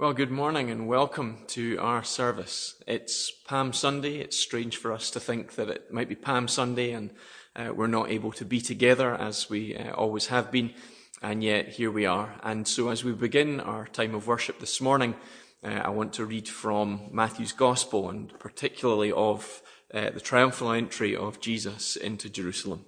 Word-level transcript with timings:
Well, 0.00 0.14
good 0.14 0.30
morning 0.30 0.70
and 0.70 0.88
welcome 0.88 1.44
to 1.48 1.76
our 1.76 2.02
service. 2.02 2.82
It's 2.86 3.30
Palm 3.30 3.74
Sunday. 3.74 4.16
It's 4.20 4.38
strange 4.38 4.78
for 4.78 4.94
us 4.94 5.10
to 5.10 5.20
think 5.20 5.56
that 5.56 5.68
it 5.68 5.92
might 5.92 6.08
be 6.08 6.14
Palm 6.14 6.48
Sunday 6.48 6.92
and 6.92 7.10
uh, 7.54 7.74
we're 7.74 7.86
not 7.86 8.10
able 8.10 8.32
to 8.32 8.46
be 8.46 8.62
together 8.62 9.14
as 9.14 9.50
we 9.50 9.76
uh, 9.76 9.92
always 9.92 10.28
have 10.28 10.50
been. 10.50 10.72
And 11.20 11.44
yet 11.44 11.68
here 11.68 11.90
we 11.90 12.06
are. 12.06 12.36
And 12.42 12.66
so 12.66 12.88
as 12.88 13.04
we 13.04 13.12
begin 13.12 13.60
our 13.60 13.88
time 13.88 14.14
of 14.14 14.26
worship 14.26 14.58
this 14.58 14.80
morning, 14.80 15.16
uh, 15.62 15.68
I 15.84 15.90
want 15.90 16.14
to 16.14 16.24
read 16.24 16.48
from 16.48 17.10
Matthew's 17.12 17.52
Gospel 17.52 18.08
and 18.08 18.32
particularly 18.38 19.12
of 19.12 19.60
uh, 19.92 20.08
the 20.08 20.20
triumphal 20.20 20.70
entry 20.70 21.14
of 21.14 21.42
Jesus 21.42 21.96
into 21.96 22.30
Jerusalem. 22.30 22.86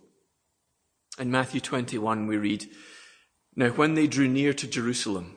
In 1.18 1.30
Matthew 1.30 1.60
21, 1.60 2.26
we 2.26 2.38
read, 2.38 2.70
Now 3.54 3.68
when 3.68 3.96
they 3.96 4.06
drew 4.06 4.28
near 4.28 4.54
to 4.54 4.66
Jerusalem, 4.66 5.36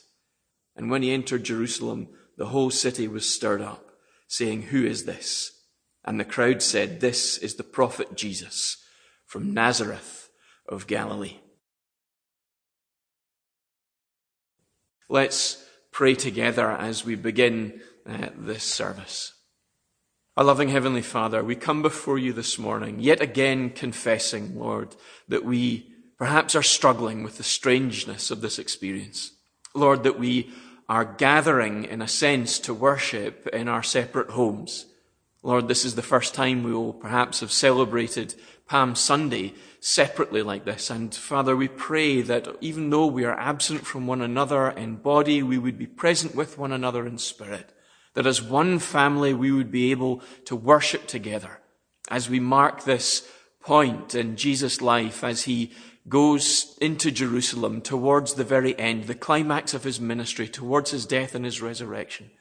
And 0.75 0.89
when 0.89 1.01
he 1.01 1.11
entered 1.11 1.43
Jerusalem, 1.43 2.09
the 2.37 2.47
whole 2.47 2.69
city 2.69 3.07
was 3.07 3.31
stirred 3.31 3.61
up, 3.61 3.91
saying, 4.27 4.63
Who 4.63 4.85
is 4.85 5.05
this? 5.05 5.51
And 6.03 6.19
the 6.19 6.25
crowd 6.25 6.61
said, 6.61 6.99
This 6.99 7.37
is 7.37 7.55
the 7.55 7.63
prophet 7.63 8.15
Jesus 8.15 8.77
from 9.25 9.53
Nazareth 9.53 10.29
of 10.67 10.87
Galilee. 10.87 11.37
Let's 15.09 15.63
pray 15.91 16.15
together 16.15 16.71
as 16.71 17.03
we 17.03 17.15
begin 17.15 17.81
uh, 18.09 18.29
this 18.37 18.63
service. 18.63 19.33
Our 20.37 20.45
loving 20.45 20.69
Heavenly 20.69 21.01
Father, 21.01 21.43
we 21.43 21.55
come 21.55 21.81
before 21.81 22.17
you 22.17 22.31
this 22.31 22.57
morning, 22.57 23.01
yet 23.01 23.21
again 23.21 23.69
confessing, 23.71 24.57
Lord, 24.57 24.95
that 25.27 25.43
we 25.43 25.91
perhaps 26.17 26.55
are 26.55 26.63
struggling 26.63 27.23
with 27.23 27.37
the 27.37 27.43
strangeness 27.43 28.31
of 28.31 28.39
this 28.39 28.57
experience. 28.57 29.33
Lord, 29.73 30.03
that 30.03 30.19
we 30.19 30.51
are 30.89 31.05
gathering, 31.05 31.85
in 31.85 32.01
a 32.01 32.07
sense, 32.07 32.59
to 32.59 32.73
worship 32.73 33.47
in 33.53 33.67
our 33.67 33.83
separate 33.83 34.31
homes. 34.31 34.85
Lord, 35.43 35.67
this 35.67 35.85
is 35.85 35.95
the 35.95 36.01
first 36.01 36.35
time 36.35 36.63
we 36.63 36.73
will 36.73 36.93
perhaps 36.93 37.39
have 37.39 37.51
celebrated 37.51 38.35
Palm 38.67 38.95
Sunday 38.95 39.53
separately 39.79 40.43
like 40.43 40.65
this. 40.65 40.89
And 40.89 41.13
Father, 41.13 41.55
we 41.55 41.67
pray 41.67 42.21
that 42.21 42.47
even 42.61 42.89
though 42.89 43.07
we 43.07 43.25
are 43.25 43.39
absent 43.39 43.85
from 43.85 44.05
one 44.05 44.21
another 44.21 44.69
in 44.69 44.97
body, 44.97 45.41
we 45.41 45.57
would 45.57 45.77
be 45.77 45.87
present 45.87 46.35
with 46.35 46.57
one 46.57 46.71
another 46.71 47.07
in 47.07 47.17
spirit. 47.17 47.73
That 48.13 48.27
as 48.27 48.41
one 48.41 48.77
family, 48.79 49.33
we 49.33 49.51
would 49.51 49.71
be 49.71 49.91
able 49.91 50.21
to 50.45 50.55
worship 50.55 51.07
together 51.07 51.59
as 52.09 52.29
we 52.29 52.39
mark 52.39 52.83
this 52.83 53.27
point 53.61 54.13
in 54.13 54.35
Jesus' 54.35 54.81
life 54.81 55.23
as 55.23 55.43
he 55.43 55.71
goes 56.09 56.77
into 56.81 57.11
Jerusalem 57.11 57.81
towards 57.81 58.33
the 58.33 58.43
very 58.43 58.77
end, 58.79 59.05
the 59.05 59.15
climax 59.15 59.73
of 59.73 59.83
his 59.83 60.01
ministry, 60.01 60.47
towards 60.47 60.91
his 60.91 61.05
death 61.05 61.35
and 61.35 61.45
his 61.45 61.61
resurrection. 61.61 62.31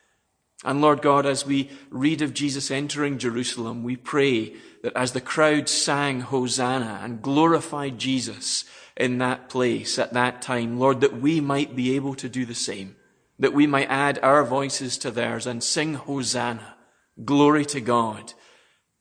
And 0.64 0.82
Lord 0.82 1.00
God, 1.00 1.24
as 1.24 1.46
we 1.46 1.70
read 1.90 2.20
of 2.20 2.34
Jesus 2.34 2.70
entering 2.70 3.18
Jerusalem, 3.18 3.82
we 3.82 3.96
pray 3.96 4.54
that 4.82 4.94
as 4.94 5.12
the 5.12 5.20
crowd 5.20 5.68
sang 5.68 6.20
Hosanna 6.20 7.00
and 7.02 7.22
glorified 7.22 7.98
Jesus 7.98 8.64
in 8.96 9.18
that 9.18 9.48
place 9.48 9.98
at 9.98 10.12
that 10.12 10.42
time, 10.42 10.78
Lord, 10.78 11.00
that 11.00 11.20
we 11.20 11.40
might 11.40 11.74
be 11.74 11.96
able 11.96 12.14
to 12.16 12.28
do 12.28 12.44
the 12.44 12.54
same, 12.54 12.96
that 13.38 13.54
we 13.54 13.66
might 13.66 13.88
add 13.88 14.18
our 14.22 14.44
voices 14.44 14.98
to 14.98 15.10
theirs 15.10 15.46
and 15.46 15.62
sing 15.62 15.94
Hosanna, 15.94 16.76
glory 17.24 17.64
to 17.66 17.80
God 17.80 18.34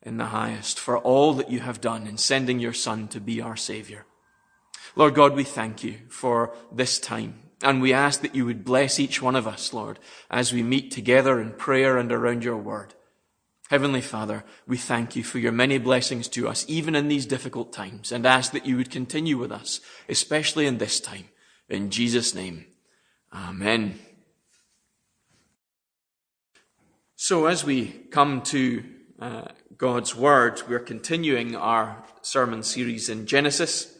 in 0.01 0.17
the 0.17 0.27
highest 0.27 0.79
for 0.79 0.97
all 0.97 1.33
that 1.33 1.51
you 1.51 1.59
have 1.59 1.81
done 1.81 2.07
in 2.07 2.17
sending 2.17 2.59
your 2.59 2.73
Son 2.73 3.09
to 3.09 3.19
be 3.19 3.41
our 3.41 3.57
Savior. 3.57 4.05
Lord 4.95 5.15
God, 5.15 5.35
we 5.35 5.43
thank 5.43 5.83
you 5.83 5.95
for 6.09 6.53
this 6.71 6.99
time. 6.99 7.39
And 7.61 7.81
we 7.81 7.91
ask 7.91 8.21
that 8.21 8.35
you 8.35 8.45
would 8.45 8.63
bless 8.63 8.99
each 8.99 9.21
one 9.21 9.35
of 9.35 9.47
us, 9.47 9.73
Lord, 9.73 9.99
as 10.29 10.53
we 10.53 10.63
meet 10.63 10.91
together 10.91 11.41
in 11.41 11.51
prayer 11.51 11.97
and 11.97 12.11
around 12.11 12.43
your 12.43 12.57
word. 12.57 12.93
Heavenly 13.69 14.01
Father, 14.01 14.43
we 14.65 14.77
thank 14.77 15.15
you 15.15 15.23
for 15.23 15.37
your 15.37 15.51
many 15.51 15.77
blessings 15.77 16.27
to 16.29 16.47
us, 16.47 16.65
even 16.67 16.95
in 16.95 17.07
these 17.07 17.25
difficult 17.25 17.71
times, 17.71 18.11
and 18.11 18.25
ask 18.25 18.51
that 18.53 18.65
you 18.65 18.77
would 18.77 18.89
continue 18.89 19.37
with 19.37 19.51
us, 19.51 19.79
especially 20.07 20.65
in 20.65 20.77
this 20.77 20.99
time. 20.99 21.25
In 21.67 21.91
Jesus' 21.91 22.33
name, 22.33 22.65
Amen. 23.31 23.99
So 27.15 27.45
as 27.45 27.63
we 27.63 27.87
come 28.09 28.41
to 28.43 28.83
uh, 29.19 29.49
God's 29.77 30.15
Word, 30.15 30.63
we're 30.67 30.79
continuing 30.79 31.55
our 31.55 32.03
sermon 32.23 32.63
series 32.63 33.07
in 33.07 33.27
Genesis 33.27 33.98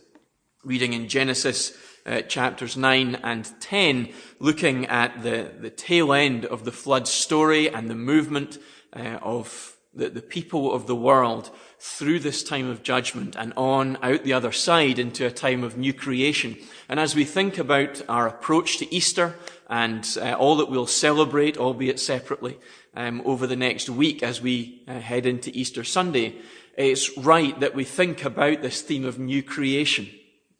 reading 0.63 0.91
in 0.91 1.07
Genesis 1.07 1.71
uh, 2.05 2.21
chapters 2.21 2.75
9 2.75 3.15
and 3.23 3.49
10, 3.61 4.09
looking 4.39 4.85
at 4.87 5.23
the, 5.23 5.51
the 5.59 5.69
tail 5.69 6.11
end 6.11 6.45
of 6.45 6.65
the 6.65 6.71
flood 6.71 7.07
story 7.07 7.69
and 7.69 7.89
the 7.89 7.95
movement 7.95 8.57
uh, 8.93 9.19
of 9.21 9.77
the, 9.93 10.09
the 10.09 10.21
people 10.21 10.73
of 10.73 10.85
the 10.85 10.95
world 10.95 11.49
through 11.79 12.19
this 12.19 12.43
time 12.43 12.69
of 12.69 12.83
judgment 12.83 13.37
and 13.37 13.53
on 13.55 13.97
out 14.03 14.23
the 14.23 14.33
other 14.33 14.51
side 14.51 14.99
into 14.99 15.25
a 15.25 15.31
time 15.31 15.63
of 15.63 15.77
new 15.77 15.93
creation. 15.93 16.57
And 16.89 16.99
as 16.99 17.15
we 17.15 17.23
think 17.23 17.57
about 17.57 18.01
our 18.09 18.27
approach 18.27 18.79
to 18.79 18.93
Easter 18.93 19.35
and 19.69 20.05
uh, 20.21 20.33
all 20.33 20.57
that 20.57 20.69
we'll 20.69 20.87
celebrate, 20.87 21.57
albeit 21.57 22.01
separately, 22.01 22.57
um, 22.95 23.21
over 23.23 23.47
the 23.47 23.55
next 23.55 23.89
week 23.89 24.23
as 24.23 24.41
we 24.41 24.83
uh, 24.87 24.99
head 24.99 25.25
into 25.25 25.51
Easter 25.53 25.85
Sunday, 25.85 26.35
it's 26.77 27.17
right 27.17 27.57
that 27.61 27.75
we 27.75 27.85
think 27.85 28.25
about 28.25 28.61
this 28.61 28.81
theme 28.81 29.05
of 29.05 29.19
new 29.19 29.41
creation. 29.41 30.09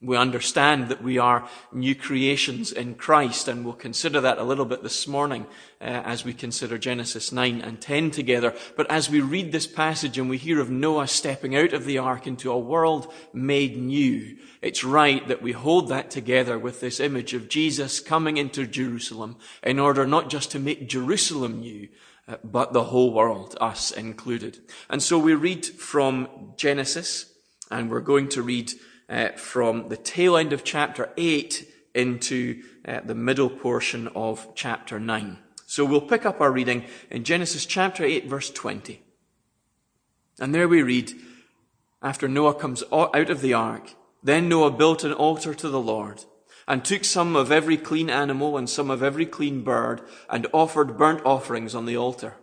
We 0.02 0.16
understand 0.16 0.88
that 0.88 1.04
we 1.04 1.18
are 1.18 1.50
new 1.74 1.94
creations 1.94 2.72
in 2.72 2.96
Christ, 2.96 3.50
and 3.50 3.66
we'll 3.66 3.74
consider 3.74 4.22
that 4.22 4.38
a 4.38 4.44
little 4.44 4.64
bit 4.64 4.82
this 4.82 5.10
morning 5.10 5.46
uh, 5.82 5.84
as 5.84 6.24
we 6.24 6.34
consider 6.34 6.78
Genesis 6.78 7.34
9 7.34 7.60
and 7.60 7.82
10 7.82 8.12
together. 8.12 8.56
But 8.78 8.90
as 8.90 9.10
we 9.10 9.20
read 9.20 9.52
this 9.52 9.68
passage 9.68 10.18
and 10.18 10.30
we 10.30 10.38
hear 10.38 10.62
of 10.62 10.70
Noah 10.70 11.08
stepping 11.08 11.54
out 11.54 11.74
of 11.74 11.84
the 11.84 11.98
ark 11.98 12.28
into 12.28 12.50
a 12.50 12.58
world 12.58 13.12
made 13.34 13.76
new, 13.76 14.38
it's 14.62 14.86
right 14.86 15.28
that 15.28 15.42
we 15.42 15.52
hold 15.52 15.90
that 15.90 16.10
together 16.10 16.58
with 16.58 16.80
this 16.80 17.02
image 17.02 17.34
of 17.34 17.50
Jesus 17.50 18.00
coming 18.00 18.38
into 18.38 18.66
Jerusalem 18.66 19.36
in 19.64 19.80
order 19.80 20.08
not 20.08 20.30
just 20.30 20.52
to 20.52 20.60
make 20.60 20.88
Jerusalem 20.88 21.60
new, 21.60 21.90
uh, 22.26 22.38
but 22.42 22.72
the 22.72 22.86
whole 22.86 23.12
world, 23.12 23.58
us 23.60 23.92
included. 23.92 24.60
And 24.90 25.04
so 25.04 25.20
we 25.20 25.34
read 25.34 25.66
from 25.66 26.54
Genesis, 26.56 27.34
and 27.70 27.92
we're 27.92 28.00
going 28.00 28.30
to 28.30 28.42
read 28.42 28.72
uh, 29.10 29.30
from 29.30 29.90
the 29.90 29.98
tail 29.98 30.38
end 30.38 30.54
of 30.54 30.64
chapter 30.64 31.10
8 31.18 31.68
into 31.96 32.62
uh, 32.88 33.02
the 33.04 33.16
middle 33.16 33.50
portion 33.50 34.08
of 34.10 34.48
chapter 34.56 35.00
9. 35.00 35.38
So 35.66 35.86
we'll 35.86 36.02
pick 36.02 36.26
up 36.26 36.42
our 36.42 36.52
reading 36.52 36.86
in 37.10 37.24
Genesis 37.24 37.66
chapter 37.66 38.04
8 38.04 38.28
verse 38.28 38.50
20. 38.50 39.02
And 40.40 40.56
there 40.56 40.68
we 40.68 40.82
read, 40.82 41.14
after 42.02 42.28
Noah 42.28 42.54
comes 42.54 42.84
out 42.94 43.30
of 43.30 43.42
the 43.42 43.54
ark, 43.54 43.94
then 44.24 44.48
Noah 44.48 44.72
built 44.72 45.04
an 45.04 45.14
altar 45.14 45.54
to 45.54 45.70
the 45.70 45.82
Lord 45.82 46.24
and 46.68 46.86
took 46.86 47.04
some 47.04 47.36
of 47.36 47.52
every 47.52 47.78
clean 47.78 48.10
animal 48.10 48.58
and 48.58 48.70
some 48.70 48.90
of 48.90 49.04
every 49.04 49.26
clean 49.26 49.64
bird 49.64 50.02
and 50.30 50.48
offered 50.54 50.98
burnt 50.98 51.26
offerings 51.26 51.76
on 51.76 51.86
the 51.86 51.98
altar. 51.98 52.36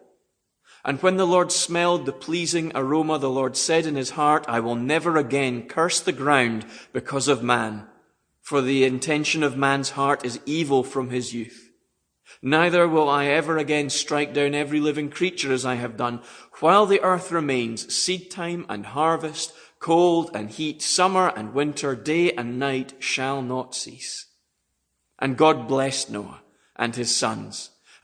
And 0.87 1.03
when 1.03 1.17
the 1.17 1.27
Lord 1.27 1.51
smelled 1.51 2.07
the 2.07 2.13
pleasing 2.13 2.71
aroma, 2.73 3.19
the 3.19 3.29
Lord 3.29 3.57
said 3.57 3.87
in 3.87 3.97
his 3.97 4.11
heart, 4.11 4.45
I 4.47 4.61
will 4.61 4.77
never 4.77 5.17
again 5.17 5.67
curse 5.67 5.99
the 5.99 6.13
ground 6.13 6.65
because 6.93 7.27
of 7.27 7.43
man, 7.43 7.89
for 8.41 8.63
the 8.63 8.85
intention 8.85 9.43
of 9.43 9.57
man's 9.57 9.91
heart 9.91 10.25
is 10.25 10.39
evil 10.47 10.85
from 10.85 11.11
his 11.11 11.35
youth. 11.35 11.73
Neither 12.41 12.87
will 12.87 13.09
I 13.09 13.27
ever 13.27 13.59
again 13.59 13.91
strike 13.91 14.33
down 14.33 14.55
every 14.55 14.79
living 14.79 15.11
creature 15.11 15.53
as 15.53 15.67
I 15.67 15.75
have 15.75 15.97
done. 15.97 16.21
While 16.61 16.87
the 16.87 17.03
earth 17.03 17.33
remains, 17.33 17.93
seed 17.93 18.31
time 18.31 18.65
and 18.69 18.87
harvest, 18.87 19.53
cold 19.81 20.31
and 20.35 20.49
heat, 20.51 20.83
summer 20.83 21.33
and 21.35 21.53
winter, 21.53 21.97
day 21.97 22.31
and 22.31 22.61
night 22.61 22.95
shall 23.01 23.43
not 23.43 23.75
cease. 23.75 24.27
And 25.19 25.37
God 25.37 25.67
blessed 25.67 26.11
Noah 26.11 26.43
and 26.77 26.95
his 26.95 27.15
sons 27.15 27.71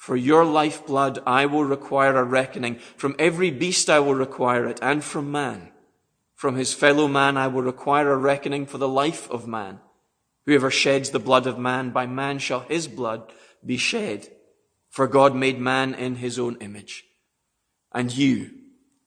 For 0.00 0.16
your 0.16 0.46
lifeblood 0.46 1.18
I 1.26 1.44
will 1.44 1.64
require 1.64 2.16
a 2.16 2.24
reckoning. 2.24 2.76
From 2.96 3.14
every 3.18 3.50
beast 3.50 3.90
I 3.90 4.00
will 4.00 4.14
require 4.14 4.66
it, 4.66 4.78
and 4.80 5.04
from 5.04 5.30
man. 5.30 5.72
From 6.34 6.56
his 6.56 6.72
fellow 6.72 7.06
man 7.06 7.36
I 7.36 7.48
will 7.48 7.60
require 7.60 8.10
a 8.10 8.16
reckoning 8.16 8.64
for 8.64 8.78
the 8.78 8.88
life 8.88 9.30
of 9.30 9.46
man. 9.46 9.78
Whoever 10.46 10.70
sheds 10.70 11.10
the 11.10 11.18
blood 11.18 11.46
of 11.46 11.58
man, 11.58 11.90
by 11.90 12.06
man 12.06 12.38
shall 12.38 12.60
his 12.60 12.88
blood 12.88 13.30
be 13.64 13.76
shed. 13.76 14.26
For 14.88 15.06
God 15.06 15.34
made 15.36 15.60
man 15.60 15.92
in 15.92 16.14
his 16.14 16.38
own 16.38 16.56
image. 16.62 17.04
And 17.92 18.10
you, 18.10 18.52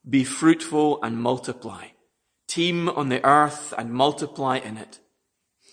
be 0.07 0.24
fruitful 0.24 1.01
and 1.01 1.18
multiply. 1.18 1.88
Teem 2.48 2.88
on 2.88 3.10
the 3.10 3.25
earth 3.25 3.74
and 3.80 3.92
multiply 3.92 4.57
in 4.57 4.78
it. 4.78 5.00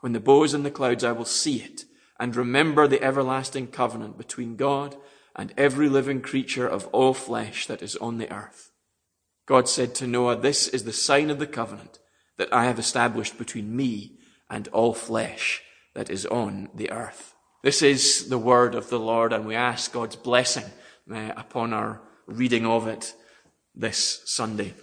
When 0.00 0.12
the 0.12 0.20
bow 0.20 0.44
is 0.44 0.54
in 0.54 0.62
the 0.62 0.70
clouds, 0.70 1.04
I 1.04 1.12
will 1.12 1.24
see 1.24 1.56
it 1.56 1.84
and 2.18 2.34
remember 2.34 2.86
the 2.86 3.02
everlasting 3.02 3.68
covenant 3.68 4.18
between 4.18 4.56
God 4.56 4.96
and 5.36 5.54
every 5.56 5.88
living 5.88 6.20
creature 6.20 6.66
of 6.66 6.86
all 6.88 7.14
flesh 7.14 7.66
that 7.66 7.82
is 7.82 7.96
on 7.96 8.18
the 8.18 8.32
earth. 8.32 8.70
God 9.46 9.68
said 9.68 9.94
to 9.96 10.06
Noah, 10.06 10.36
This 10.36 10.68
is 10.68 10.84
the 10.84 10.92
sign 10.92 11.30
of 11.30 11.38
the 11.38 11.46
covenant 11.46 11.98
that 12.36 12.52
I 12.52 12.64
have 12.64 12.78
established 12.78 13.38
between 13.38 13.74
me 13.74 14.18
and 14.50 14.68
all 14.68 14.94
flesh 14.94 15.62
that 15.94 16.10
is 16.10 16.26
on 16.26 16.68
the 16.74 16.90
earth. 16.90 17.34
This 17.62 17.82
is 17.82 18.28
the 18.28 18.38
word 18.38 18.74
of 18.74 18.88
the 18.88 19.00
Lord, 19.00 19.32
and 19.32 19.46
we 19.46 19.54
ask 19.54 19.92
God's 19.92 20.16
blessing 20.16 20.64
uh, 21.12 21.32
upon 21.36 21.72
our 21.72 22.02
reading 22.26 22.66
of 22.66 22.86
it 22.86 23.14
this 23.74 24.22
Sunday. 24.26 24.74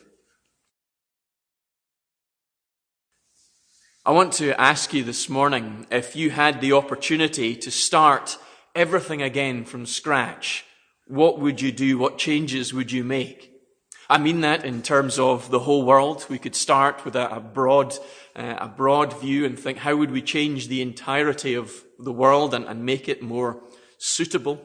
I 4.07 4.11
want 4.11 4.33
to 4.33 4.53
ask 4.61 4.93
you 4.93 5.03
this 5.03 5.29
morning 5.29 5.87
if 5.89 6.15
you 6.15 6.29
had 6.29 6.61
the 6.61 6.73
opportunity 6.73 7.55
to 7.55 7.71
start 7.71 8.37
everything 8.75 9.23
again 9.23 9.65
from 9.65 9.87
scratch, 9.87 10.63
what 11.07 11.39
would 11.39 11.59
you 11.59 11.71
do? 11.71 11.97
What 11.97 12.19
changes 12.19 12.71
would 12.71 12.91
you 12.91 13.03
make? 13.03 13.51
I 14.07 14.19
mean 14.19 14.41
that 14.41 14.63
in 14.63 14.83
terms 14.83 15.17
of 15.17 15.49
the 15.49 15.57
whole 15.57 15.83
world. 15.83 16.27
We 16.29 16.37
could 16.37 16.53
start 16.53 17.03
with 17.03 17.15
a, 17.15 17.39
broad, 17.39 17.95
uh, 18.35 18.57
a 18.59 18.67
broad 18.67 19.19
view 19.19 19.43
and 19.43 19.57
think, 19.57 19.79
how 19.79 19.95
would 19.95 20.11
we 20.11 20.21
change 20.21 20.67
the 20.67 20.83
entirety 20.83 21.55
of 21.55 21.73
the 21.97 22.13
world 22.13 22.53
and, 22.53 22.65
and 22.65 22.85
make 22.85 23.09
it 23.09 23.23
more 23.23 23.59
suitable, 23.97 24.61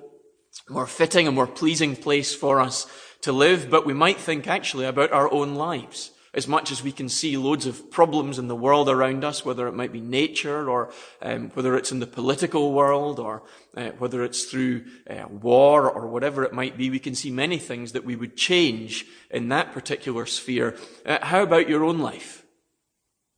more 0.68 0.86
fitting, 0.86 1.26
a 1.26 1.32
more 1.32 1.46
pleasing 1.46 1.96
place 1.96 2.34
for 2.34 2.60
us 2.60 2.86
to 3.22 3.32
live? 3.32 3.70
But 3.70 3.86
we 3.86 3.94
might 3.94 4.18
think 4.18 4.46
actually 4.46 4.84
about 4.84 5.12
our 5.12 5.32
own 5.32 5.54
lives 5.54 6.10
as 6.32 6.46
much 6.46 6.70
as 6.70 6.82
we 6.82 6.92
can 6.92 7.08
see 7.08 7.36
loads 7.36 7.66
of 7.66 7.90
problems 7.90 8.38
in 8.38 8.48
the 8.48 8.54
world 8.54 8.88
around 8.88 9.24
us, 9.24 9.44
whether 9.44 9.66
it 9.66 9.74
might 9.74 9.92
be 9.92 10.00
nature 10.00 10.70
or 10.70 10.92
um, 11.22 11.50
whether 11.54 11.76
it's 11.76 11.90
in 11.90 11.98
the 11.98 12.06
political 12.06 12.72
world 12.72 13.18
or 13.18 13.42
uh, 13.76 13.90
whether 13.98 14.22
it's 14.22 14.44
through 14.44 14.84
uh, 15.08 15.26
war 15.28 15.90
or 15.90 16.06
whatever 16.06 16.44
it 16.44 16.52
might 16.52 16.76
be, 16.76 16.88
we 16.88 16.98
can 16.98 17.14
see 17.14 17.30
many 17.30 17.58
things 17.58 17.92
that 17.92 18.04
we 18.04 18.14
would 18.14 18.36
change 18.36 19.06
in 19.30 19.48
that 19.48 19.72
particular 19.72 20.24
sphere. 20.24 20.76
Uh, 21.04 21.18
how 21.22 21.42
about 21.42 21.68
your 21.68 21.84
own 21.84 21.98
life? 21.98 22.44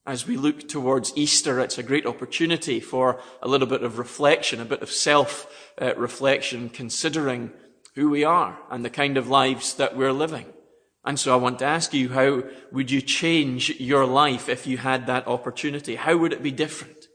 As 0.05 0.27
we 0.27 0.37
look 0.37 0.69
towards 0.69 1.17
Easter, 1.17 1.61
it's 1.61 1.79
a 1.79 1.83
great 1.83 2.07
opportunity 2.07 2.81
for 2.81 3.21
a 3.41 3.49
little 3.49 3.69
bit 3.69 3.85
of 3.85 3.99
reflection, 3.99 4.61
a 4.61 4.65
bit 4.65 4.83
of 4.83 4.91
self-reflection, 4.91 6.67
uh, 6.67 6.77
considering 6.77 7.53
who 7.95 8.11
we 8.11 8.25
are 8.25 8.59
and 8.71 8.85
the 8.85 8.91
kind 8.91 9.17
of 9.17 9.29
lives 9.29 9.75
that 9.75 9.97
we're 9.97 10.13
living. 10.13 10.47
And 11.05 11.19
so 11.19 11.33
I 11.33 11.37
want 11.37 11.59
to 11.59 11.65
ask 11.65 11.93
you, 11.93 12.11
how 12.11 12.45
would 12.71 12.91
you 12.91 13.01
change 13.01 13.71
your 13.81 14.07
life 14.07 14.49
if 14.49 14.67
you 14.67 14.79
had 14.79 15.07
that 15.07 15.27
opportunity? 15.27 15.97
How 15.97 16.17
would 16.17 16.33
it 16.33 16.43
be 16.43 16.53
different? 16.53 17.09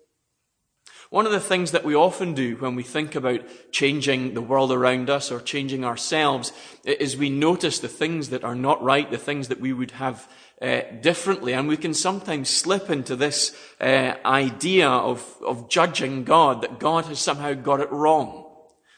One 1.09 1.25
of 1.25 1.31
the 1.31 1.39
things 1.39 1.71
that 1.71 1.85
we 1.85 1.95
often 1.95 2.33
do 2.33 2.57
when 2.57 2.75
we 2.75 2.83
think 2.83 3.15
about 3.15 3.39
changing 3.71 4.33
the 4.33 4.41
world 4.41 4.73
around 4.73 5.09
us 5.09 5.31
or 5.31 5.39
changing 5.39 5.85
ourselves 5.85 6.51
is 6.83 7.15
we 7.15 7.29
notice 7.29 7.79
the 7.79 7.87
things 7.87 8.29
that 8.29 8.43
are 8.43 8.55
not 8.55 8.83
right, 8.83 9.09
the 9.09 9.17
things 9.17 9.47
that 9.47 9.61
we 9.61 9.71
would 9.71 9.91
have 9.91 10.27
uh, 10.61 10.81
differently, 11.01 11.53
and 11.53 11.69
we 11.69 11.77
can 11.77 11.93
sometimes 11.93 12.49
slip 12.49 12.89
into 12.89 13.15
this 13.15 13.55
uh, 13.79 14.15
idea 14.25 14.89
of, 14.89 15.23
of 15.45 15.69
judging 15.69 16.25
God, 16.25 16.61
that 16.61 16.79
God 16.79 17.05
has 17.05 17.19
somehow 17.19 17.53
got 17.53 17.79
it 17.79 17.91
wrong, 17.91 18.45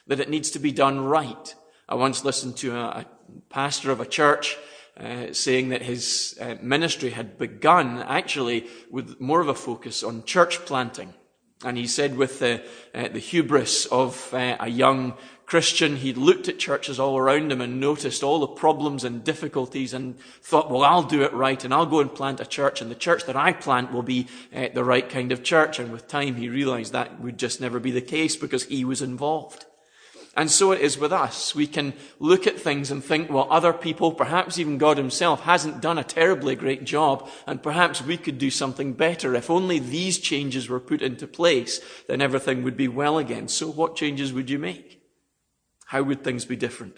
that 0.08 0.18
it 0.18 0.30
needs 0.30 0.50
to 0.52 0.58
be 0.58 0.72
done 0.72 1.00
right. 1.04 1.54
I 1.88 1.94
once 1.94 2.24
listened 2.24 2.56
to 2.58 2.74
a, 2.74 2.84
a 2.84 3.06
pastor 3.50 3.92
of 3.92 4.00
a 4.00 4.06
church 4.06 4.56
uh, 5.00 5.32
saying 5.32 5.70
that 5.70 5.82
his 5.82 6.36
uh, 6.40 6.56
ministry 6.60 7.10
had 7.10 7.38
begun 7.38 8.02
actually 8.02 8.66
with 8.90 9.20
more 9.20 9.40
of 9.40 9.48
a 9.48 9.54
focus 9.54 10.02
on 10.02 10.24
church 10.24 10.58
planting. 10.66 11.14
And 11.64 11.76
he 11.76 11.86
said 11.86 12.16
with 12.16 12.38
the, 12.38 12.62
uh, 12.94 13.08
the 13.08 13.18
hubris 13.18 13.86
of 13.86 14.32
uh, 14.32 14.56
a 14.60 14.68
young 14.68 15.14
Christian, 15.44 15.96
he 15.96 16.14
looked 16.14 16.48
at 16.48 16.58
churches 16.58 17.00
all 17.00 17.18
around 17.18 17.50
him 17.50 17.60
and 17.60 17.80
noticed 17.80 18.22
all 18.22 18.40
the 18.40 18.46
problems 18.46 19.04
and 19.04 19.24
difficulties 19.24 19.92
and 19.92 20.18
thought, 20.42 20.70
well, 20.70 20.84
I'll 20.84 21.02
do 21.02 21.22
it 21.22 21.32
right 21.32 21.62
and 21.64 21.74
I'll 21.74 21.86
go 21.86 22.00
and 22.00 22.14
plant 22.14 22.40
a 22.40 22.46
church 22.46 22.80
and 22.80 22.90
the 22.90 22.94
church 22.94 23.24
that 23.24 23.36
I 23.36 23.52
plant 23.52 23.92
will 23.92 24.02
be 24.02 24.28
uh, 24.54 24.68
the 24.72 24.84
right 24.84 25.08
kind 25.08 25.32
of 25.32 25.42
church. 25.42 25.78
And 25.78 25.92
with 25.92 26.08
time, 26.08 26.36
he 26.36 26.48
realized 26.48 26.92
that 26.92 27.20
would 27.20 27.38
just 27.38 27.60
never 27.60 27.80
be 27.80 27.90
the 27.90 28.00
case 28.00 28.36
because 28.36 28.64
he 28.64 28.84
was 28.84 29.02
involved. 29.02 29.66
And 30.40 30.50
so 30.50 30.72
it 30.72 30.80
is 30.80 30.96
with 30.96 31.12
us. 31.12 31.54
We 31.54 31.66
can 31.66 31.92
look 32.18 32.46
at 32.46 32.58
things 32.58 32.90
and 32.90 33.04
think, 33.04 33.28
well, 33.28 33.46
other 33.50 33.74
people, 33.74 34.10
perhaps 34.10 34.58
even 34.58 34.78
God 34.78 34.96
himself, 34.96 35.42
hasn't 35.42 35.82
done 35.82 35.98
a 35.98 36.02
terribly 36.02 36.56
great 36.56 36.84
job, 36.84 37.28
and 37.46 37.62
perhaps 37.62 38.00
we 38.00 38.16
could 38.16 38.38
do 38.38 38.50
something 38.50 38.94
better. 38.94 39.34
If 39.34 39.50
only 39.50 39.78
these 39.78 40.18
changes 40.18 40.66
were 40.66 40.80
put 40.80 41.02
into 41.02 41.26
place, 41.26 41.82
then 42.08 42.22
everything 42.22 42.62
would 42.62 42.74
be 42.74 42.88
well 42.88 43.18
again. 43.18 43.48
So 43.48 43.70
what 43.70 43.96
changes 43.96 44.32
would 44.32 44.48
you 44.48 44.58
make? 44.58 45.02
How 45.84 46.02
would 46.04 46.24
things 46.24 46.46
be 46.46 46.56
different? 46.56 46.96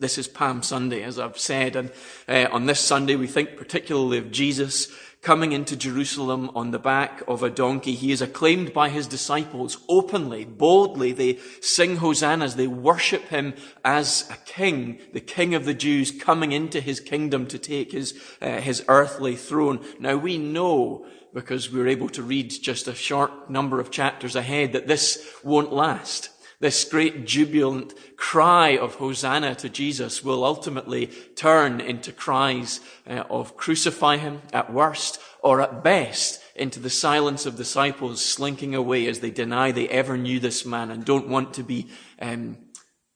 This 0.00 0.18
is 0.18 0.28
Palm 0.28 0.62
Sunday, 0.62 1.02
as 1.02 1.18
I've 1.18 1.38
said, 1.38 1.76
and 1.76 1.92
uh, 2.28 2.48
on 2.52 2.66
this 2.66 2.80
Sunday 2.80 3.16
we 3.16 3.26
think 3.26 3.56
particularly 3.56 4.18
of 4.18 4.30
Jesus 4.30 4.92
coming 5.22 5.52
into 5.52 5.76
Jerusalem 5.76 6.50
on 6.54 6.70
the 6.70 6.78
back 6.78 7.22
of 7.28 7.42
a 7.42 7.50
donkey. 7.50 7.94
He 7.94 8.10
is 8.10 8.22
acclaimed 8.22 8.72
by 8.72 8.88
his 8.88 9.06
disciples 9.06 9.78
openly, 9.88 10.44
boldly. 10.46 11.12
They 11.12 11.38
sing 11.60 11.96
hosannas. 11.96 12.56
They 12.56 12.66
worship 12.66 13.28
him 13.28 13.54
as 13.84 14.28
a 14.30 14.36
king, 14.50 14.98
the 15.12 15.20
king 15.20 15.54
of 15.54 15.66
the 15.66 15.74
Jews 15.74 16.10
coming 16.10 16.52
into 16.52 16.80
his 16.80 17.00
kingdom 17.00 17.46
to 17.48 17.58
take 17.58 17.92
his, 17.92 18.18
uh, 18.40 18.60
his 18.60 18.82
earthly 18.88 19.36
throne. 19.36 19.84
Now 19.98 20.16
we 20.16 20.38
know 20.38 21.06
because 21.34 21.70
we're 21.70 21.88
able 21.88 22.08
to 22.08 22.22
read 22.22 22.50
just 22.50 22.88
a 22.88 22.94
short 22.94 23.50
number 23.50 23.78
of 23.78 23.90
chapters 23.90 24.34
ahead 24.34 24.72
that 24.72 24.88
this 24.88 25.32
won't 25.44 25.72
last. 25.72 26.30
This 26.60 26.84
great 26.84 27.24
jubilant 27.24 27.94
cry 28.18 28.76
of 28.76 28.96
Hosanna 28.96 29.54
to 29.56 29.70
Jesus 29.70 30.22
will 30.22 30.44
ultimately 30.44 31.06
turn 31.34 31.80
into 31.80 32.12
cries 32.12 32.80
uh, 33.08 33.24
of 33.30 33.56
crucify 33.56 34.18
him 34.18 34.42
at 34.52 34.70
worst, 34.70 35.18
or 35.42 35.62
at 35.62 35.82
best 35.82 36.42
into 36.54 36.78
the 36.78 36.90
silence 36.90 37.46
of 37.46 37.56
disciples 37.56 38.22
slinking 38.22 38.74
away 38.74 39.06
as 39.06 39.20
they 39.20 39.30
deny 39.30 39.72
they 39.72 39.88
ever 39.88 40.18
knew 40.18 40.38
this 40.38 40.66
man 40.66 40.90
and 40.90 41.06
don't 41.06 41.28
want 41.28 41.54
to 41.54 41.62
be, 41.62 41.88
um, 42.20 42.58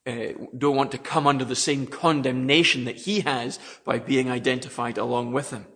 uh, 0.06 0.28
don't 0.56 0.76
want 0.76 0.92
to 0.92 0.98
come 0.98 1.26
under 1.26 1.44
the 1.44 1.54
same 1.54 1.86
condemnation 1.86 2.86
that 2.86 2.96
he 2.96 3.20
has 3.20 3.58
by 3.84 3.98
being 3.98 4.30
identified 4.30 4.96
along 4.96 5.32
with 5.32 5.50
him. 5.50 5.66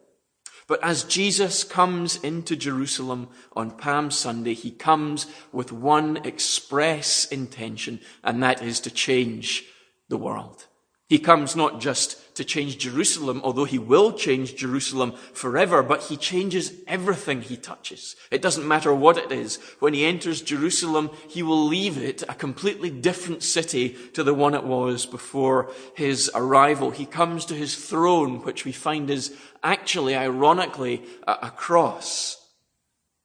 But 0.68 0.84
as 0.84 1.02
Jesus 1.02 1.64
comes 1.64 2.16
into 2.22 2.54
Jerusalem 2.54 3.28
on 3.56 3.70
Palm 3.70 4.10
Sunday, 4.10 4.52
he 4.52 4.70
comes 4.70 5.26
with 5.50 5.72
one 5.72 6.18
express 6.18 7.24
intention, 7.24 8.00
and 8.22 8.42
that 8.42 8.62
is 8.62 8.78
to 8.80 8.90
change 8.90 9.64
the 10.10 10.18
world. 10.18 10.66
He 11.08 11.18
comes 11.18 11.56
not 11.56 11.80
just 11.80 12.34
to 12.34 12.44
change 12.44 12.76
Jerusalem, 12.76 13.40
although 13.42 13.64
he 13.64 13.78
will 13.78 14.12
change 14.12 14.56
Jerusalem 14.56 15.14
forever, 15.32 15.82
but 15.82 16.04
he 16.04 16.18
changes 16.18 16.72
everything 16.86 17.40
he 17.40 17.56
touches. 17.56 18.14
It 18.30 18.42
doesn't 18.42 18.68
matter 18.68 18.94
what 18.94 19.16
it 19.16 19.32
is. 19.32 19.56
When 19.80 19.94
he 19.94 20.04
enters 20.04 20.42
Jerusalem, 20.42 21.10
he 21.28 21.42
will 21.42 21.66
leave 21.66 21.96
it 21.96 22.22
a 22.28 22.34
completely 22.34 22.90
different 22.90 23.42
city 23.42 23.96
to 24.12 24.22
the 24.22 24.34
one 24.34 24.54
it 24.54 24.64
was 24.64 25.06
before 25.06 25.72
his 25.94 26.30
arrival. 26.34 26.90
He 26.90 27.06
comes 27.06 27.46
to 27.46 27.54
his 27.54 27.74
throne, 27.74 28.42
which 28.42 28.66
we 28.66 28.72
find 28.72 29.08
is 29.08 29.34
actually, 29.62 30.14
ironically, 30.14 31.02
a, 31.26 31.50
cross. 31.50 32.36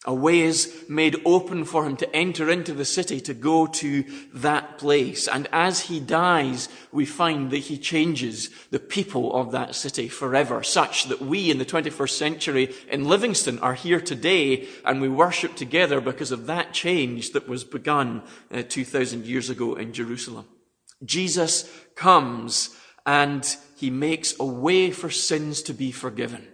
A 0.06 0.14
way 0.14 0.42
is 0.42 0.84
made 0.90 1.22
open 1.24 1.64
for 1.64 1.86
him 1.86 1.96
to 1.98 2.16
enter 2.16 2.50
into 2.50 2.74
the 2.74 2.84
city, 2.84 3.22
to 3.22 3.34
go 3.34 3.68
to 3.68 4.04
that 4.34 4.78
place. 4.78 5.30
And 5.30 5.48
as 5.54 5.82
he 5.82 6.02
dies, 6.02 6.68
we 6.92 7.06
find 7.06 7.52
that 7.52 7.60
he 7.60 7.78
changes 7.78 8.50
the 8.70 8.80
people 8.80 9.34
of 9.34 9.54
that 9.54 9.76
city 9.76 10.10
forever, 10.10 10.62
such 10.62 11.06
that 11.06 11.22
we 11.22 11.50
in 11.50 11.58
the 11.58 11.66
21st 11.66 12.10
century 12.10 12.74
in 12.90 13.08
Livingston 13.08 13.60
are 13.60 13.76
here 13.76 14.02
today 14.02 14.68
and 14.84 15.00
we 15.00 15.08
worship 15.08 15.56
together 15.56 16.02
because 16.02 16.32
of 16.32 16.48
that 16.48 16.74
change 16.74 17.32
that 17.32 17.48
was 17.48 17.64
begun 17.64 18.24
uh, 18.52 18.62
2,000 18.68 19.26
years 19.26 19.50
ago 19.50 19.76
in 19.76 19.94
Jerusalem. 19.94 20.46
Jesus 21.06 21.70
comes 21.96 22.76
and 23.06 23.56
he 23.78 23.90
makes 23.90 24.38
a 24.38 24.46
way 24.46 24.92
for 24.92 25.10
sins 25.10 25.62
to 25.64 25.74
be 25.74 25.92
forgiven. 25.92 26.48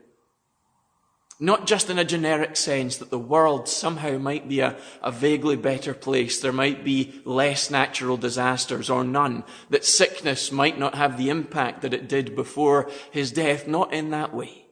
Not 1.41 1.67
just 1.67 1.89
in 1.89 1.98
a 1.98 2.03
generic 2.03 2.58
sense 2.58 2.98
that 2.98 3.12
the 3.12 3.17
world 3.17 3.69
somehow 3.69 4.17
might 4.17 4.50
be 4.50 4.60
a, 4.60 4.77
a, 5.01 5.10
vaguely 5.10 5.55
better 5.55 5.93
place. 5.93 6.41
There 6.41 6.51
might 6.51 6.84
be 6.84 7.22
less 7.24 7.72
natural 7.72 8.17
disasters 8.17 8.89
or 8.89 9.05
none. 9.05 9.46
That 9.69 9.86
sickness 9.86 10.51
might 10.51 10.77
not 10.77 10.96
have 10.96 11.17
the 11.17 11.29
impact 11.29 11.81
that 11.81 11.93
it 11.93 12.10
did 12.10 12.36
before 12.36 12.91
his 13.12 13.31
death. 13.31 13.69
Not 13.69 13.93
in 13.93 14.10
that 14.10 14.34
way. 14.34 14.65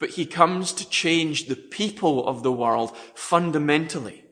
But 0.00 0.10
he 0.10 0.26
comes 0.26 0.72
to 0.72 0.88
change 0.88 1.46
the 1.46 1.54
people 1.54 2.26
of 2.26 2.42
the 2.42 2.52
world 2.52 2.96
fundamentally 3.14 4.24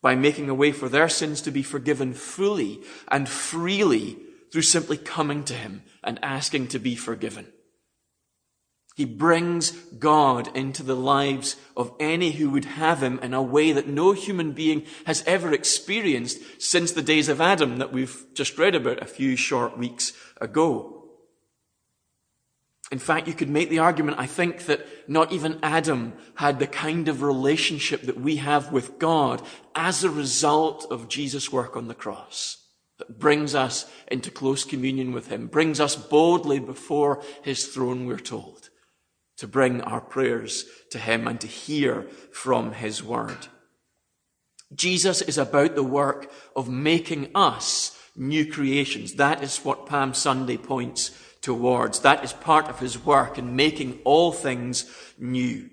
by 0.00 0.14
making 0.14 0.48
a 0.48 0.54
way 0.54 0.70
for 0.70 0.88
their 0.88 1.08
sins 1.08 1.40
to 1.42 1.50
be 1.50 1.64
forgiven 1.64 2.14
fully 2.14 2.80
and 3.08 3.28
freely 3.28 4.18
through 4.52 4.62
simply 4.62 4.96
coming 4.96 5.42
to 5.44 5.54
him 5.54 5.82
and 6.04 6.20
asking 6.22 6.68
to 6.68 6.78
be 6.78 6.94
forgiven. 6.94 7.46
He 8.98 9.04
brings 9.04 9.70
God 10.00 10.50
into 10.56 10.82
the 10.82 10.96
lives 10.96 11.54
of 11.76 11.94
any 12.00 12.32
who 12.32 12.50
would 12.50 12.64
have 12.64 13.00
him 13.00 13.20
in 13.20 13.32
a 13.32 13.40
way 13.40 13.70
that 13.70 13.86
no 13.86 14.10
human 14.10 14.54
being 14.54 14.86
has 15.06 15.22
ever 15.24 15.52
experienced 15.52 16.40
since 16.60 16.90
the 16.90 17.00
days 17.00 17.28
of 17.28 17.40
Adam 17.40 17.78
that 17.78 17.92
we've 17.92 18.26
just 18.34 18.58
read 18.58 18.74
about 18.74 19.00
a 19.00 19.06
few 19.06 19.36
short 19.36 19.78
weeks 19.78 20.14
ago. 20.40 21.10
In 22.90 22.98
fact, 22.98 23.28
you 23.28 23.34
could 23.34 23.48
make 23.48 23.70
the 23.70 23.78
argument, 23.78 24.18
I 24.18 24.26
think, 24.26 24.66
that 24.66 24.84
not 25.08 25.30
even 25.30 25.60
Adam 25.62 26.14
had 26.34 26.58
the 26.58 26.66
kind 26.66 27.06
of 27.06 27.22
relationship 27.22 28.02
that 28.02 28.20
we 28.20 28.38
have 28.38 28.72
with 28.72 28.98
God 28.98 29.40
as 29.76 30.02
a 30.02 30.10
result 30.10 30.88
of 30.90 31.06
Jesus' 31.06 31.52
work 31.52 31.76
on 31.76 31.86
the 31.86 31.94
cross 31.94 32.64
that 32.98 33.20
brings 33.20 33.54
us 33.54 33.88
into 34.10 34.32
close 34.32 34.64
communion 34.64 35.12
with 35.12 35.28
Him, 35.28 35.46
brings 35.46 35.78
us 35.78 35.94
boldly 35.94 36.58
before 36.58 37.22
His 37.42 37.68
throne, 37.68 38.04
we're 38.04 38.18
told, 38.18 38.70
to 39.38 39.48
bring 39.48 39.80
our 39.80 40.00
prayers 40.00 40.64
to 40.90 40.98
Him 40.98 41.26
and 41.26 41.40
to 41.40 41.46
hear 41.46 42.02
from 42.32 42.72
His 42.72 43.02
Word. 43.02 43.48
Jesus 44.74 45.22
is 45.22 45.38
about 45.38 45.74
the 45.74 45.82
work 45.82 46.30
of 46.54 46.68
making 46.68 47.30
us 47.34 47.98
new 48.14 48.50
creations. 48.50 49.14
That 49.14 49.42
is 49.42 49.58
what 49.58 49.86
Palm 49.86 50.12
Sunday 50.12 50.56
points 50.56 51.10
towards. 51.40 52.00
That 52.00 52.22
is 52.22 52.32
part 52.32 52.68
of 52.68 52.80
His 52.80 53.02
work 53.02 53.38
in 53.38 53.56
making 53.56 54.00
all 54.04 54.32
things 54.32 54.90
new. 55.18 55.70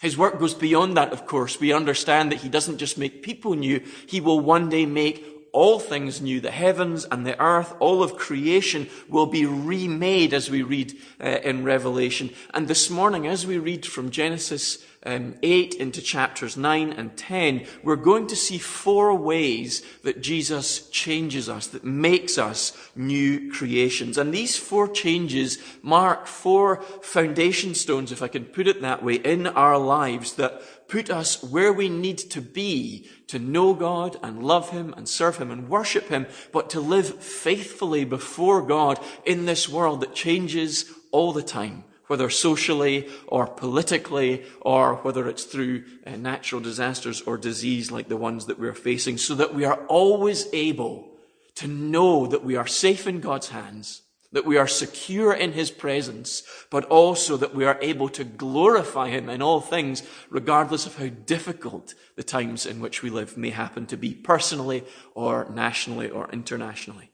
His 0.00 0.16
work 0.16 0.38
goes 0.38 0.54
beyond 0.54 0.96
that, 0.96 1.12
of 1.12 1.26
course. 1.26 1.58
We 1.58 1.72
understand 1.72 2.30
that 2.30 2.38
he 2.38 2.48
doesn't 2.48 2.78
just 2.78 2.98
make 2.98 3.22
people 3.22 3.54
new, 3.54 3.82
he 4.06 4.20
will 4.20 4.40
one 4.40 4.68
day 4.68 4.86
make 4.86 5.37
all 5.52 5.78
things 5.78 6.20
new. 6.20 6.40
The 6.40 6.50
heavens 6.50 7.04
and 7.04 7.26
the 7.26 7.40
earth, 7.40 7.74
all 7.80 8.02
of 8.02 8.16
creation 8.16 8.88
will 9.08 9.26
be 9.26 9.46
remade 9.46 10.34
as 10.34 10.50
we 10.50 10.62
read 10.62 10.96
uh, 11.22 11.38
in 11.44 11.64
Revelation. 11.64 12.30
And 12.54 12.68
this 12.68 12.90
morning, 12.90 13.26
as 13.26 13.46
we 13.46 13.58
read 13.58 13.86
from 13.86 14.10
Genesis 14.10 14.84
um, 15.06 15.36
8 15.42 15.74
into 15.74 16.02
chapters 16.02 16.56
9 16.56 16.92
and 16.92 17.16
10, 17.16 17.66
we're 17.82 17.96
going 17.96 18.26
to 18.26 18.36
see 18.36 18.58
four 18.58 19.14
ways 19.14 19.82
that 20.02 20.20
Jesus 20.20 20.88
changes 20.90 21.48
us, 21.48 21.68
that 21.68 21.84
makes 21.84 22.36
us 22.36 22.76
new 22.96 23.50
creations. 23.50 24.18
And 24.18 24.34
these 24.34 24.56
four 24.56 24.88
changes 24.88 25.58
mark 25.82 26.26
four 26.26 26.82
foundation 26.82 27.74
stones, 27.74 28.12
if 28.12 28.22
I 28.22 28.28
can 28.28 28.44
put 28.44 28.66
it 28.66 28.82
that 28.82 29.02
way, 29.02 29.14
in 29.14 29.46
our 29.46 29.78
lives 29.78 30.34
that 30.34 30.60
put 30.88 31.10
us 31.10 31.42
where 31.42 31.72
we 31.72 31.88
need 31.88 32.18
to 32.18 32.40
be 32.40 33.08
to 33.28 33.38
know 33.38 33.74
God 33.74 34.16
and 34.22 34.42
love 34.42 34.70
Him 34.70 34.94
and 34.96 35.08
serve 35.08 35.36
Him 35.36 35.50
and 35.50 35.68
worship 35.68 36.08
Him, 36.08 36.26
but 36.52 36.70
to 36.70 36.80
live 36.80 37.22
faithfully 37.22 38.04
before 38.04 38.62
God 38.62 38.98
in 39.24 39.44
this 39.44 39.68
world 39.68 40.00
that 40.00 40.14
changes 40.14 40.90
all 41.12 41.32
the 41.32 41.42
time, 41.42 41.84
whether 42.06 42.30
socially 42.30 43.08
or 43.26 43.46
politically 43.46 44.44
or 44.60 44.96
whether 44.96 45.28
it's 45.28 45.44
through 45.44 45.84
uh, 46.06 46.16
natural 46.16 46.60
disasters 46.60 47.20
or 47.20 47.36
disease 47.36 47.90
like 47.90 48.08
the 48.08 48.16
ones 48.16 48.46
that 48.46 48.58
we're 48.58 48.74
facing, 48.74 49.18
so 49.18 49.34
that 49.34 49.54
we 49.54 49.64
are 49.64 49.84
always 49.86 50.46
able 50.52 51.10
to 51.56 51.66
know 51.66 52.26
that 52.26 52.44
we 52.44 52.56
are 52.56 52.66
safe 52.66 53.06
in 53.06 53.20
God's 53.20 53.48
hands 53.48 54.02
that 54.32 54.44
we 54.44 54.58
are 54.58 54.66
secure 54.66 55.32
in 55.32 55.52
his 55.52 55.70
presence, 55.70 56.42
but 56.70 56.84
also 56.86 57.36
that 57.36 57.54
we 57.54 57.64
are 57.64 57.78
able 57.80 58.08
to 58.10 58.24
glorify 58.24 59.08
him 59.08 59.28
in 59.28 59.40
all 59.40 59.60
things, 59.60 60.02
regardless 60.28 60.86
of 60.86 60.96
how 60.96 61.08
difficult 61.08 61.94
the 62.16 62.22
times 62.22 62.66
in 62.66 62.80
which 62.80 63.02
we 63.02 63.08
live 63.08 63.36
may 63.38 63.50
happen 63.50 63.86
to 63.86 63.96
be 63.96 64.12
personally 64.12 64.84
or 65.14 65.48
nationally 65.50 66.10
or 66.10 66.28
internationally. 66.30 67.10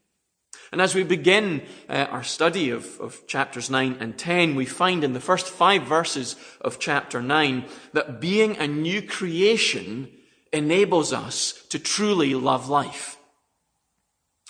And 0.73 0.81
as 0.81 0.95
we 0.95 1.05
begin 1.05 1.63
uh, 1.89 2.07
our 2.11 2.25
study 2.25 2.71
of, 2.71 2.99
of 2.99 3.25
chapters 3.29 3.71
9 3.71 3.99
and 4.01 4.19
10, 4.19 4.57
we 4.57 4.65
find 4.67 5.05
in 5.05 5.13
the 5.13 5.21
first 5.21 5.49
five 5.49 5.85
verses 5.85 6.35
of 6.61 6.81
chapter 6.81 7.23
9 7.23 7.65
that 7.93 8.21
being 8.21 8.57
a 8.57 8.67
new 8.67 9.01
creation 9.01 10.11
enables 10.53 11.13
us 11.13 11.65
to 11.69 11.79
truly 11.79 12.35
love 12.35 12.69
life. 12.69 13.19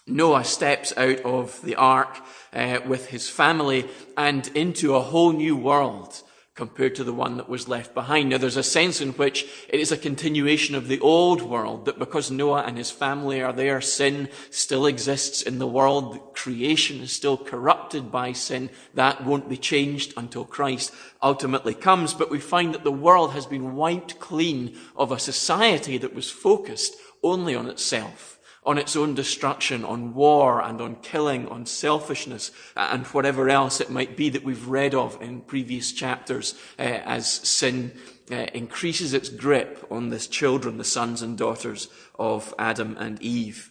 Noah 0.06 0.44
steps 0.44 0.92
out 0.96 1.20
of 1.20 1.61
the 1.62 1.76
ark 1.76 2.20
uh, 2.52 2.80
with 2.87 3.06
his 3.06 3.28
family 3.28 3.88
and 4.16 4.46
into 4.49 4.94
a 4.94 5.00
whole 5.00 5.32
new 5.32 5.56
world 5.56 6.23
compared 6.54 6.94
to 6.94 7.02
the 7.02 7.12
one 7.12 7.37
that 7.38 7.49
was 7.49 7.68
left 7.68 7.94
behind. 7.94 8.28
Now 8.28 8.38
there's 8.38 8.56
a 8.56 8.62
sense 8.62 9.00
in 9.00 9.11
which 9.12 9.44
it 9.68 9.80
is 9.80 9.90
a 9.90 9.96
continuation 9.96 10.75
of 10.75 10.87
the 10.87 11.00
old 11.00 11.42
world, 11.42 11.87
that 11.87 11.99
because 11.99 12.30
Noah 12.30 12.62
and 12.62 12.78
his 12.78 12.92
family 12.92 13.42
are 13.42 13.52
there, 13.52 13.80
sin 13.80 14.28
still 14.50 14.87
exists 14.87 15.42
in 15.42 15.58
the 15.58 15.66
world, 15.66 16.34
creation 16.34 17.00
is 17.00 17.11
still 17.11 17.37
corrupted 17.37 18.12
by 18.12 18.32
sin. 18.32 18.70
That 18.92 19.25
won't 19.25 19.49
be 19.49 19.56
changed 19.56 20.14
until 20.16 20.44
Christ 20.44 20.94
ultimately 21.23 21.75
comes. 21.75 22.14
But 22.14 22.30
we 22.30 22.38
find 22.38 22.75
that 22.75 22.84
the 22.84 22.92
world 22.92 23.32
has 23.32 23.46
been 23.46 23.75
wiped 23.75 24.20
clean 24.20 24.76
of 24.96 25.11
a 25.11 25.18
society 25.18 25.99
that 25.99 26.14
was 26.14 26.30
focused 26.30 26.94
only 27.23 27.56
on 27.56 27.68
itself 27.68 28.34
on 28.64 28.78
its 28.78 28.97
own 28.97 29.14
destruction, 29.14 29.85
on 29.85 30.14
war 30.14 30.62
and 30.62 30.80
on 30.80 30.97
killing, 30.97 31.47
on 31.49 31.66
selfishness 31.66 32.50
and 32.76 33.06
whatever 33.09 33.49
else 33.49 33.80
it 33.80 33.90
might 33.90 34.16
be 34.16 34.30
that 34.30 34.44
we've 34.44 34.66
read 34.68 34.94
of 34.94 35.21
in 35.21 35.40
previous 35.42 35.92
chapters 35.92 36.54
uh, 36.78 36.83
as 36.83 37.30
sin 37.30 37.92
uh, 38.30 38.47
increases 38.54 39.12
its 39.12 39.28
grip 39.28 39.87
on 39.90 40.09
the 40.09 40.18
children, 40.18 40.78
the 40.78 40.85
sons 40.85 41.21
and 41.21 41.37
daughters 41.37 41.88
of 42.18 42.54
Adam 42.59 42.97
and 42.99 43.21
Eve. 43.21 43.71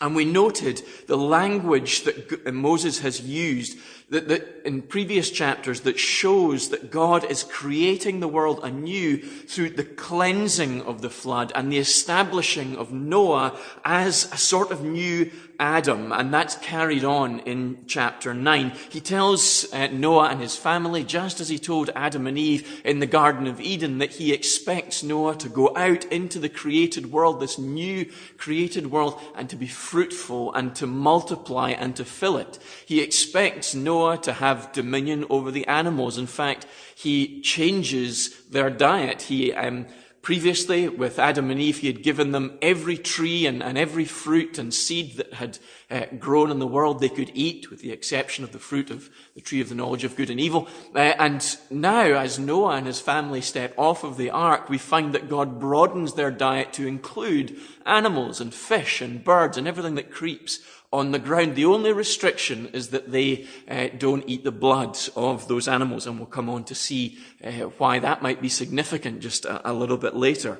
And 0.00 0.14
we 0.14 0.26
noted 0.26 0.82
the 1.06 1.16
language 1.16 2.04
that 2.04 2.52
Moses 2.52 2.98
has 3.00 3.20
used 3.20 3.78
that, 4.08 4.28
that, 4.28 4.62
in 4.64 4.82
previous 4.82 5.30
chapters 5.30 5.80
that 5.80 5.98
shows 5.98 6.68
that 6.68 6.92
God 6.92 7.24
is 7.24 7.42
creating 7.42 8.20
the 8.20 8.28
world 8.28 8.60
anew 8.62 9.18
through 9.18 9.70
the 9.70 9.84
cleansing 9.84 10.82
of 10.82 11.02
the 11.02 11.10
flood 11.10 11.50
and 11.54 11.72
the 11.72 11.78
establishing 11.78 12.76
of 12.76 12.92
Noah 12.92 13.58
as 13.84 14.32
a 14.32 14.36
sort 14.36 14.70
of 14.70 14.84
new 14.84 15.30
Adam, 15.58 16.12
and 16.12 16.32
that's 16.34 16.56
carried 16.56 17.02
on 17.04 17.40
in 17.40 17.78
chapter 17.86 18.34
9. 18.34 18.72
He 18.90 19.00
tells 19.00 19.72
uh, 19.72 19.86
Noah 19.86 20.28
and 20.28 20.40
his 20.40 20.54
family, 20.54 21.02
just 21.02 21.40
as 21.40 21.48
he 21.48 21.58
told 21.58 21.88
Adam 21.96 22.26
and 22.26 22.38
Eve 22.38 22.82
in 22.84 22.98
the 22.98 23.06
Garden 23.06 23.46
of 23.46 23.60
Eden, 23.60 23.98
that 23.98 24.10
he 24.10 24.34
expects 24.34 25.02
Noah 25.02 25.36
to 25.36 25.48
go 25.48 25.74
out 25.74 26.04
into 26.06 26.38
the 26.38 26.50
created 26.50 27.10
world, 27.10 27.40
this 27.40 27.58
new 27.58 28.04
created 28.36 28.90
world, 28.90 29.18
and 29.34 29.48
to 29.48 29.56
be 29.56 29.66
fruitful 29.66 30.52
and 30.52 30.74
to 30.74 30.86
multiply 30.86 31.70
and 31.70 31.96
to 31.96 32.04
fill 32.04 32.36
it. 32.36 32.58
He 32.84 33.00
expects 33.00 33.74
Noah 33.74 33.95
to 34.22 34.32
have 34.32 34.72
dominion 34.72 35.24
over 35.28 35.50
the 35.50 35.66
animals. 35.66 36.18
In 36.18 36.26
fact, 36.26 36.66
he 36.94 37.40
changes 37.42 38.44
their 38.50 38.70
diet. 38.70 39.22
He 39.22 39.52
um, 39.52 39.86
Previously, 40.26 40.88
with 40.88 41.20
Adam 41.20 41.52
and 41.52 41.60
Eve, 41.60 41.78
he 41.78 41.86
had 41.86 42.02
given 42.02 42.32
them 42.32 42.58
every 42.60 42.96
tree 42.98 43.46
and, 43.46 43.62
and 43.62 43.78
every 43.78 44.04
fruit 44.04 44.58
and 44.58 44.74
seed 44.74 45.18
that 45.18 45.34
had 45.34 45.60
uh, 45.90 46.06
grown 46.18 46.50
in 46.50 46.58
the 46.58 46.66
world 46.66 46.98
they 46.98 47.08
could 47.08 47.30
eat, 47.34 47.70
with 47.70 47.80
the 47.80 47.92
exception 47.92 48.42
of 48.42 48.52
the 48.52 48.58
fruit 48.58 48.90
of 48.90 49.08
the 49.34 49.40
tree 49.40 49.60
of 49.60 49.68
the 49.68 49.74
knowledge 49.74 50.02
of 50.02 50.16
good 50.16 50.30
and 50.30 50.40
evil. 50.40 50.68
Uh, 50.94 51.14
and 51.18 51.56
now, 51.70 52.02
as 52.02 52.38
Noah 52.38 52.76
and 52.76 52.86
his 52.86 53.00
family 53.00 53.40
step 53.40 53.72
off 53.76 54.02
of 54.02 54.16
the 54.16 54.30
ark, 54.30 54.68
we 54.68 54.78
find 54.78 55.12
that 55.14 55.28
God 55.28 55.60
broadens 55.60 56.14
their 56.14 56.30
diet 56.30 56.72
to 56.74 56.86
include 56.86 57.56
animals 57.84 58.40
and 58.40 58.52
fish 58.52 59.00
and 59.00 59.22
birds 59.22 59.56
and 59.56 59.68
everything 59.68 59.94
that 59.94 60.10
creeps 60.10 60.60
on 60.92 61.12
the 61.12 61.18
ground. 61.18 61.54
The 61.54 61.64
only 61.66 61.92
restriction 61.92 62.68
is 62.72 62.88
that 62.88 63.12
they 63.12 63.46
uh, 63.68 63.88
don't 63.96 64.24
eat 64.26 64.42
the 64.42 64.52
blood 64.52 64.98
of 65.14 65.46
those 65.46 65.68
animals, 65.68 66.06
and 66.06 66.18
we'll 66.18 66.26
come 66.26 66.50
on 66.50 66.64
to 66.64 66.74
see 66.74 67.18
uh, 67.44 67.50
why 67.78 68.00
that 68.00 68.22
might 68.22 68.42
be 68.42 68.48
significant 68.48 69.20
just 69.20 69.44
a, 69.44 69.70
a 69.70 69.72
little 69.72 69.98
bit 69.98 70.16
later. 70.16 70.58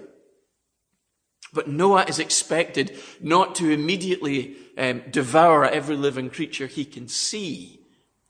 But 1.53 1.69
Noah 1.69 2.05
is 2.05 2.19
expected 2.19 2.99
not 3.21 3.55
to 3.57 3.71
immediately 3.71 4.57
um, 4.77 5.03
devour 5.11 5.65
every 5.65 5.97
living 5.97 6.31
creature 6.31 6.67
he 6.67 6.85
can 6.85 7.09
see. 7.09 7.81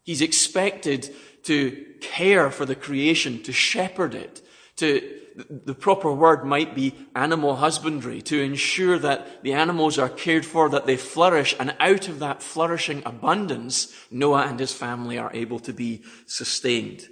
He's 0.03 0.21
expected 0.21 1.15
to 1.45 1.85
care 2.01 2.51
for 2.51 2.65
the 2.65 2.77
creation, 2.77 3.43
to 3.45 3.53
shepherd 3.53 4.15
it, 4.15 4.43
to 4.77 5.21
the 5.37 5.75
proper 5.75 6.13
word 6.13 6.45
might 6.45 6.75
be 6.75 6.95
animal 7.15 7.57
husbandry, 7.57 8.23
to 8.23 8.41
ensure 8.41 8.99
that 8.99 9.43
the 9.43 9.53
animals 9.53 9.99
are 9.99 10.09
cared 10.09 10.47
for, 10.47 10.69
that 10.71 10.87
they 10.87 10.97
flourish, 10.97 11.55
and 11.59 11.75
out 11.81 12.09
of 12.09 12.21
that 12.21 12.43
flourishing 12.43 13.03
abundance, 13.05 13.93
Noah 14.11 14.47
and 14.47 14.59
his 14.59 14.73
family 14.73 15.19
are 15.19 15.31
able 15.35 15.59
to 15.61 15.73
be 15.73 16.03
sustained. 16.27 17.09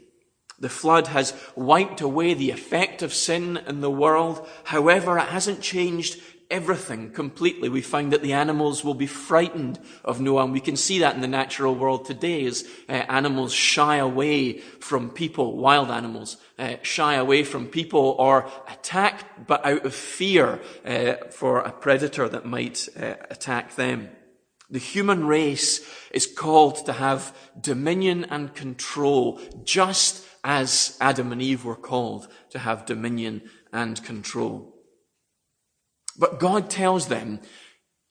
The 0.59 0.69
flood 0.69 1.09
has 1.09 1.35
wiped 1.57 2.01
away 2.01 2.33
the 2.33 2.51
effect 2.51 3.03
of 3.03 3.13
sin 3.13 3.59
in 3.67 3.81
the 3.81 3.91
world. 3.91 4.47
However, 4.65 5.19
it 5.19 5.29
hasn't 5.29 5.61
changed 5.61 6.21
everything 6.51 7.11
completely. 7.11 7.69
We 7.69 7.81
find 7.81 8.13
that 8.13 8.23
the 8.23 8.33
animals 8.33 8.85
will 8.85 8.95
be 8.95 9.07
frightened 9.07 9.79
of 10.05 10.21
Noah, 10.21 10.45
and 10.45 10.53
we 10.53 10.61
can 10.61 10.77
see 10.77 10.99
that 11.01 11.15
in 11.15 11.21
the 11.21 11.29
natural 11.29 11.75
world 11.75 12.05
today 12.05 12.45
as 12.45 12.67
uh, 12.89 12.93
animals 12.93 13.53
shy 13.53 13.97
away 13.97 14.59
from 14.59 15.11
people, 15.11 15.57
wild 15.57 15.91
animals 15.91 16.37
uh, 16.59 16.77
shy 16.83 17.15
away 17.15 17.45
from 17.45 17.67
people 17.67 18.17
or 18.19 18.51
attack, 18.69 19.47
but 19.47 19.65
out 19.65 19.85
of 19.85 19.95
fear 19.95 20.61
uh, 20.85 21.15
for 21.31 21.61
a 21.61 21.73
predator 21.73 22.29
that 22.29 22.47
might 22.47 22.89
uh, 22.97 23.15
attack 23.31 23.77
them. 23.77 24.11
The 24.71 24.79
human 24.79 25.27
race 25.27 25.87
is 26.11 26.27
called 26.27 26.87
to 26.87 26.95
have 26.95 27.37
dominion 27.61 28.25
and 28.25 28.55
control, 28.55 29.41
just 29.63 30.27
as 30.43 30.97
Adam 31.01 31.33
and 31.33 31.43
Eve 31.43 31.65
were 31.65 31.77
called 31.77 32.29
to 32.51 32.59
have 32.59 32.87
dominion 32.87 33.43
and 33.73 34.03
control. 34.05 34.74
But 36.17 36.39
God 36.39 36.71
tells 36.71 37.09
them, 37.09 37.41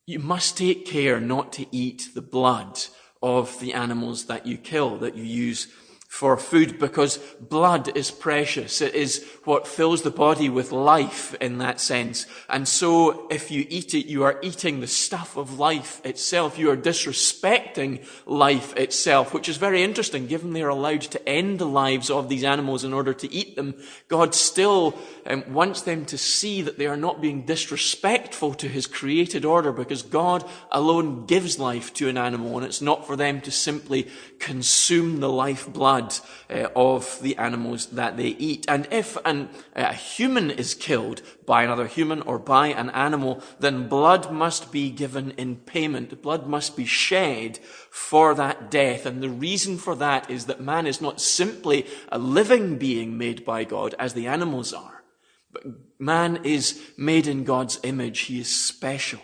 you 0.05 0.19
must 0.19 0.57
take 0.57 0.85
care 0.85 1.19
not 1.19 1.53
to 1.53 1.65
eat 1.75 2.09
the 2.13 2.21
blood 2.21 2.79
of 3.21 3.59
the 3.59 3.73
animals 3.73 4.25
that 4.25 4.45
you 4.45 4.57
kill, 4.57 4.97
that 4.97 5.15
you 5.15 5.23
use 5.23 5.67
for 6.13 6.37
food 6.37 6.77
because 6.77 7.17
blood 7.41 7.97
is 7.97 8.11
precious. 8.11 8.81
It 8.81 8.93
is 8.93 9.25
what 9.45 9.67
fills 9.67 10.03
the 10.03 10.11
body 10.11 10.47
with 10.47 10.71
life 10.71 11.33
in 11.41 11.57
that 11.57 11.81
sense. 11.81 12.27
And 12.47 12.67
so 12.67 13.27
if 13.29 13.49
you 13.49 13.65
eat 13.67 13.95
it, 13.95 14.05
you 14.05 14.21
are 14.23 14.37
eating 14.43 14.79
the 14.79 14.85
stuff 14.85 15.37
of 15.37 15.57
life 15.57 16.05
itself. 16.05 16.59
You 16.59 16.69
are 16.69 16.77
disrespecting 16.77 18.05
life 18.27 18.77
itself, 18.77 19.33
which 19.33 19.49
is 19.49 19.57
very 19.57 19.81
interesting 19.81 20.27
given 20.27 20.53
they 20.53 20.61
are 20.61 20.69
allowed 20.69 21.01
to 21.01 21.27
end 21.27 21.57
the 21.57 21.65
lives 21.65 22.11
of 22.11 22.29
these 22.29 22.43
animals 22.43 22.83
in 22.83 22.93
order 22.93 23.15
to 23.15 23.33
eat 23.33 23.55
them. 23.55 23.73
God 24.07 24.35
still 24.35 24.95
um, 25.25 25.43
wants 25.51 25.81
them 25.81 26.05
to 26.05 26.17
see 26.19 26.61
that 26.61 26.77
they 26.77 26.85
are 26.85 26.95
not 26.95 27.21
being 27.21 27.47
disrespectful 27.47 28.53
to 28.53 28.67
his 28.67 28.85
created 28.85 29.45
order 29.45 29.71
because 29.71 30.03
God 30.03 30.47
alone 30.71 31.25
gives 31.25 31.57
life 31.57 31.91
to 31.95 32.07
an 32.07 32.19
animal 32.19 32.55
and 32.57 32.67
it's 32.67 32.83
not 32.83 33.07
for 33.07 33.15
them 33.15 33.41
to 33.41 33.49
simply 33.49 34.07
consume 34.37 35.19
the 35.19 35.29
life 35.29 35.67
blood 35.73 36.02
blood 36.03 36.19
uh, 36.49 36.69
of 36.75 37.19
the 37.21 37.37
animals 37.37 37.87
that 37.87 38.17
they 38.17 38.27
eat. 38.27 38.65
And 38.67 38.87
if 38.91 39.17
an, 39.25 39.49
a 39.75 39.93
human 39.93 40.51
is 40.51 40.73
killed 40.73 41.21
by 41.45 41.63
another 41.63 41.87
human 41.87 42.21
or 42.21 42.39
by 42.39 42.67
an 42.67 42.89
animal, 42.91 43.41
then 43.59 43.87
blood 43.87 44.31
must 44.31 44.71
be 44.71 44.89
given 44.89 45.31
in 45.31 45.57
payment. 45.57 46.21
Blood 46.21 46.47
must 46.47 46.75
be 46.75 46.85
shed 46.85 47.59
for 47.89 48.35
that 48.35 48.71
death. 48.71 49.05
And 49.05 49.21
the 49.21 49.29
reason 49.29 49.77
for 49.77 49.95
that 49.95 50.29
is 50.29 50.45
that 50.45 50.61
man 50.61 50.87
is 50.87 51.01
not 51.01 51.21
simply 51.21 51.85
a 52.09 52.17
living 52.17 52.77
being 52.77 53.17
made 53.17 53.45
by 53.45 53.63
God 53.63 53.95
as 53.99 54.13
the 54.13 54.27
animals 54.27 54.73
are. 54.73 55.03
But 55.51 55.63
man 55.99 56.39
is 56.43 56.81
made 56.97 57.27
in 57.27 57.43
God's 57.43 57.79
image. 57.83 58.21
He 58.21 58.39
is 58.39 58.47
special. 58.47 59.21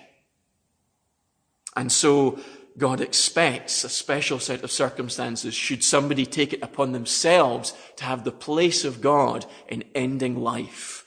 And 1.75 1.91
so 1.91 2.39
God 2.79 3.01
expects 3.01 3.83
a 3.83 3.89
special 3.89 4.39
set 4.39 4.63
of 4.63 4.71
circumstances 4.71 5.53
should 5.53 5.83
somebody 5.83 6.25
take 6.25 6.53
it 6.53 6.63
upon 6.63 6.91
themselves 6.93 7.73
to 7.97 8.05
have 8.05 8.23
the 8.23 8.31
place 8.31 8.83
of 8.85 9.01
God 9.01 9.45
in 9.67 9.83
ending 9.93 10.41
life 10.41 11.05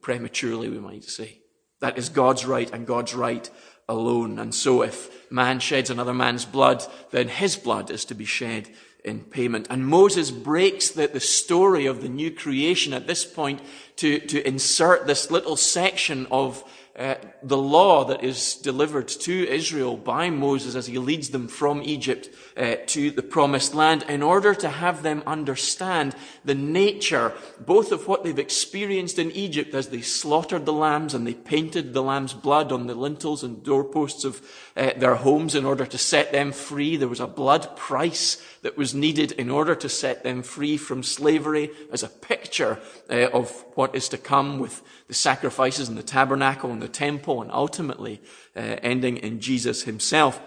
prematurely, 0.00 0.68
we 0.68 0.78
might 0.78 1.04
say. 1.04 1.42
That 1.80 1.96
is 1.96 2.08
God's 2.08 2.44
right 2.44 2.70
and 2.72 2.86
God's 2.86 3.14
right 3.14 3.48
alone. 3.88 4.38
And 4.38 4.54
so 4.54 4.82
if 4.82 5.30
man 5.30 5.60
sheds 5.60 5.90
another 5.90 6.14
man's 6.14 6.44
blood, 6.44 6.84
then 7.10 7.28
his 7.28 7.56
blood 7.56 7.90
is 7.90 8.04
to 8.06 8.14
be 8.14 8.24
shed 8.24 8.68
in 9.04 9.20
payment. 9.20 9.66
And 9.70 9.86
Moses 9.86 10.30
breaks 10.30 10.90
the, 10.90 11.06
the 11.06 11.20
story 11.20 11.86
of 11.86 12.02
the 12.02 12.08
new 12.08 12.30
creation 12.30 12.92
at 12.92 13.06
this 13.06 13.24
point 13.24 13.60
to, 13.96 14.18
to 14.18 14.46
insert 14.46 15.06
this 15.06 15.30
little 15.30 15.56
section 15.56 16.26
of 16.30 16.62
uh, 17.00 17.14
the 17.42 17.56
law 17.56 18.04
that 18.04 18.22
is 18.22 18.56
delivered 18.56 19.08
to 19.08 19.48
Israel 19.48 19.96
by 19.96 20.28
Moses 20.28 20.74
as 20.74 20.86
he 20.86 20.98
leads 20.98 21.30
them 21.30 21.48
from 21.48 21.80
Egypt 21.82 22.28
uh, 22.60 22.76
to 22.86 23.10
the 23.10 23.22
promised 23.22 23.74
land 23.74 24.04
in 24.08 24.22
order 24.22 24.54
to 24.54 24.68
have 24.68 25.02
them 25.02 25.22
understand 25.26 26.14
the 26.44 26.54
nature 26.54 27.32
both 27.58 27.90
of 27.90 28.06
what 28.06 28.22
they've 28.22 28.38
experienced 28.38 29.18
in 29.18 29.30
Egypt 29.30 29.74
as 29.74 29.88
they 29.88 30.02
slaughtered 30.02 30.66
the 30.66 30.72
lambs 30.72 31.14
and 31.14 31.26
they 31.26 31.32
painted 31.32 31.94
the 31.94 32.02
lamb's 32.02 32.34
blood 32.34 32.70
on 32.70 32.86
the 32.86 32.94
lintels 32.94 33.42
and 33.42 33.64
doorposts 33.64 34.24
of 34.24 34.42
uh, 34.76 34.90
their 34.98 35.14
homes 35.14 35.54
in 35.54 35.64
order 35.64 35.86
to 35.86 35.96
set 35.96 36.32
them 36.32 36.52
free. 36.52 36.96
There 36.96 37.08
was 37.08 37.20
a 37.20 37.26
blood 37.26 37.76
price 37.76 38.44
that 38.60 38.76
was 38.76 38.94
needed 38.94 39.32
in 39.32 39.48
order 39.48 39.74
to 39.74 39.88
set 39.88 40.22
them 40.22 40.42
free 40.42 40.76
from 40.76 41.02
slavery 41.02 41.70
as 41.90 42.02
a 42.02 42.08
picture 42.08 42.78
uh, 43.08 43.30
of 43.30 43.50
what 43.74 43.94
is 43.94 44.08
to 44.10 44.18
come 44.18 44.58
with 44.58 44.82
the 45.08 45.14
sacrifices 45.14 45.88
in 45.88 45.94
the 45.94 46.02
tabernacle 46.02 46.70
and 46.70 46.82
the 46.82 46.88
temple 46.88 47.40
and 47.40 47.50
ultimately 47.50 48.20
uh, 48.54 48.60
ending 48.60 49.16
in 49.16 49.40
Jesus 49.40 49.84
himself. 49.84 50.40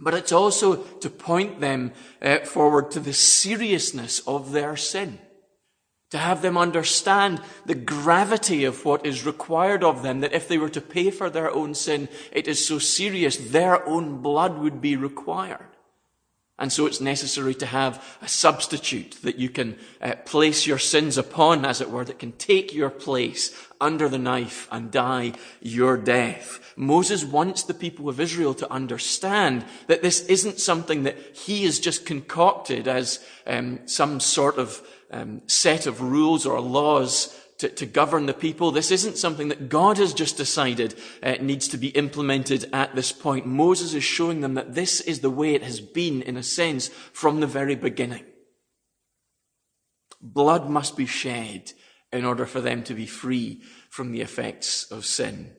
But 0.00 0.14
it's 0.14 0.32
also 0.32 0.76
to 0.76 1.10
point 1.10 1.60
them 1.60 1.92
uh, 2.22 2.38
forward 2.38 2.90
to 2.92 3.00
the 3.00 3.12
seriousness 3.12 4.20
of 4.26 4.52
their 4.52 4.76
sin. 4.76 5.18
To 6.10 6.18
have 6.18 6.42
them 6.42 6.58
understand 6.58 7.40
the 7.66 7.74
gravity 7.74 8.64
of 8.64 8.84
what 8.84 9.06
is 9.06 9.24
required 9.26 9.84
of 9.84 10.02
them, 10.02 10.20
that 10.20 10.32
if 10.32 10.48
they 10.48 10.58
were 10.58 10.70
to 10.70 10.80
pay 10.80 11.10
for 11.10 11.30
their 11.30 11.50
own 11.52 11.74
sin, 11.74 12.08
it 12.32 12.48
is 12.48 12.66
so 12.66 12.78
serious, 12.78 13.36
their 13.36 13.86
own 13.86 14.20
blood 14.20 14.58
would 14.58 14.80
be 14.80 14.96
required. 14.96 15.69
And 16.60 16.70
so 16.70 16.84
it's 16.84 17.00
necessary 17.00 17.54
to 17.54 17.66
have 17.66 18.18
a 18.20 18.28
substitute 18.28 19.16
that 19.22 19.38
you 19.38 19.48
can 19.48 19.78
uh, 20.02 20.16
place 20.26 20.66
your 20.66 20.78
sins 20.78 21.16
upon, 21.16 21.64
as 21.64 21.80
it 21.80 21.90
were, 21.90 22.04
that 22.04 22.18
can 22.18 22.32
take 22.32 22.74
your 22.74 22.90
place 22.90 23.56
under 23.80 24.10
the 24.10 24.18
knife 24.18 24.68
and 24.70 24.90
die 24.90 25.32
your 25.62 25.96
death. 25.96 26.74
Moses 26.76 27.24
wants 27.24 27.62
the 27.62 27.72
people 27.72 28.10
of 28.10 28.20
Israel 28.20 28.52
to 28.54 28.70
understand 28.70 29.64
that 29.86 30.02
this 30.02 30.20
isn't 30.26 30.60
something 30.60 31.04
that 31.04 31.16
he 31.34 31.64
has 31.64 31.80
just 31.80 32.04
concocted 32.04 32.86
as 32.86 33.24
um, 33.46 33.80
some 33.86 34.20
sort 34.20 34.58
of 34.58 34.86
um, 35.10 35.40
set 35.46 35.86
of 35.86 36.02
rules 36.02 36.44
or 36.44 36.60
laws 36.60 37.34
to, 37.60 37.68
to, 37.68 37.86
govern 37.86 38.24
the 38.24 38.34
people. 38.34 38.70
This 38.70 38.90
isn't 38.90 39.18
something 39.18 39.48
that 39.48 39.68
God 39.68 39.98
has 39.98 40.14
just 40.14 40.38
decided 40.38 40.94
uh, 41.22 41.36
needs 41.40 41.68
to 41.68 41.76
be 41.76 41.88
implemented 41.88 42.68
at 42.72 42.94
this 42.94 43.12
point. 43.12 43.46
Moses 43.46 43.92
is 43.92 44.02
showing 44.02 44.40
them 44.40 44.54
that 44.54 44.74
this 44.74 45.00
is 45.02 45.20
the 45.20 45.30
way 45.30 45.54
it 45.54 45.62
has 45.62 45.80
been, 45.80 46.22
in 46.22 46.38
a 46.38 46.42
sense, 46.42 46.88
from 46.88 47.40
the 47.40 47.46
very 47.46 47.74
beginning. 47.74 48.24
Blood 50.22 50.70
must 50.70 50.96
be 50.96 51.06
shed 51.06 51.72
in 52.12 52.24
order 52.24 52.46
for 52.46 52.62
them 52.62 52.82
to 52.84 52.94
be 52.94 53.06
free 53.06 53.62
from 53.90 54.12
the 54.12 54.22
effects 54.22 54.90
of 54.90 55.04
sin. 55.04 55.52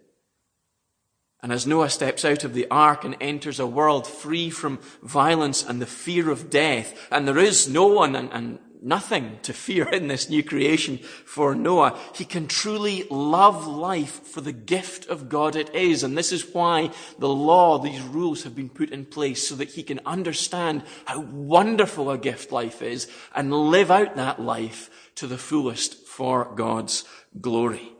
And 1.44 1.52
as 1.52 1.68
Noah 1.68 1.90
steps 1.90 2.26
out 2.26 2.44
of 2.44 2.54
the 2.54 2.68
ark 2.70 3.04
and 3.04 3.16
enters 3.22 3.60
a 3.60 3.66
world 3.68 4.08
free 4.08 4.50
from 4.50 4.80
violence 5.04 5.64
and 5.64 5.82
the 5.82 5.88
fear 5.88 6.32
of 6.32 6.50
death, 6.50 7.08
and 7.12 7.28
there 7.28 7.40
is 7.40 7.68
no 7.68 7.86
one 7.88 8.16
and, 8.16 8.32
and 8.32 8.60
nothing 8.82 9.38
to 9.44 9.54
fear 9.54 9.88
in 9.88 10.08
this 10.08 10.30
new 10.30 10.44
creation 10.44 10.98
for 10.98 11.54
Noah. 11.54 11.98
He 12.15 12.26
can 12.26 12.48
truly 12.48 13.06
love 13.10 13.67
life 13.67 14.26
for 14.26 14.41
the 14.41 14.52
gift 14.52 15.08
of 15.08 15.30
God 15.30 15.56
it 15.56 15.74
is. 15.76 16.04
And 16.04 16.17
this 16.17 16.32
is 16.32 16.54
why 16.54 16.91
the 17.20 17.30
law, 17.30 17.78
these 17.78 18.02
rules 18.02 18.44
have 18.44 18.56
been 18.56 18.70
put 18.70 18.89
in 18.89 19.06
place 19.06 19.48
so 19.48 19.56
that 19.56 19.70
he 19.70 19.84
can 19.84 20.00
understand 20.06 20.84
how 21.06 21.22
wonderful 21.22 22.10
a 22.10 22.17
gift 22.17 22.52
life 22.52 22.82
is 22.82 23.08
and 23.36 23.54
live 23.54 23.91
out 23.91 24.15
that 24.15 24.41
life 24.41 24.89
to 25.15 25.28
the 25.28 25.38
fullest 25.38 26.08
for 26.08 26.46
God's 26.56 27.06
glory. 27.39 27.90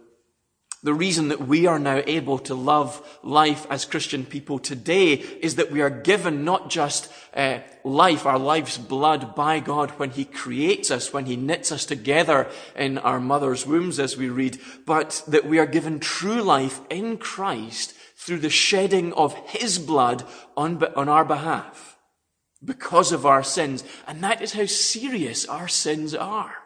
The 0.84 0.94
reason 0.96 1.28
that 1.28 1.48
we 1.48 1.68
are 1.68 1.78
now 1.78 2.02
able 2.08 2.40
to 2.40 2.56
love 2.56 3.20
life 3.22 3.68
as 3.70 3.86
Christian 3.86 4.26
people 4.26 4.58
today 4.58 5.14
is 5.14 5.56
that 5.56 5.72
we 5.72 5.82
are 5.82 5.92
given 5.92 6.44
not 6.44 6.72
just 6.72 7.12
uh, 7.36 7.60
life, 7.84 8.26
our 8.26 8.40
life's 8.40 8.80
blood 8.80 9.36
by 9.36 9.60
God 9.60 9.92
when 9.92 10.10
He 10.10 10.26
creates 10.26 10.90
us, 10.90 11.14
when 11.14 11.28
He 11.28 11.36
knits 11.36 11.72
us 11.72 11.86
together 11.86 12.50
in 12.76 12.98
our 12.98 13.20
mother's 13.20 13.64
wombs, 13.64 14.00
as 14.00 14.18
we 14.18 14.30
read, 14.30 14.60
but 14.88 15.24
that 15.28 15.46
we 15.46 15.60
are 15.60 15.68
given 15.68 16.00
true 16.00 16.42
life 16.42 16.82
in 16.90 17.18
Christ 17.18 17.94
through 18.16 18.40
the 18.40 18.50
shedding 18.50 19.14
of 19.14 19.36
His 19.36 19.78
blood 19.78 20.24
on, 20.58 20.84
on 20.96 21.08
our 21.08 21.26
behalf 21.26 22.00
because 22.64 23.12
of 23.12 23.24
our 23.24 23.44
sins. 23.44 23.84
And 24.08 24.24
that 24.24 24.42
is 24.42 24.54
how 24.54 24.66
serious 24.66 25.46
our 25.46 25.68
sins 25.68 26.16
are. 26.16 26.61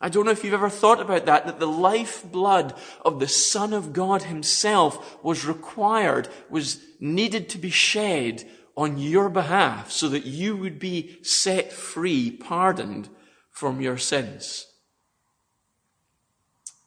I 0.00 0.08
don't 0.08 0.24
know 0.24 0.30
if 0.30 0.42
you've 0.44 0.54
ever 0.54 0.70
thought 0.70 1.00
about 1.00 1.26
that, 1.26 1.46
that 1.46 1.60
the 1.60 1.66
lifeblood 1.66 2.74
of 3.04 3.20
the 3.20 3.28
Son 3.28 3.74
of 3.74 3.92
God 3.92 4.22
himself 4.22 5.22
was 5.22 5.44
required, 5.44 6.28
was 6.48 6.80
needed 6.98 7.50
to 7.50 7.58
be 7.58 7.70
shed 7.70 8.48
on 8.76 8.96
your 8.96 9.28
behalf 9.28 9.90
so 9.90 10.08
that 10.08 10.24
you 10.24 10.56
would 10.56 10.78
be 10.78 11.18
set 11.22 11.70
free, 11.70 12.30
pardoned 12.30 13.10
from 13.50 13.82
your 13.82 13.98
sins. 13.98 14.66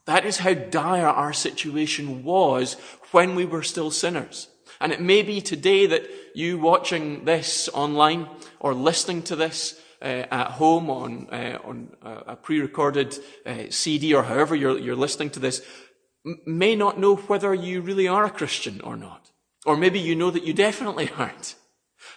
That 0.05 0.25
is 0.25 0.39
how 0.39 0.55
dire 0.55 1.07
our 1.07 1.33
situation 1.33 2.23
was 2.23 2.73
when 3.11 3.35
we 3.35 3.45
were 3.45 3.63
still 3.63 3.91
sinners. 3.91 4.47
And 4.81 4.91
it 4.91 4.99
may 4.99 5.21
be 5.21 5.39
today 5.39 5.85
that 5.85 6.09
you 6.33 6.57
watching 6.57 7.25
this 7.25 7.69
online 7.73 8.27
or 8.59 8.73
listening 8.73 9.21
to 9.23 9.35
this 9.35 9.79
at 10.03 10.51
home 10.51 10.89
on, 10.89 11.27
uh, 11.31 11.57
on 11.63 11.89
a 12.01 12.35
pre-recorded 12.35 13.17
uh, 13.45 13.63
CD 13.69 14.13
or 14.13 14.23
however 14.23 14.55
you're, 14.55 14.77
you're 14.77 14.95
listening 14.95 15.29
to 15.31 15.39
this 15.39 15.65
may 16.45 16.75
not 16.75 16.99
know 16.99 17.15
whether 17.15 17.53
you 17.53 17.81
really 17.81 18.07
are 18.07 18.25
a 18.25 18.31
Christian 18.31 18.81
or 18.81 18.95
not. 18.95 19.31
Or 19.65 19.77
maybe 19.77 19.99
you 19.99 20.15
know 20.15 20.31
that 20.31 20.43
you 20.43 20.53
definitely 20.53 21.09
aren't. 21.17 21.55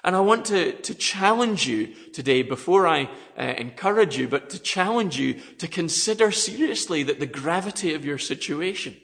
And 0.03 0.16
I 0.16 0.20
want 0.20 0.46
to, 0.46 0.72
to 0.72 0.94
challenge 0.94 1.66
you 1.66 1.94
today 2.12 2.42
before 2.42 2.87
I 2.87 3.09
uh, 3.38 3.42
encourage 3.57 4.16
you, 4.16 4.29
but 4.29 4.51
to 4.51 4.59
challenge 4.59 5.18
you 5.18 5.35
to 5.59 5.68
consider 5.68 6.31
seriously 6.31 7.03
that 7.05 7.20
the 7.20 7.27
gravity 7.27 7.94
of 7.94 8.05
your 8.05 8.18
situation. 8.18 8.96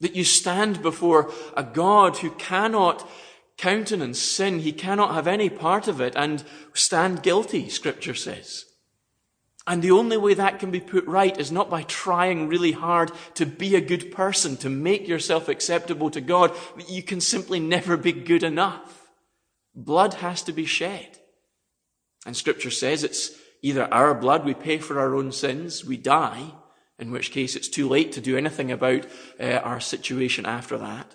That 0.00 0.14
you 0.14 0.24
stand 0.24 0.82
before 0.82 1.32
a 1.56 1.64
God 1.64 2.18
who 2.18 2.30
cannot 2.30 3.08
countenance 3.58 4.18
sin. 4.18 4.60
He 4.60 4.72
cannot 4.72 5.14
have 5.14 5.26
any 5.26 5.50
part 5.50 5.88
of 5.88 6.00
it 6.00 6.14
and 6.16 6.42
stand 6.72 7.22
guilty, 7.22 7.68
scripture 7.68 8.14
says. 8.14 8.64
And 9.66 9.82
the 9.82 9.90
only 9.90 10.16
way 10.16 10.32
that 10.32 10.58
can 10.58 10.70
be 10.70 10.80
put 10.80 11.04
right 11.06 11.38
is 11.38 11.52
not 11.52 11.68
by 11.68 11.82
trying 11.82 12.48
really 12.48 12.72
hard 12.72 13.12
to 13.34 13.44
be 13.44 13.76
a 13.76 13.82
good 13.82 14.10
person, 14.10 14.56
to 14.58 14.70
make 14.70 15.06
yourself 15.06 15.46
acceptable 15.46 16.10
to 16.12 16.22
God. 16.22 16.56
You 16.88 17.02
can 17.02 17.20
simply 17.20 17.60
never 17.60 17.98
be 17.98 18.12
good 18.12 18.42
enough. 18.42 19.10
Blood 19.74 20.14
has 20.14 20.42
to 20.44 20.52
be 20.52 20.64
shed. 20.64 21.18
And 22.24 22.34
scripture 22.34 22.70
says 22.70 23.04
it's 23.04 23.32
either 23.60 23.92
our 23.92 24.14
blood, 24.14 24.46
we 24.46 24.54
pay 24.54 24.78
for 24.78 24.98
our 24.98 25.14
own 25.14 25.32
sins, 25.32 25.84
we 25.84 25.98
die, 25.98 26.52
in 26.98 27.10
which 27.10 27.30
case 27.30 27.54
it's 27.54 27.68
too 27.68 27.88
late 27.88 28.12
to 28.12 28.22
do 28.22 28.38
anything 28.38 28.72
about 28.72 29.06
uh, 29.38 29.60
our 29.64 29.80
situation 29.80 30.46
after 30.46 30.78
that, 30.78 31.14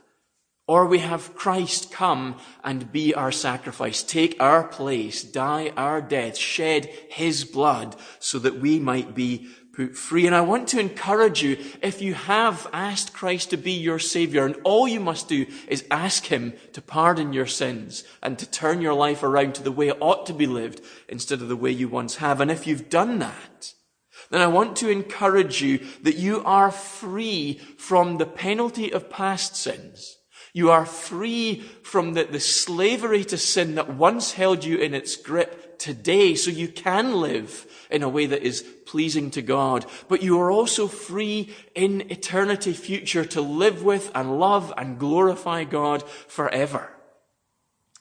or 0.66 0.86
we 0.86 1.00
have 1.00 1.36
Christ 1.36 1.92
come 1.92 2.38
and 2.64 2.92
be 2.92 3.14
our 3.14 3.32
sacrifice, 3.32 4.02
take 4.02 4.38
our 4.40 4.64
place, 4.64 5.22
die 5.22 5.74
our 5.76 6.02
death, 6.02 6.38
shed 6.38 6.86
his 7.10 7.44
blood 7.44 7.96
so 8.20 8.40
that 8.40 8.60
we 8.60 8.80
might 8.80 9.14
be 9.14 9.50
put 9.74 9.98
free. 9.98 10.26
And 10.26 10.36
I 10.36 10.42
want 10.42 10.70
to 10.70 10.80
encourage 10.80 11.44
you, 11.44 11.58
if 11.82 12.02
you 12.02 12.14
have 12.14 12.68
asked 12.72 13.12
Christ 13.12 13.50
to 13.50 13.58
be 13.58 13.74
your 13.74 14.00
savior, 14.00 14.46
and 14.46 14.56
all 14.64 14.88
you 14.88 15.02
must 15.02 15.28
do 15.28 15.48
is 15.68 15.84
ask 15.92 16.28
him 16.28 16.54
to 16.72 16.82
pardon 16.82 17.34
your 17.34 17.48
sins 17.48 18.06
and 18.22 18.40
to 18.40 18.50
turn 18.50 18.82
your 18.82 18.94
life 18.94 19.22
around 19.22 19.56
to 19.56 19.64
the 19.64 19.72
way 19.72 19.90
it 19.90 19.98
ought 20.00 20.26
to 20.28 20.34
be 20.34 20.48
lived 20.48 20.82
instead 21.10 21.42
of 21.42 21.50
the 21.50 21.58
way 21.58 21.72
you 21.72 21.90
once 21.90 22.18
have. 22.18 22.40
And 22.40 22.50
if 22.50 22.68
you've 22.68 22.90
done 22.90 23.20
that, 23.20 23.74
then 24.30 24.42
I 24.42 24.48
want 24.48 24.78
to 24.78 24.90
encourage 24.90 25.62
you 25.62 25.80
that 26.04 26.16
you 26.16 26.42
are 26.46 26.72
free 26.72 27.60
from 27.78 28.18
the 28.18 28.26
penalty 28.26 28.94
of 28.94 29.10
past 29.10 29.58
sins 29.58 30.20
you 30.54 30.70
are 30.70 30.86
free 30.86 31.62
from 31.82 32.14
the, 32.14 32.26
the 32.26 32.40
slavery 32.40 33.24
to 33.26 33.38
sin 33.40 33.76
that 33.76 33.90
once 33.90 34.34
held 34.34 34.64
you 34.64 34.78
in 34.78 34.94
its 34.94 35.16
grip 35.16 35.80
today, 35.80 36.36
so 36.36 36.52
you 36.52 36.68
can 36.68 37.16
live 37.16 37.66
in 37.90 38.04
a 38.04 38.10
way 38.10 38.28
that 38.28 38.44
is 38.44 38.62
pleasing 38.86 39.32
to 39.32 39.42
God. 39.42 39.84
But 40.08 40.22
you 40.22 40.40
are 40.40 40.52
also 40.52 40.88
free 40.88 41.54
in 41.74 42.12
eternity 42.12 42.74
future 42.74 43.26
to 43.26 43.42
live 43.42 43.84
with 43.84 44.12
and 44.14 44.40
love 44.40 44.72
and 44.78 45.00
glorify 45.00 45.64
God 45.64 46.08
forever. 46.28 46.92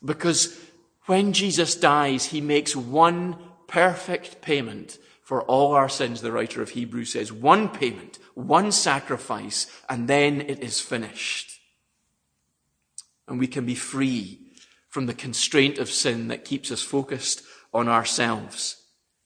Because 0.05 0.61
when 1.07 1.33
Jesus 1.33 1.75
dies, 1.75 2.27
he 2.27 2.43
makes 2.43 2.77
one 2.77 3.39
perfect 3.67 4.43
payment 4.43 4.99
for 5.23 5.43
all 5.43 5.73
our 5.73 5.89
sins, 5.89 6.21
the 6.21 6.33
writer 6.33 6.61
of 6.61 6.71
Hebrews 6.71 7.15
says. 7.15 7.33
One 7.33 7.71
payment, 7.71 8.19
one 8.35 8.73
sacrifice, 8.73 9.67
and 9.89 10.07
then 10.07 10.43
it 10.43 10.61
is 10.63 10.81
finished 10.81 11.53
and 13.33 13.41
we 13.41 13.47
can 13.47 13.65
be 13.65 13.75
free 13.75 14.39
from 14.91 15.07
the 15.07 15.15
constraint 15.15 15.79
of 15.79 15.91
sin 15.91 16.29
that 16.29 16.45
keeps 16.45 16.71
us 16.71 16.83
focused 16.83 17.43
on 17.73 17.89
ourselves, 17.89 18.77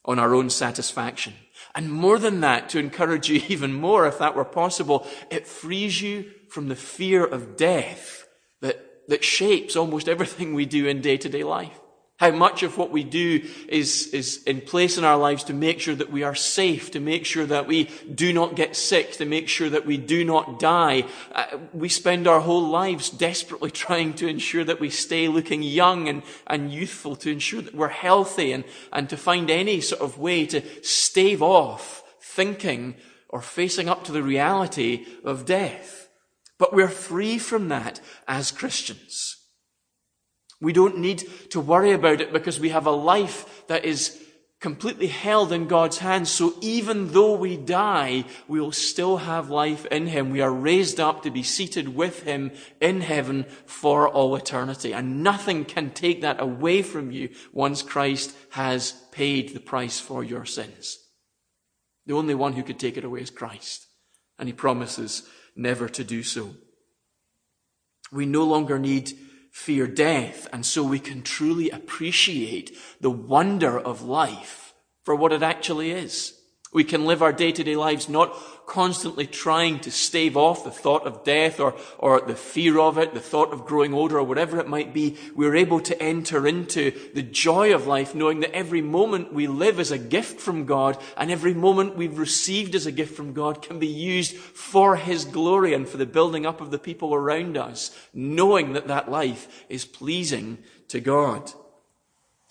on 0.05 0.21
our 0.21 0.33
own 0.33 0.49
satisfaction. 0.49 1.33
And 1.75 1.91
more 1.91 2.17
than 2.17 2.41
that, 2.43 2.69
to 2.69 2.79
encourage 2.79 3.29
you 3.29 3.43
even 3.49 3.75
more, 3.75 4.07
if 4.07 4.21
that 4.21 4.37
were 4.37 4.45
possible, 4.45 5.09
it 5.29 5.45
frees 5.45 6.01
you 6.01 6.31
from 6.49 6.69
the 6.69 6.77
fear 6.77 7.25
of 7.25 7.57
death 7.57 8.29
that, 8.61 9.09
that 9.09 9.25
shapes 9.25 9.75
almost 9.75 10.09
everything 10.09 10.55
we 10.55 10.67
do 10.67 10.87
in 10.87 11.01
day 11.01 11.17
to 11.17 11.29
day 11.29 11.43
life. 11.43 11.81
How 12.19 12.31
much 12.31 12.63
of 12.63 12.79
what 12.79 12.91
we 12.91 13.05
do 13.05 13.47
is, 13.69 14.07
is 14.15 14.43
in 14.45 14.63
place 14.63 14.97
in 14.97 15.05
our 15.05 15.19
lives 15.19 15.45
to 15.45 15.53
make 15.53 15.81
sure 15.81 15.95
that 15.95 16.11
we 16.11 16.23
are 16.23 16.35
safe, 16.35 16.91
to 16.93 17.01
make 17.01 17.27
sure 17.27 17.45
that 17.45 17.67
we 17.67 17.91
do 18.15 18.33
not 18.33 18.57
get 18.57 18.75
sick, 18.75 19.13
to 19.15 19.27
make 19.27 19.49
sure 19.49 19.69
that 19.69 19.85
we 19.85 19.99
do 19.99 20.25
not 20.25 20.59
die. 20.59 21.05
Uh, 21.33 21.59
we 21.75 21.91
spend 21.91 22.27
our 22.27 22.41
whole 22.41 22.67
lives 22.69 23.11
desperately 23.11 23.71
trying 23.87 24.15
to 24.15 24.27
ensure 24.27 24.65
that 24.65 24.81
we 24.81 24.89
stay 24.89 25.29
looking 25.29 25.63
young 25.63 26.09
and, 26.09 26.23
and 26.47 26.73
youthful, 26.73 27.17
to 27.17 27.31
ensure 27.31 27.61
that 27.61 27.75
we're 27.75 27.89
healthy 27.89 28.51
and, 28.51 28.65
and 28.95 29.11
to 29.11 29.17
find 29.19 29.51
any 29.51 29.83
sort 29.83 30.01
of 30.01 30.19
way 30.19 30.47
to 30.47 30.63
stave 30.83 31.43
off 31.43 32.03
thinking 32.23 32.95
or 33.29 33.43
facing 33.43 33.91
up 33.91 34.05
to 34.05 34.13
the 34.13 34.23
reality 34.23 35.05
of 35.23 35.45
death. 35.45 36.09
But 36.57 36.73
we're 36.73 36.89
free 36.89 37.39
from 37.39 37.69
that 37.69 38.01
as 38.27 38.51
Christians. 38.51 39.36
We 40.61 40.73
don't 40.73 40.99
need 40.99 41.25
to 41.51 41.61
worry 41.61 41.93
about 41.93 42.21
it 42.21 42.33
because 42.33 42.59
we 42.59 42.71
have 42.71 42.87
a 42.87 42.91
life 42.91 43.67
that 43.69 43.85
is 43.85 44.23
completely 44.59 45.09
held 45.09 45.53
in 45.53 45.69
God's 45.69 45.99
hands. 45.99 46.31
So 46.31 46.55
even 46.63 47.13
though 47.13 47.35
we 47.35 47.57
die, 47.57 48.25
we 48.49 48.59
will 48.61 48.73
still 48.73 49.19
have 49.19 49.51
life 49.51 49.85
in 49.87 50.07
Him. 50.07 50.31
We 50.31 50.41
are 50.41 50.51
raised 50.51 50.99
up 50.99 51.23
to 51.23 51.31
be 51.31 51.43
seated 51.43 51.95
with 51.95 52.23
Him 52.23 52.53
in 52.81 53.03
heaven 53.03 53.45
for 53.67 54.09
all 54.09 54.35
eternity. 54.35 54.93
And 54.93 55.23
nothing 55.23 55.67
can 55.67 55.91
take 55.91 56.23
that 56.23 56.41
away 56.41 56.83
from 56.83 57.11
you 57.11 57.31
once 57.53 57.83
Christ 57.83 58.35
has 58.51 58.93
paid 59.13 59.53
the 59.53 59.61
price 59.61 60.01
for 60.01 60.25
your 60.25 60.47
sins. 60.47 60.99
The 62.07 62.15
only 62.15 62.35
one 62.35 62.55
who 62.55 62.63
could 62.63 62.79
take 62.79 62.97
it 62.97 63.05
away 63.05 63.21
is 63.21 63.31
Christ. 63.31 63.87
And 64.39 64.49
He 64.49 64.55
promises 64.55 65.29
never 65.55 65.89
to 65.91 66.03
do 66.03 66.23
so. 66.23 66.55
We 68.11 68.25
no 68.25 68.45
longer 68.45 68.79
need 68.79 69.13
fear 69.57 69.87
death, 69.87 70.47
and 70.53 70.67
so 70.67 70.85
we 70.85 70.99
can 70.99 71.23
truly 71.23 71.71
appreciate 71.71 72.77
the 73.01 73.11
wonder 73.11 73.77
of 73.77 74.03
life 74.03 74.75
for 75.03 75.17
what 75.17 75.33
it 75.33 75.43
actually 75.43 75.91
is. 75.91 76.39
We 76.73 76.85
can 76.85 77.07
live 77.07 77.23
our 77.23 77.33
day-to-day 77.33 77.77
lives 77.77 78.09
not 78.09 78.37
constantly 78.67 79.27
trying 79.27 79.79
to 79.81 79.91
stave 79.91 80.37
off 80.37 80.65
the 80.65 80.71
thought 80.71 81.07
of 81.07 81.23
death 81.23 81.61
or, 81.61 81.75
or 81.99 82.21
the 82.21 82.35
fear 82.35 82.81
of 82.81 82.99
it, 82.99 83.15
the 83.15 83.21
thought 83.21 83.53
of 83.53 83.65
growing 83.65 83.95
older 83.95 84.19
or 84.19 84.25
whatever 84.25 84.59
it 84.59 84.69
might 84.69 84.93
be. 84.93 85.17
We're 85.35 85.55
able 85.55 85.81
to 85.81 86.03
enter 86.03 86.47
into 86.47 86.93
the 87.15 87.23
joy 87.23 87.73
of 87.73 87.87
life 87.87 88.15
knowing 88.15 88.41
that 88.41 88.55
every 88.55 88.83
moment 88.83 89.33
we 89.33 89.47
live 89.47 89.79
is 89.79 89.93
a 89.93 89.99
gift 89.99 90.41
from 90.41 90.67
God 90.67 91.01
and 91.17 91.31
every 91.31 91.55
moment 91.55 91.97
we've 91.97 92.19
received 92.19 92.75
as 92.75 92.87
a 92.87 92.93
gift 92.93 93.15
from 93.15 93.33
God 93.33 93.63
can 93.63 93.79
be 93.79 93.87
used 93.87 94.35
for 94.35 94.97
His 94.97 95.25
glory 95.25 95.73
and 95.73 95.89
for 95.89 95.97
the 95.97 96.05
building 96.05 96.45
up 96.45 96.61
of 96.61 96.73
the 96.73 96.79
people 96.79 97.15
around 97.15 97.57
us, 97.57 97.97
knowing 98.13 98.73
that 98.73 98.89
that 98.89 99.11
life 99.11 99.65
is 99.69 99.85
pleasing 99.85 100.59
to 100.89 101.01
God. 101.01 101.53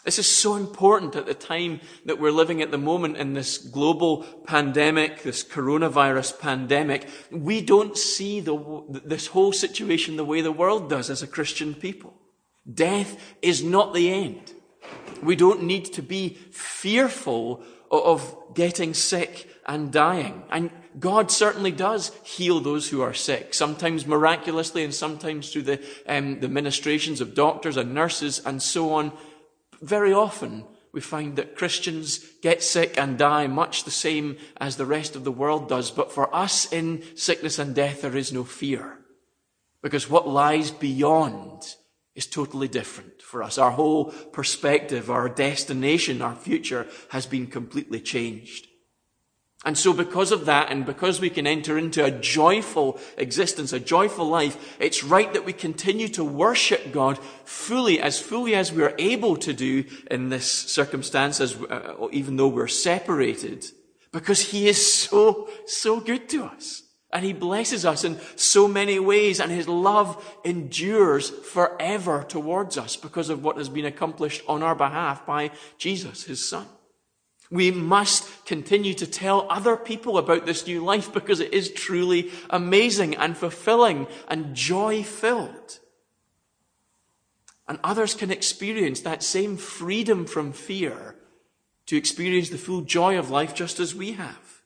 This 0.06 0.20
is 0.20 0.34
so 0.34 0.56
important 0.56 1.16
at 1.16 1.26
the 1.26 1.34
time 1.34 1.82
that 2.06 2.20
we're 2.20 2.32
living 2.32 2.62
at 2.62 2.70
the 2.70 2.78
moment 2.78 3.18
in 3.18 3.34
this 3.34 3.58
global 3.58 4.24
pandemic, 4.46 5.24
this 5.24 5.44
coronavirus 5.44 6.40
pandemic. 6.40 7.10
We 7.32 7.62
don't 7.62 7.98
see 7.98 8.40
the, 8.40 8.84
this 9.04 9.28
whole 9.28 9.52
situation 9.52 10.16
the 10.16 10.24
way 10.24 10.42
the 10.42 10.52
world 10.52 10.92
does 10.92 11.10
as 11.10 11.24
a 11.24 11.28
Christian 11.28 11.74
people. 11.74 12.14
Death 12.72 13.20
is 13.42 13.64
not 13.64 13.96
the 13.96 14.12
end. 14.12 14.54
We 15.24 15.36
don't 15.36 15.64
need 15.64 15.86
to 15.94 16.04
be 16.04 16.38
fearful 16.52 17.64
of 17.90 18.36
getting 18.54 18.94
sick 18.94 19.50
and 19.66 19.92
dying. 19.92 20.44
And 20.52 20.70
God 21.00 21.32
certainly 21.32 21.72
does 21.72 22.12
heal 22.24 22.60
those 22.60 22.90
who 22.90 23.02
are 23.02 23.14
sick, 23.14 23.54
sometimes 23.54 24.06
miraculously 24.06 24.84
and 24.84 24.94
sometimes 24.94 25.52
through 25.52 25.64
the, 25.64 25.86
um, 26.08 26.40
the 26.40 26.48
ministrations 26.48 27.22
of 27.22 27.34
doctors 27.34 27.76
and 27.76 27.94
nurses 27.94 28.40
and 28.46 28.62
so 28.62 28.94
on. 28.94 29.12
Very 29.86 30.12
often, 30.14 30.66
we 30.92 31.00
find 31.00 31.36
that 31.36 31.56
Christians 31.56 32.26
get 32.42 32.64
sick 32.64 32.98
and 32.98 33.20
die 33.20 33.46
much 33.46 33.84
the 33.84 33.92
same 33.92 34.38
as 34.58 34.78
the 34.78 34.86
rest 34.86 35.16
of 35.16 35.24
the 35.24 35.32
world 35.32 35.70
does. 35.70 35.92
But 35.92 36.12
for 36.12 36.34
us 36.34 36.72
in 36.74 37.04
sickness 37.16 37.60
and 37.60 37.76
death, 37.76 38.02
there 38.02 38.18
is 38.18 38.34
no 38.34 38.44
fear. 38.44 38.98
Because 39.84 40.10
what 40.10 40.28
lies 40.28 40.72
beyond 40.72 41.76
is 42.16 42.26
totally 42.26 42.68
different 42.68 43.22
for 43.22 43.44
us. 43.44 43.60
Our 43.60 43.72
whole 43.72 44.06
perspective, 44.06 45.12
our 45.12 45.30
destination, 45.30 46.24
our 46.24 46.36
future 46.36 46.88
has 47.10 47.28
been 47.28 47.46
completely 47.46 48.00
changed. 48.00 48.68
And 49.66 49.76
so 49.76 49.94
because 49.94 50.32
of 50.32 50.46
that, 50.46 50.70
and 50.70 50.86
because 50.86 51.20
we 51.20 51.32
can 51.32 51.48
enter 51.48 51.76
into 51.76 52.06
a 52.06 52.12
joyful 52.12 53.00
existence, 53.18 53.74
a 53.74 53.80
joyful 53.80 54.28
life, 54.28 54.78
it's 54.80 55.04
right 55.04 55.34
that 55.34 55.44
we 55.44 55.54
continue 55.54 56.08
to 56.10 56.24
worship 56.24 56.92
God 56.92 57.18
fully, 57.46 58.00
as 58.00 58.20
fully 58.20 58.54
as 58.54 58.72
we 58.72 58.84
are 58.84 58.94
able 59.00 59.36
to 59.38 59.54
do 59.54 59.84
in 60.12 60.30
this 60.30 60.50
circumstance, 60.50 61.42
as, 61.42 61.56
uh, 61.56 62.08
even 62.12 62.36
though 62.36 62.48
we're 62.48 62.68
separated, 62.68 63.66
because 64.12 64.52
He 64.52 64.68
is 64.68 64.94
so, 64.94 65.50
so 65.66 66.00
good 66.00 66.30
to 66.30 66.44
us. 66.44 66.84
And 67.12 67.26
He 67.26 67.34
blesses 67.34 67.86
us 67.86 68.04
in 68.04 68.20
so 68.36 68.68
many 68.68 69.00
ways, 69.00 69.40
and 69.40 69.52
His 69.52 69.68
love 69.68 70.24
endures 70.44 71.32
forever 71.32 72.24
towards 72.28 72.78
us 72.78 72.96
because 72.96 73.30
of 73.30 73.44
what 73.44 73.58
has 73.58 73.70
been 73.70 73.86
accomplished 73.86 74.44
on 74.48 74.62
our 74.62 74.76
behalf 74.76 75.26
by 75.26 75.50
Jesus, 75.80 76.26
His 76.26 76.48
Son. 76.48 76.68
We 77.50 77.72
must 77.72 78.28
continue 78.46 78.94
to 78.94 79.08
tell 79.08 79.48
other 79.50 79.76
people 79.76 80.18
about 80.18 80.46
this 80.46 80.66
new 80.68 80.84
life 80.84 81.12
because 81.12 81.40
it 81.40 81.54
is 81.54 81.72
truly 81.72 82.32
amazing 82.50 83.16
and 83.16 83.36
fulfilling 83.36 84.08
and 84.28 84.56
joy 84.56 85.04
filled. 85.04 85.80
And 87.68 87.80
others 87.84 88.14
can 88.14 88.32
experience 88.32 89.02
that 89.02 89.24
same 89.24 89.58
freedom 89.58 90.26
from 90.26 90.54
fear 90.54 91.16
to 91.88 91.98
experience 91.98 92.50
the 92.50 92.58
full 92.58 92.82
joy 92.82 93.18
of 93.18 93.32
life 93.32 93.56
just 93.56 93.80
as 93.80 93.96
we 93.96 94.14
have. 94.14 94.62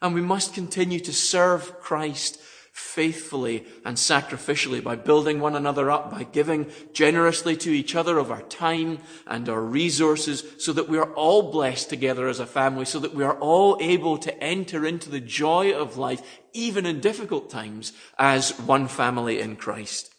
And 0.00 0.14
we 0.14 0.20
must 0.20 0.54
continue 0.54 1.00
to 1.00 1.12
serve 1.12 1.80
Christ 1.80 2.38
faithfully 2.72 3.66
and 3.84 3.98
sacrificially 3.98 4.82
by 4.82 4.96
building 4.96 5.38
one 5.40 5.54
another 5.54 5.90
up, 5.90 6.10
by 6.10 6.24
giving 6.24 6.70
generously 6.94 7.54
to 7.54 7.70
each 7.70 7.94
other 7.94 8.16
of 8.18 8.30
our 8.30 8.42
time 8.42 8.98
and 9.26 9.48
our 9.48 9.60
resources 9.60 10.42
so 10.58 10.72
that 10.72 10.88
we 10.88 10.96
are 10.96 11.12
all 11.12 11.52
blessed 11.52 11.90
together 11.90 12.28
as 12.28 12.40
a 12.40 12.46
family, 12.46 12.86
so 12.86 12.98
that 12.98 13.14
we 13.14 13.22
are 13.22 13.38
all 13.38 13.76
able 13.80 14.16
to 14.16 14.42
enter 14.42 14.86
into 14.86 15.10
the 15.10 15.20
joy 15.20 15.72
of 15.72 15.98
life, 15.98 16.40
even 16.54 16.86
in 16.86 17.00
difficult 17.00 17.50
times, 17.50 17.92
as 18.18 18.58
one 18.60 18.88
family 18.88 19.38
in 19.38 19.56
Christ. 19.56 20.14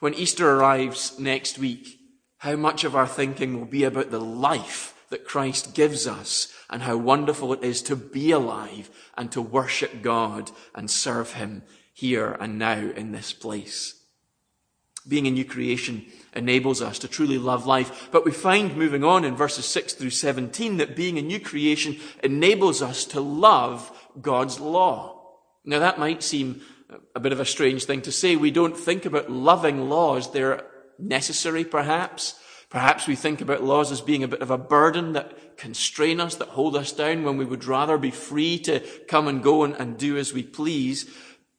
When 0.00 0.14
Easter 0.14 0.50
arrives 0.50 1.18
next 1.20 1.56
week, 1.56 1.86
how 2.38 2.56
much 2.56 2.82
of 2.82 2.96
our 2.96 3.06
thinking 3.06 3.58
will 3.58 3.66
be 3.66 3.84
about 3.84 4.10
the 4.10 4.20
life 4.20 4.92
that 5.10 5.24
Christ 5.24 5.74
gives 5.74 6.06
us 6.06 6.52
and 6.70 6.82
how 6.82 6.96
wonderful 6.96 7.52
it 7.52 7.62
is 7.62 7.82
to 7.82 7.96
be 7.96 8.30
alive 8.30 8.90
and 9.16 9.30
to 9.32 9.42
worship 9.42 10.02
God 10.02 10.50
and 10.74 10.90
serve 10.90 11.34
Him 11.34 11.62
here 11.92 12.36
and 12.40 12.58
now 12.58 12.78
in 12.78 13.12
this 13.12 13.32
place. 13.32 13.94
Being 15.08 15.26
a 15.26 15.30
new 15.30 15.44
creation 15.44 16.04
enables 16.34 16.82
us 16.82 16.98
to 16.98 17.08
truly 17.08 17.38
love 17.38 17.64
life, 17.64 18.08
but 18.10 18.24
we 18.24 18.32
find 18.32 18.76
moving 18.76 19.04
on 19.04 19.24
in 19.24 19.36
verses 19.36 19.64
6 19.66 19.94
through 19.94 20.10
17 20.10 20.78
that 20.78 20.96
being 20.96 21.16
a 21.16 21.22
new 21.22 21.38
creation 21.38 21.96
enables 22.24 22.82
us 22.82 23.04
to 23.06 23.20
love 23.20 23.90
God's 24.20 24.58
law. 24.58 25.22
Now 25.64 25.78
that 25.78 25.98
might 25.98 26.22
seem 26.22 26.60
a 27.14 27.20
bit 27.20 27.32
of 27.32 27.40
a 27.40 27.44
strange 27.44 27.84
thing 27.84 28.02
to 28.02 28.12
say. 28.12 28.36
We 28.36 28.50
don't 28.50 28.76
think 28.76 29.06
about 29.06 29.30
loving 29.30 29.88
laws. 29.88 30.32
They're 30.32 30.64
necessary, 30.98 31.64
perhaps. 31.64 32.38
Perhaps 32.76 33.06
we 33.06 33.16
think 33.16 33.40
about 33.40 33.64
laws 33.64 33.90
as 33.90 34.02
being 34.02 34.22
a 34.22 34.28
bit 34.28 34.42
of 34.42 34.50
a 34.50 34.58
burden 34.58 35.14
that 35.14 35.56
constrain 35.56 36.20
us, 36.20 36.34
that 36.34 36.48
hold 36.48 36.76
us 36.76 36.92
down 36.92 37.22
when 37.22 37.38
we 37.38 37.46
would 37.46 37.64
rather 37.64 37.96
be 37.96 38.10
free 38.10 38.58
to 38.58 38.80
come 39.08 39.28
and 39.28 39.42
go 39.42 39.64
and, 39.64 39.74
and 39.76 39.96
do 39.96 40.18
as 40.18 40.34
we 40.34 40.42
please. 40.42 41.10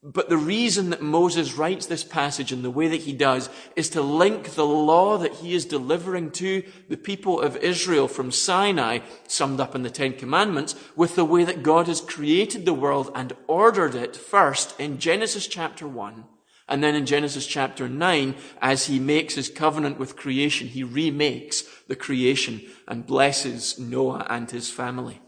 But 0.04 0.30
the 0.30 0.38
reason 0.38 0.92
that 0.92 1.02
Moses 1.02 1.56
writes 1.56 1.88
this 1.88 2.04
passage 2.04 2.52
in 2.52 2.62
the 2.62 2.70
way 2.70 2.88
that 2.90 3.02
he 3.02 3.14
does 3.14 3.50
is 3.76 3.90
to 3.90 4.02
link 4.04 4.52
the 4.52 4.68
law 4.68 5.18
that 5.18 5.34
he 5.34 5.56
is 5.56 5.66
delivering 5.66 6.30
to 6.34 6.62
the 6.88 6.98
people 6.98 7.42
of 7.42 7.58
Israel 7.58 8.08
from 8.08 8.32
Sinai, 8.32 9.00
summed 9.28 9.60
up 9.60 9.74
in 9.74 9.82
the 9.82 9.90
Ten 9.90 10.14
Commandments, 10.14 10.76
with 10.96 11.16
the 11.16 11.26
way 11.26 11.44
that 11.44 11.64
God 11.64 11.88
has 11.88 12.00
created 12.00 12.64
the 12.64 12.76
world 12.76 13.12
and 13.16 13.34
ordered 13.48 13.96
it 13.96 14.16
first 14.16 14.80
in 14.80 15.00
Genesis 15.00 15.48
chapter 15.48 15.88
1 15.88 16.26
and 16.68 16.84
then 16.84 16.96
in 16.96 17.06
Genesis 17.06 17.48
chapter 17.48 17.88
9, 17.88 18.36
as 18.62 18.88
he 18.88 19.00
makes 19.00 19.36
his 19.36 19.50
covenant 19.50 19.98
with 19.98 20.18
creation, 20.18 20.68
he 20.68 20.84
remakes 20.84 21.64
the 21.88 21.96
creation 21.96 22.62
and 22.88 23.06
blesses 23.06 23.80
Noah 23.80 24.26
and 24.30 24.52
his 24.52 24.70
family. 24.70 25.22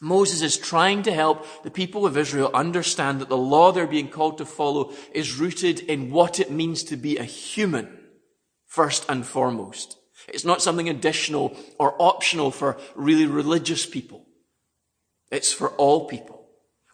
Moses 0.00 0.42
is 0.42 0.58
trying 0.58 1.04
to 1.04 1.12
help 1.12 1.46
the 1.62 1.70
people 1.70 2.04
of 2.04 2.18
Israel 2.18 2.50
understand 2.52 3.20
that 3.20 3.28
the 3.28 3.36
law 3.36 3.70
they're 3.70 3.86
being 3.86 4.08
called 4.08 4.38
to 4.38 4.44
follow 4.44 4.92
is 5.14 5.38
rooted 5.38 5.80
in 5.80 6.10
what 6.10 6.40
it 6.40 6.50
means 6.50 6.82
to 6.84 6.96
be 6.96 7.16
a 7.16 7.24
human, 7.24 7.88
first 8.66 9.06
and 9.08 9.24
foremost. 9.24 9.96
It's 10.28 10.44
not 10.44 10.60
something 10.60 10.88
additional 10.88 11.56
or 11.78 11.94
optional 12.00 12.50
for 12.50 12.78
really 12.94 13.26
religious 13.26 13.86
people. 13.86 14.26
It's 15.30 15.52
for 15.52 15.70
all 15.70 16.08
people. 16.08 16.41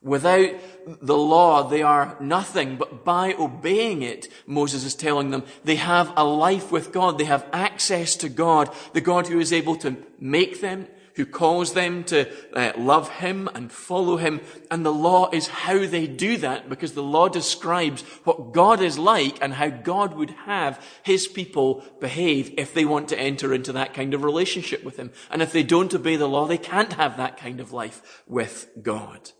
Without 0.09 0.55
the 1.03 1.17
law, 1.17 1.69
they 1.69 1.83
are 1.83 2.17
nothing, 2.19 2.77
but 2.77 3.05
by 3.05 3.35
obeying 3.35 4.03
it, 4.03 4.29
Moses 4.47 4.85
is 4.85 4.95
telling 4.95 5.31
them, 5.31 5.45
they 5.65 5.77
have 5.77 6.13
a 6.17 6.25
life 6.25 6.73
with 6.73 6.93
God. 6.93 7.19
They 7.19 7.25
have 7.25 7.47
access 7.53 8.17
to 8.17 8.29
God, 8.29 8.75
the 8.95 9.03
God 9.03 9.27
who 9.27 9.39
is 9.39 9.53
able 9.53 9.77
to 9.77 9.97
make 10.19 10.63
them, 10.63 10.89
who 11.17 11.27
calls 11.27 11.75
them 11.75 12.05
to 12.05 12.27
uh, 12.55 12.73
love 12.79 13.11
Him 13.11 13.51
and 13.55 13.71
follow 13.71 14.17
Him. 14.17 14.41
And 14.71 14.87
the 14.87 14.93
law 14.93 15.29
is 15.31 15.49
how 15.49 15.85
they 15.85 16.07
do 16.07 16.39
that 16.39 16.69
because 16.69 16.93
the 16.93 17.03
law 17.03 17.29
describes 17.29 18.03
what 18.25 18.53
God 18.53 18.81
is 18.81 18.99
like 18.99 19.37
and 19.43 19.53
how 19.53 19.69
God 19.69 20.15
would 20.15 20.31
have 20.47 20.83
His 21.03 21.27
people 21.27 21.85
behave 22.01 22.55
if 22.57 22.73
they 22.73 22.85
want 22.85 23.09
to 23.09 23.19
enter 23.19 23.53
into 23.53 23.73
that 23.73 23.93
kind 23.93 24.15
of 24.15 24.25
relationship 24.25 24.85
with 24.85 24.97
Him. 24.97 25.11
And 25.31 25.43
if 25.43 25.53
they 25.53 25.65
don't 25.65 25.93
obey 25.93 26.17
the 26.17 26.29
law, 26.29 26.47
they 26.47 26.57
can't 26.57 26.95
have 26.95 27.17
that 27.17 27.37
kind 27.37 27.61
of 27.61 27.73
life 27.73 28.23
with 28.27 28.69
God. 28.81 29.33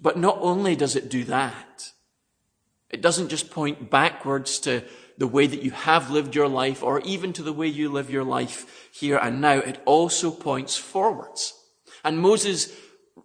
But 0.00 0.18
not 0.18 0.38
only 0.40 0.76
does 0.76 0.96
it 0.96 1.10
do 1.10 1.24
that, 1.24 1.92
it 2.90 3.02
doesn't 3.02 3.28
just 3.28 3.50
point 3.50 3.90
backwards 3.90 4.58
to 4.60 4.82
the 5.18 5.26
way 5.26 5.46
that 5.46 5.62
you 5.62 5.72
have 5.72 6.10
lived 6.10 6.34
your 6.34 6.48
life 6.48 6.82
or 6.82 7.00
even 7.00 7.32
to 7.34 7.42
the 7.42 7.52
way 7.52 7.66
you 7.66 7.90
live 7.90 8.08
your 8.08 8.24
life 8.24 8.88
here 8.92 9.18
and 9.18 9.40
now. 9.40 9.58
It 9.58 9.80
also 9.84 10.30
points 10.30 10.76
forwards. 10.76 11.54
And 12.04 12.20
Moses 12.20 12.72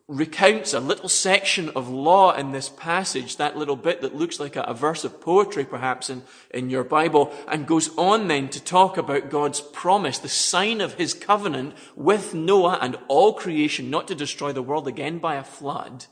recounts 0.08 0.74
a 0.74 0.80
little 0.80 1.08
section 1.08 1.70
of 1.70 1.90
law 1.90 2.34
in 2.34 2.52
this 2.52 2.68
passage, 2.68 3.38
that 3.38 3.56
little 3.56 3.76
bit 3.76 4.02
that 4.02 4.16
looks 4.16 4.40
like 4.40 4.56
a, 4.56 4.62
a, 4.62 4.74
verse 4.74 5.06
of 5.06 5.22
poetry 5.22 5.64
perhaps 5.64 6.10
in, 6.10 6.24
in 6.52 6.70
your 6.70 6.84
Bible, 6.84 7.34
and 7.48 7.68
goes 7.68 7.96
on 7.98 8.28
then 8.28 8.50
to 8.50 8.62
talk 8.62 8.98
about 8.98 9.30
God's 9.30 9.62
promise, 9.62 10.18
the 10.18 10.28
sign 10.28 10.82
of 10.82 10.96
his 10.96 11.14
covenant 11.14 11.76
with 11.96 12.34
Noah 12.34 12.80
and 12.82 12.98
all 13.08 13.34
creation 13.34 13.90
not 13.90 14.08
to 14.10 14.16
destroy 14.16 14.52
the 14.52 14.62
world 14.62 14.88
again 14.88 15.20
by 15.20 15.36
a 15.36 15.44
flood, 15.44 16.06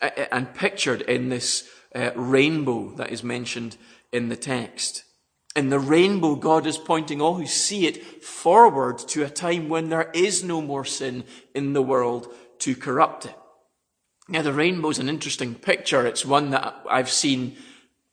and 0.00 0.54
pictured 0.54 1.02
in 1.02 1.28
this 1.28 1.68
uh, 1.94 2.10
rainbow 2.14 2.90
that 2.96 3.10
is 3.10 3.22
mentioned 3.24 3.76
in 4.12 4.28
the 4.28 4.36
text. 4.36 5.04
In 5.54 5.70
the 5.70 5.78
rainbow, 5.78 6.34
God 6.34 6.66
is 6.66 6.76
pointing 6.76 7.22
all 7.22 7.34
who 7.34 7.46
see 7.46 7.86
it 7.86 8.22
forward 8.22 8.98
to 9.08 9.24
a 9.24 9.30
time 9.30 9.70
when 9.70 9.88
there 9.88 10.10
is 10.12 10.44
no 10.44 10.60
more 10.60 10.84
sin 10.84 11.24
in 11.54 11.72
the 11.72 11.82
world 11.82 12.28
to 12.58 12.76
corrupt 12.76 13.24
it. 13.24 13.34
Now, 14.28 14.42
the 14.42 14.52
rainbow 14.52 14.90
is 14.90 14.98
an 14.98 15.08
interesting 15.08 15.54
picture. 15.54 16.06
It's 16.06 16.26
one 16.26 16.50
that 16.50 16.82
I've 16.90 17.10
seen, 17.10 17.56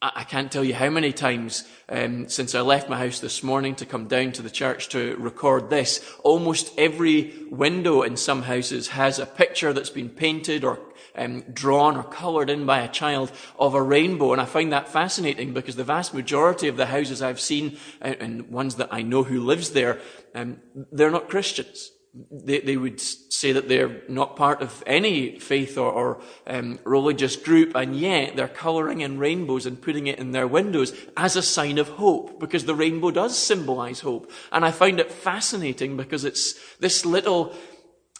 I 0.01 0.23
can't 0.23 0.51
tell 0.51 0.63
you 0.63 0.73
how 0.73 0.89
many 0.89 1.11
times 1.11 1.67
um, 1.89 2.29
since 2.29 2.55
I 2.55 2.61
left 2.61 2.87
my 2.87 2.97
house 2.97 3.19
this 3.19 3.43
morning 3.43 3.75
to 3.75 3.85
come 3.85 4.07
down 4.07 4.31
to 4.33 4.41
the 4.41 4.49
church 4.49 4.89
to 4.89 5.17
record 5.17 5.69
this. 5.69 6.07
Almost 6.23 6.71
every 6.77 7.33
window 7.49 8.03
in 8.03 8.15
some 8.15 8.43
houses 8.43 8.89
has 8.89 9.19
a 9.19 9.25
picture 9.25 9.73
that's 9.73 9.89
been 9.89 10.09
painted 10.09 10.63
or 10.63 10.79
um, 11.15 11.43
drawn 11.53 11.97
or 11.97 12.03
coloured 12.03 12.49
in 12.49 12.65
by 12.65 12.79
a 12.79 12.87
child 12.87 13.31
of 13.59 13.73
a 13.73 13.81
rainbow. 13.81 14.31
And 14.31 14.41
I 14.41 14.45
find 14.45 14.71
that 14.71 14.89
fascinating 14.89 15.53
because 15.53 15.75
the 15.75 15.83
vast 15.83 16.13
majority 16.13 16.67
of 16.67 16.77
the 16.77 16.87
houses 16.87 17.21
I've 17.21 17.39
seen, 17.39 17.77
uh, 18.01 18.15
and 18.19 18.49
ones 18.49 18.75
that 18.75 18.89
I 18.91 19.01
know 19.01 19.23
who 19.23 19.41
lives 19.41 19.71
there, 19.71 19.99
um, 20.35 20.57
they're 20.91 21.11
not 21.11 21.29
Christians 21.29 21.91
they, 22.31 22.59
they 22.59 22.77
would 22.77 22.99
say 22.99 23.53
that 23.53 23.67
they're 23.67 24.01
not 24.07 24.35
part 24.35 24.61
of 24.61 24.83
any 24.85 25.39
faith 25.39 25.77
or, 25.77 25.91
or 25.91 26.21
um, 26.45 26.79
religious 26.83 27.35
group, 27.35 27.75
and 27.75 27.95
yet 27.95 28.35
they're 28.35 28.47
colouring 28.47 29.01
in 29.01 29.17
rainbows 29.17 29.65
and 29.65 29.81
putting 29.81 30.05
it 30.07 30.19
in 30.19 30.31
their 30.31 30.47
windows 30.47 30.93
as 31.17 31.35
a 31.35 31.41
sign 31.41 31.79
of 31.79 31.89
hope, 31.89 32.39
because 32.39 32.65
the 32.65 32.75
rainbow 32.75 33.09
does 33.09 33.37
symbolise 33.37 34.01
hope. 34.01 34.31
And 34.51 34.63
I 34.63 34.69
find 34.69 34.99
it 34.99 35.11
fascinating 35.11 35.97
because 35.97 36.23
it's 36.23 36.53
this 36.77 37.03
little 37.03 37.55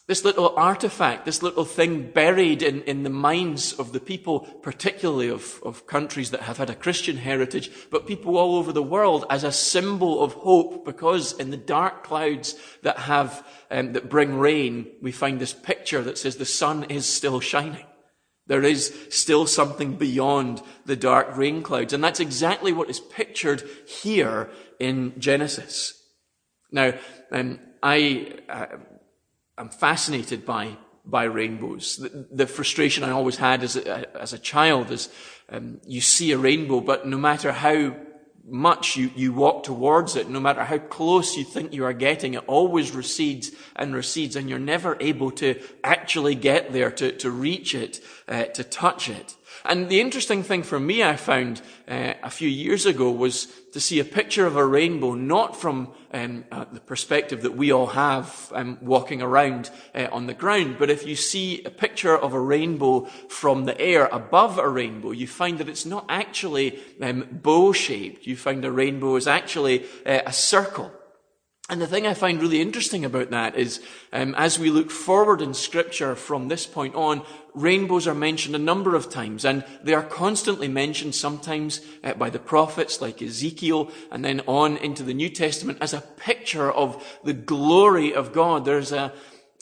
this 0.07 0.25
little 0.25 0.53
artifact, 0.57 1.23
this 1.23 1.41
little 1.41 1.63
thing 1.63 2.11
buried 2.11 2.61
in, 2.61 2.81
in 2.83 3.03
the 3.03 3.09
minds 3.09 3.71
of 3.73 3.93
the 3.93 4.01
people, 4.01 4.41
particularly 4.61 5.29
of, 5.29 5.61
of 5.63 5.87
countries 5.87 6.31
that 6.31 6.41
have 6.41 6.57
had 6.57 6.69
a 6.69 6.75
Christian 6.75 7.15
heritage, 7.15 7.71
but 7.89 8.05
people 8.05 8.37
all 8.37 8.55
over 8.55 8.73
the 8.73 8.83
world 8.83 9.25
as 9.29 9.45
a 9.45 9.51
symbol 9.51 10.21
of 10.21 10.33
hope, 10.33 10.83
because 10.83 11.31
in 11.39 11.51
the 11.51 11.57
dark 11.57 12.03
clouds 12.03 12.55
that 12.81 12.97
have, 12.99 13.47
um, 13.71 13.93
that 13.93 14.09
bring 14.09 14.37
rain, 14.37 14.91
we 15.01 15.13
find 15.13 15.39
this 15.39 15.53
picture 15.53 16.01
that 16.01 16.17
says 16.17 16.35
the 16.35 16.45
sun 16.45 16.83
is 16.85 17.05
still 17.05 17.39
shining. 17.39 17.85
There 18.47 18.63
is 18.63 18.93
still 19.09 19.47
something 19.47 19.95
beyond 19.95 20.61
the 20.85 20.97
dark 20.97 21.37
rain 21.37 21.63
clouds. 21.63 21.93
And 21.93 22.03
that's 22.03 22.19
exactly 22.19 22.73
what 22.73 22.89
is 22.89 22.99
pictured 22.99 23.63
here 23.87 24.49
in 24.79 25.17
Genesis. 25.17 25.93
Now, 26.69 26.93
um, 27.31 27.59
I, 27.81 28.33
uh, 28.49 28.65
I'm 29.57 29.69
fascinated 29.69 30.45
by 30.45 30.77
by 31.05 31.23
rainbows. 31.23 31.97
The, 31.97 32.27
the, 32.31 32.47
frustration 32.47 33.03
I 33.03 33.11
always 33.11 33.35
had 33.35 33.61
as 33.61 33.75
a, 33.75 34.17
as 34.17 34.31
a 34.31 34.39
child 34.39 34.89
is 34.89 35.09
um, 35.49 35.81
you 35.85 35.99
see 35.99 36.31
a 36.31 36.37
rainbow, 36.37 36.79
but 36.79 37.05
no 37.05 37.17
matter 37.17 37.51
how 37.51 37.95
much 38.45 38.97
you, 38.97 39.09
you 39.15 39.33
walk 39.33 39.63
towards 39.63 40.15
it, 40.15 40.29
no 40.29 40.39
matter 40.39 40.63
how 40.63 40.77
close 40.77 41.37
you 41.37 41.43
think 41.43 41.73
you 41.73 41.85
are 41.85 41.93
getting, 41.93 42.33
it 42.33 42.43
always 42.47 42.91
recedes 42.91 43.51
and 43.75 43.95
recedes, 43.95 44.35
and 44.35 44.49
you're 44.49 44.59
never 44.59 44.97
able 44.99 45.31
to 45.31 45.61
actually 45.83 46.35
get 46.35 46.73
there, 46.73 46.91
to, 46.91 47.11
to 47.17 47.29
reach 47.31 47.73
it, 47.73 48.01
uh, 48.27 48.45
to 48.45 48.63
touch 48.63 49.09
it. 49.09 49.35
And 49.65 49.89
the 49.89 50.01
interesting 50.01 50.43
thing 50.43 50.63
for 50.63 50.79
me 50.79 51.03
I 51.03 51.15
found 51.15 51.61
uh, 51.87 52.13
a 52.21 52.29
few 52.29 52.49
years 52.49 52.85
ago 52.85 53.11
was 53.11 53.47
to 53.73 53.79
see 53.79 53.99
a 53.99 54.05
picture 54.05 54.45
of 54.45 54.55
a 54.55 54.65
rainbow, 54.65 55.15
not 55.15 55.55
from 55.55 55.89
um, 56.13 56.45
uh, 56.51 56.65
the 56.71 56.79
perspective 56.79 57.41
that 57.41 57.57
we 57.57 57.71
all 57.71 57.87
have 57.87 58.51
um, 58.55 58.77
walking 58.81 59.21
around 59.21 59.71
uh, 59.95 60.07
on 60.11 60.27
the 60.27 60.33
ground, 60.33 60.77
but 60.77 60.89
if 60.89 61.05
you 61.05 61.15
see 61.15 61.63
a 61.63 61.71
picture 61.71 62.15
of 62.15 62.33
a 62.33 62.39
rainbow 62.39 63.05
from 63.29 63.65
the 63.65 63.79
air 63.81 64.05
above 64.11 64.59
a 64.59 64.69
rainbow, 64.69 65.11
you 65.11 65.27
find 65.27 65.57
that 65.57 65.67
it's 65.67 65.85
not 65.85 66.05
actually 66.07 66.79
um, 67.01 67.27
bow-shaped. 67.31 68.27
You 68.27 68.37
find 68.37 68.63
a 68.63 68.71
rainbow 68.71 69.15
is 69.15 69.27
actually 69.27 69.85
uh, 70.05 70.21
a 70.25 70.33
circle. 70.33 70.91
And 71.69 71.81
the 71.81 71.87
thing 71.87 72.05
I 72.05 72.13
find 72.13 72.41
really 72.41 72.59
interesting 72.59 73.05
about 73.05 73.29
that 73.29 73.55
is, 73.55 73.81
um, 74.11 74.35
as 74.35 74.59
we 74.59 74.69
look 74.69 74.91
forward 74.91 75.41
in 75.41 75.53
scripture 75.53 76.13
from 76.13 76.49
this 76.49 76.65
point 76.65 76.93
on, 76.93 77.25
rainbows 77.53 78.05
are 78.05 78.13
mentioned 78.13 78.53
a 78.53 78.59
number 78.59 78.95
of 78.95 79.09
times, 79.09 79.45
and 79.45 79.63
they 79.81 79.93
are 79.93 80.03
constantly 80.03 80.67
mentioned 80.67 81.15
sometimes 81.15 81.79
uh, 82.03 82.15
by 82.15 82.29
the 82.29 82.39
prophets 82.39 83.01
like 83.01 83.21
Ezekiel, 83.21 83.91
and 84.11 84.25
then 84.25 84.41
on 84.45 84.75
into 84.77 85.03
the 85.03 85.13
New 85.13 85.29
Testament 85.29 85.77
as 85.79 85.93
a 85.93 86.01
picture 86.01 86.69
of 86.69 87.01
the 87.23 87.33
glory 87.33 88.13
of 88.13 88.33
God. 88.33 88.65
There's 88.65 88.91
a, 88.91 89.13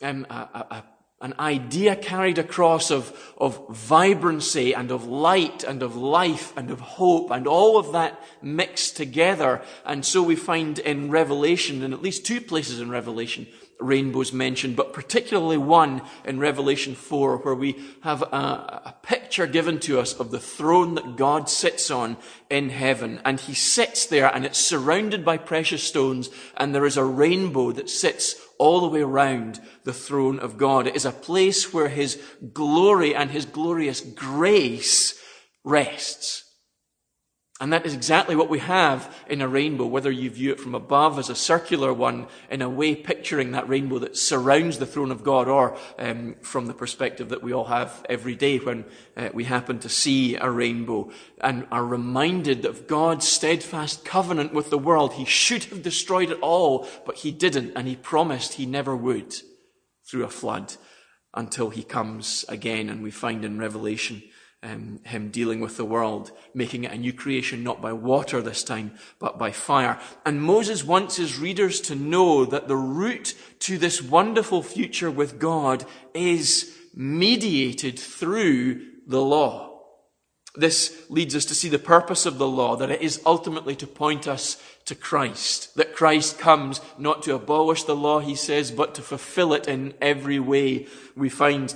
um, 0.02 0.26
a, 0.32 0.34
a, 0.34 0.84
an 1.22 1.34
idea 1.40 1.96
carried 1.96 2.38
across 2.38 2.92
of, 2.92 3.16
of 3.38 3.68
vibrancy 3.70 4.74
and 4.74 4.92
of 4.92 5.06
light 5.06 5.64
and 5.64 5.84
of 5.84 5.96
life 5.96 6.52
and 6.58 6.72
of 6.72 6.80
hope 6.80 7.32
and 7.32 7.48
all 7.48 7.78
of 7.78 7.94
that 7.94 8.20
mixed 8.42 8.98
together. 8.98 9.62
And 9.86 10.06
so 10.06 10.24
we 10.24 10.36
find 10.36 10.80
in 10.80 11.12
Revelation, 11.12 11.84
in 11.84 11.94
at 11.94 12.02
least 12.02 12.26
two 12.26 12.42
places 12.42 12.80
in 12.80 12.90
Revelation, 12.90 13.48
rainbows 13.82 14.32
mentioned, 14.32 14.76
but 14.76 14.94
particularly 14.94 15.58
one 15.58 16.02
in 16.24 16.40
Revelation 16.40 16.96
4 16.96 17.38
where 17.38 17.56
we 17.56 17.84
have 18.02 18.22
a, 18.22 18.26
a, 18.86 18.96
picture 19.02 19.48
given 19.48 19.80
to 19.80 20.00
us 20.00 20.14
of 20.14 20.32
the 20.32 20.40
throne 20.40 20.96
that 20.96 21.16
God 21.16 21.50
sits 21.50 21.90
on 21.90 22.18
in 22.50 22.70
heaven. 22.70 23.20
And 23.26 23.40
he 23.40 23.54
sits 23.54 24.06
there 24.06 24.34
and 24.34 24.46
it's 24.46 24.60
surrounded 24.60 25.26
by 25.26 25.38
precious 25.38 25.84
stones 25.84 26.30
and 26.56 26.74
there 26.74 26.86
is 26.86 26.98
a 26.98 27.04
rainbow 27.04 27.72
that 27.72 27.90
sits 27.90 28.36
all 28.62 28.82
the 28.82 28.88
way 28.88 29.02
around 29.02 29.60
the 29.86 29.92
throne 29.92 30.38
of 30.38 30.56
God. 30.56 30.86
It 30.86 30.96
is 30.96 31.04
a 31.04 31.12
place 31.12 31.74
where 31.74 31.90
his 31.90 32.22
glory 32.54 33.16
and 33.16 33.32
his 33.32 33.46
glorious 33.46 34.02
grace 34.02 35.20
rests. 35.64 36.44
And 37.62 37.72
that 37.74 37.86
is 37.86 37.94
exactly 37.94 38.36
what 38.36 38.50
we 38.50 38.58
have 38.58 39.16
in 39.30 39.40
a 39.40 39.48
rainbow, 39.48 39.86
whether 39.86 40.10
you 40.10 40.32
view 40.32 40.52
it 40.52 40.60
from 40.60 40.74
above 40.74 41.20
as 41.20 41.30
a 41.30 41.36
circular 41.36 41.94
one, 41.94 42.26
in 42.50 42.64
a 42.64 42.68
way 42.68 42.96
picturing 42.96 43.52
that 43.52 43.70
rainbow 43.70 44.00
that 44.00 44.18
surrounds 44.18 44.80
the 44.80 44.88
throne 44.88 45.12
of 45.12 45.24
God, 45.24 45.48
or 45.48 45.78
um, 46.00 46.38
from 46.42 46.66
the 46.66 46.74
perspective 46.74 47.30
that 47.30 47.44
we 47.44 47.54
all 47.54 47.66
have 47.66 48.04
every 48.10 48.34
day 48.34 48.58
when 48.58 48.84
uh, 49.16 49.30
we 49.32 49.44
happen 49.44 49.78
to 49.78 49.90
see 49.90 50.36
a 50.38 50.50
rainbow 50.50 51.12
and 51.40 51.68
are 51.72 51.86
reminded 51.86 52.66
of 52.66 52.88
God's 52.88 53.28
steadfast 53.28 54.04
covenant 54.04 54.56
with 54.56 54.72
the 54.72 54.80
world. 54.80 55.14
He 55.14 55.26
should 55.26 55.66
have 55.66 55.84
destroyed 55.84 56.32
it 56.32 56.40
all, 56.42 56.88
but 57.06 57.18
he 57.18 57.32
didn't, 57.32 57.74
and 57.76 57.88
he 57.88 57.96
promised 57.96 58.54
he 58.54 58.66
never 58.66 58.96
would 58.96 59.36
through 60.10 60.24
a 60.24 60.30
flood 60.30 60.74
until 61.36 61.70
he 61.70 61.84
comes 61.84 62.44
again. 62.50 62.90
And 62.90 63.04
we 63.04 63.12
find 63.12 63.46
in 63.46 63.60
Revelation 63.60 64.24
um, 64.64 65.00
him 65.04 65.30
dealing 65.30 65.60
with 65.60 65.78
the 65.78 65.86
world, 65.86 66.32
making 66.54 66.84
it 66.84 66.92
a 66.92 66.98
new 66.98 67.14
creation, 67.14 67.64
not 67.64 67.82
by 67.82 67.94
water 67.94 68.42
this 68.42 68.64
time, 68.64 68.92
but 69.20 69.40
by 69.40 69.52
fire. 69.52 70.00
And 70.26 70.42
Moses 70.42 70.84
wants 70.84 71.16
his 71.16 71.40
readers 71.40 71.82
to 71.82 71.96
know 71.96 72.46
that 72.46 72.68
the 72.68 72.76
route 72.76 73.34
to 73.60 73.78
this 73.78 74.02
wonderful 74.02 74.62
future 74.62 75.10
with 75.10 75.40
God 75.40 75.86
is 76.14 76.78
mediated 76.94 77.98
through 77.98 78.86
the 79.08 79.22
law. 79.22 79.70
This 80.54 81.06
leads 81.10 81.36
us 81.36 81.46
to 81.46 81.56
see 81.56 81.70
the 81.70 81.80
purpose 81.80 82.26
of 82.26 82.38
the 82.38 82.48
law, 82.48 82.76
that 82.76 82.92
it 82.92 83.02
is 83.02 83.22
ultimately 83.26 83.76
to 83.78 83.88
point 83.88 84.28
us 84.28 84.62
to 84.86 84.96
Christ. 84.96 85.74
That 85.76 85.96
Christ 85.96 86.38
comes 86.38 86.82
not 86.98 87.24
to 87.24 87.36
abolish 87.36 87.84
the 87.86 87.96
law, 87.96 88.20
he 88.20 88.36
says, 88.36 88.70
but 88.70 88.94
to 88.96 89.02
fulfill 89.02 89.54
it 89.54 89.68
in 89.68 89.94
every 90.02 90.40
way. 90.40 90.88
We 91.16 91.30
find 91.30 91.74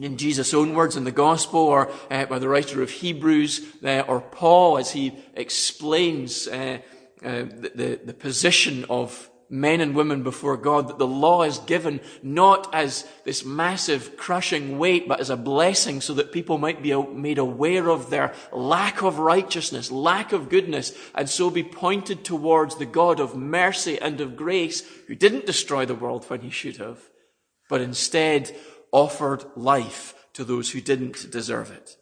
in 0.00 0.16
Jesus' 0.16 0.54
own 0.54 0.74
words 0.74 0.96
in 0.96 1.04
the 1.04 1.12
gospel 1.12 1.60
or 1.60 1.90
uh, 2.10 2.24
by 2.26 2.38
the 2.38 2.48
writer 2.48 2.82
of 2.82 2.90
Hebrews 2.90 3.60
uh, 3.84 4.00
or 4.08 4.20
Paul 4.20 4.78
as 4.78 4.92
he 4.92 5.12
explains 5.34 6.48
uh, 6.48 6.78
uh 7.22 7.44
the, 7.74 8.00
the 8.04 8.14
position 8.14 8.84
of 8.88 9.30
men 9.52 9.82
and 9.82 9.94
women 9.94 10.22
before 10.22 10.56
God 10.56 10.88
that 10.88 10.98
the 10.98 11.06
law 11.06 11.42
is 11.42 11.58
given 11.58 12.00
not 12.22 12.74
as 12.74 13.06
this 13.24 13.44
massive 13.44 14.16
crushing 14.16 14.78
weight, 14.78 15.06
but 15.06 15.20
as 15.20 15.28
a 15.28 15.36
blessing 15.36 16.00
so 16.00 16.14
that 16.14 16.32
people 16.32 16.56
might 16.56 16.82
be 16.82 16.94
made 16.94 17.36
aware 17.36 17.90
of 17.90 18.08
their 18.08 18.32
lack 18.50 19.02
of 19.02 19.18
righteousness, 19.18 19.90
lack 19.90 20.32
of 20.32 20.48
goodness, 20.48 20.96
and 21.14 21.28
so 21.28 21.50
be 21.50 21.62
pointed 21.62 22.24
towards 22.24 22.76
the 22.76 22.86
God 22.86 23.20
of 23.20 23.36
mercy 23.36 24.00
and 24.00 24.22
of 24.22 24.36
grace 24.36 24.82
who 25.06 25.14
didn't 25.14 25.44
destroy 25.44 25.84
the 25.84 25.94
world 25.94 26.24
when 26.28 26.40
he 26.40 26.50
should 26.50 26.78
have, 26.78 26.98
but 27.68 27.82
instead 27.82 28.56
offered 28.92 29.44
life 29.56 30.14
to 30.34 30.44
those 30.44 30.70
who 30.70 30.80
didn't 30.80 31.30
deserve 31.30 31.70
it. 31.70 31.96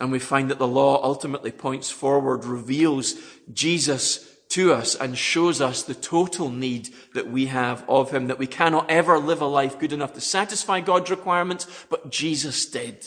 And 0.00 0.10
we 0.10 0.18
find 0.18 0.50
that 0.50 0.58
the 0.58 0.66
law 0.66 1.02
ultimately 1.02 1.52
points 1.52 1.90
forward, 1.90 2.44
reveals 2.44 3.14
Jesus 3.52 4.30
to 4.50 4.72
us 4.72 4.94
and 4.94 5.16
shows 5.16 5.60
us 5.60 5.82
the 5.82 5.94
total 5.94 6.48
need 6.48 6.90
that 7.14 7.30
we 7.30 7.46
have 7.46 7.84
of 7.88 8.10
Him, 8.10 8.28
that 8.28 8.38
we 8.38 8.46
cannot 8.46 8.90
ever 8.90 9.18
live 9.18 9.40
a 9.40 9.46
life 9.46 9.78
good 9.78 9.92
enough 9.92 10.12
to 10.14 10.20
satisfy 10.20 10.80
God's 10.80 11.10
requirements, 11.10 11.66
but 11.88 12.10
Jesus 12.10 12.66
did. 12.66 13.04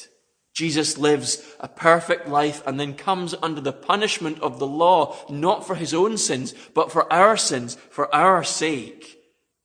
Jesus 0.54 0.98
lives 0.98 1.46
a 1.60 1.68
perfect 1.68 2.28
life 2.28 2.66
and 2.66 2.80
then 2.80 2.96
comes 2.96 3.36
under 3.44 3.62
the 3.62 3.72
punishment 3.72 4.40
of 4.40 4.58
the 4.58 4.66
law, 4.66 5.16
not 5.30 5.68
for 5.68 5.76
his 5.76 5.94
own 5.94 6.18
sins, 6.18 6.54
but 6.74 6.92
for 6.92 7.12
our 7.14 7.38
sins, 7.38 7.76
for 7.92 8.14
our 8.14 8.44
sake, 8.44 9.20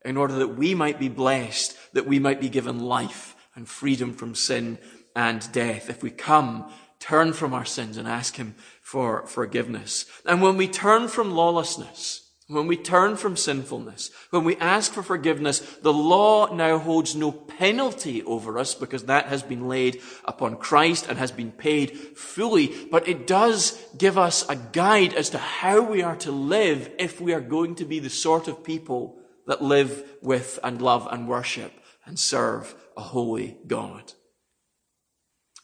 in 0.04 0.16
order 0.16 0.34
that 0.34 0.56
we 0.58 0.74
might 0.74 0.98
be 0.98 1.08
blessed, 1.08 1.76
that 1.92 2.06
we 2.06 2.18
might 2.18 2.40
be 2.40 2.48
given 2.48 2.80
life 2.80 3.36
and 3.54 3.68
freedom 3.68 4.12
from 4.12 4.34
sin 4.34 4.78
and 5.14 5.50
death. 5.52 5.90
If 5.90 6.02
we 6.02 6.10
come, 6.10 6.72
turn 6.98 7.32
from 7.32 7.52
our 7.52 7.64
sins 7.64 7.96
and 7.96 8.06
ask 8.06 8.36
him 8.36 8.54
for 8.80 9.26
forgiveness. 9.26 10.06
And 10.24 10.40
when 10.40 10.56
we 10.56 10.68
turn 10.68 11.08
from 11.08 11.32
lawlessness, 11.32 12.20
when 12.48 12.66
we 12.66 12.76
turn 12.76 13.16
from 13.16 13.36
sinfulness, 13.36 14.10
when 14.30 14.44
we 14.44 14.56
ask 14.56 14.92
for 14.92 15.02
forgiveness, 15.02 15.60
the 15.82 15.92
law 15.92 16.54
now 16.54 16.78
holds 16.78 17.16
no 17.16 17.32
penalty 17.32 18.22
over 18.24 18.58
us 18.58 18.74
because 18.74 19.04
that 19.04 19.26
has 19.26 19.42
been 19.42 19.68
laid 19.68 20.02
upon 20.24 20.56
Christ 20.56 21.06
and 21.08 21.18
has 21.18 21.32
been 21.32 21.50
paid 21.50 21.96
fully. 22.16 22.72
But 22.90 23.08
it 23.08 23.26
does 23.26 23.80
give 23.96 24.18
us 24.18 24.46
a 24.48 24.56
guide 24.56 25.14
as 25.14 25.30
to 25.30 25.38
how 25.38 25.80
we 25.80 26.02
are 26.02 26.16
to 26.16 26.30
live 26.30 26.90
if 26.98 27.20
we 27.20 27.32
are 27.32 27.40
going 27.40 27.76
to 27.76 27.84
be 27.84 28.00
the 28.00 28.10
sort 28.10 28.48
of 28.48 28.64
people 28.64 29.18
that 29.46 29.62
live 29.62 30.04
with 30.20 30.58
and 30.62 30.82
love 30.82 31.08
and 31.10 31.26
worship 31.26 31.72
and 32.04 32.18
serve 32.18 32.74
a 32.96 33.00
holy 33.00 33.58
God. 33.66 34.12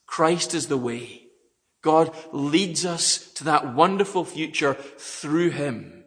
Christ 0.07 0.55
is 0.55 0.69
the 0.69 0.77
way. 0.77 1.25
God 1.83 2.15
leads 2.33 2.85
us 2.85 3.31
to 3.35 3.45
that 3.45 3.75
wonderful 3.75 4.25
future 4.25 4.75
through 4.75 5.51
Him. 5.51 6.05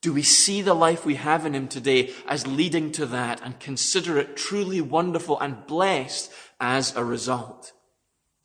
Do 0.00 0.12
we 0.12 0.22
see 0.22 0.60
the 0.60 0.74
life 0.74 1.04
we 1.04 1.14
have 1.14 1.46
in 1.46 1.54
Him 1.54 1.66
today 1.66 2.12
as 2.28 2.46
leading 2.46 2.92
to 2.92 3.06
that 3.06 3.40
and 3.42 3.58
consider 3.58 4.18
it 4.18 4.36
truly 4.36 4.80
wonderful 4.80 5.40
and 5.40 5.66
blessed 5.66 6.30
as 6.60 6.94
a 6.94 7.04
result? 7.04 7.72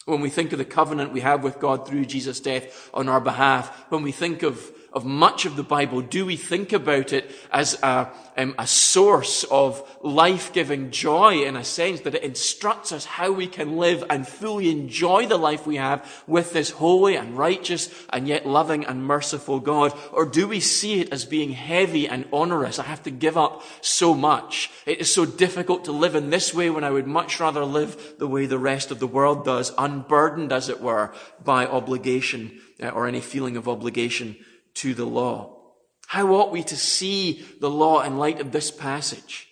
When 0.06 0.22
we 0.22 0.30
think 0.30 0.54
of 0.54 0.58
the 0.58 0.66
covenant 0.66 1.14
we 1.14 1.20
have 1.20 1.44
with 1.44 1.60
God 1.60 1.88
through 1.88 2.06
Jesus' 2.06 2.40
death 2.40 2.90
on 2.94 3.10
our 3.10 3.22
behalf, 3.22 3.86
when 3.90 4.02
we 4.02 4.12
think 4.12 4.42
of 4.42 4.72
of 4.94 5.06
much 5.06 5.46
of 5.46 5.56
the 5.56 5.64
Bible, 5.64 6.02
do 6.02 6.26
we 6.26 6.36
think 6.36 6.74
about 6.74 7.14
it 7.14 7.30
as 7.52 7.82
a, 7.84 8.10
um, 8.38 8.56
a 8.58 8.66
source 8.66 9.44
of 9.46 9.88
life-giving 10.02 10.92
joy 10.92 11.44
in 11.44 11.56
a 11.56 11.64
sense 11.64 12.02
that 12.02 12.16
it 12.16 12.24
instructs 12.24 12.92
us 12.92 13.06
how 13.06 13.32
we 13.32 13.48
can 13.48 13.78
live 13.78 14.04
and 14.10 14.28
fully 14.28 14.70
enjoy 14.72 15.26
the 15.28 15.38
life 15.38 15.68
we 15.68 15.76
have 15.76 16.24
with 16.26 16.54
this 16.54 16.72
holy 16.72 17.16
and 17.16 17.38
righteous 17.38 17.94
and 18.10 18.28
yet 18.28 18.48
loving 18.48 18.86
and 18.86 19.04
merciful 19.04 19.60
God? 19.60 19.94
Or 20.12 20.26
do 20.26 20.48
we 20.48 20.60
see 20.60 21.02
it 21.02 21.14
as 21.14 21.26
being 21.26 21.52
heavy 21.52 22.08
and 22.08 22.26
onerous? 22.32 22.80
I 22.80 22.84
have 22.84 23.04
to 23.04 23.12
give 23.12 23.38
up 23.38 23.64
so 23.82 24.14
much. 24.14 24.72
It 24.86 25.00
is 25.00 25.14
so 25.14 25.26
difficult 25.26 25.86
to 25.86 25.92
live 25.92 26.16
in 26.16 26.30
this 26.30 26.54
way 26.54 26.70
when 26.70 26.84
I 26.84 26.92
would 26.92 27.08
much 27.08 27.40
rather 27.40 27.64
live 27.66 28.16
the 28.18 28.28
way 28.28 28.46
the 28.46 28.60
rest 28.60 28.92
of 28.92 29.00
the 29.00 29.08
world 29.08 29.46
does, 29.46 29.72
unburdened 29.78 30.52
as 30.52 30.70
it 30.70 30.82
were 30.82 31.14
by 31.44 31.66
obligation 31.66 32.60
uh, 32.82 32.90
or 32.90 33.08
any 33.08 33.22
feeling 33.22 33.58
of 33.58 33.68
obligation 33.68 34.38
to 34.80 34.94
the 34.94 35.06
law. 35.06 35.56
How 36.08 36.34
ought 36.34 36.52
we 36.52 36.64
to 36.64 36.76
see 36.76 37.46
the 37.60 37.70
law 37.70 38.02
in 38.02 38.18
light 38.18 38.42
of 38.42 38.52
this 38.52 38.72
passage? 38.72 39.48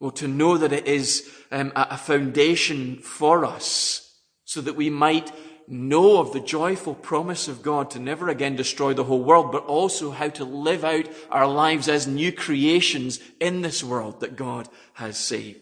Well, 0.00 0.10
to 0.12 0.26
know 0.26 0.56
that 0.58 0.72
it 0.72 0.86
is 0.86 1.30
um, 1.50 1.72
a 1.76 1.96
foundation 1.96 2.98
for 2.98 3.44
us 3.44 4.18
so 4.44 4.60
that 4.60 4.74
we 4.76 4.90
might 4.90 5.32
know 5.68 6.18
of 6.18 6.32
the 6.32 6.40
joyful 6.40 6.94
promise 6.94 7.48
of 7.48 7.62
God 7.62 7.90
to 7.90 7.98
never 7.98 8.28
again 8.28 8.56
destroy 8.56 8.94
the 8.94 9.04
whole 9.04 9.22
world, 9.22 9.52
but 9.52 9.64
also 9.64 10.10
how 10.10 10.28
to 10.30 10.44
live 10.44 10.84
out 10.84 11.08
our 11.30 11.46
lives 11.46 11.88
as 11.88 12.06
new 12.06 12.32
creations 12.32 13.20
in 13.40 13.62
this 13.62 13.82
world 13.82 14.20
that 14.20 14.36
God 14.36 14.68
has 14.94 15.16
saved. 15.16 15.61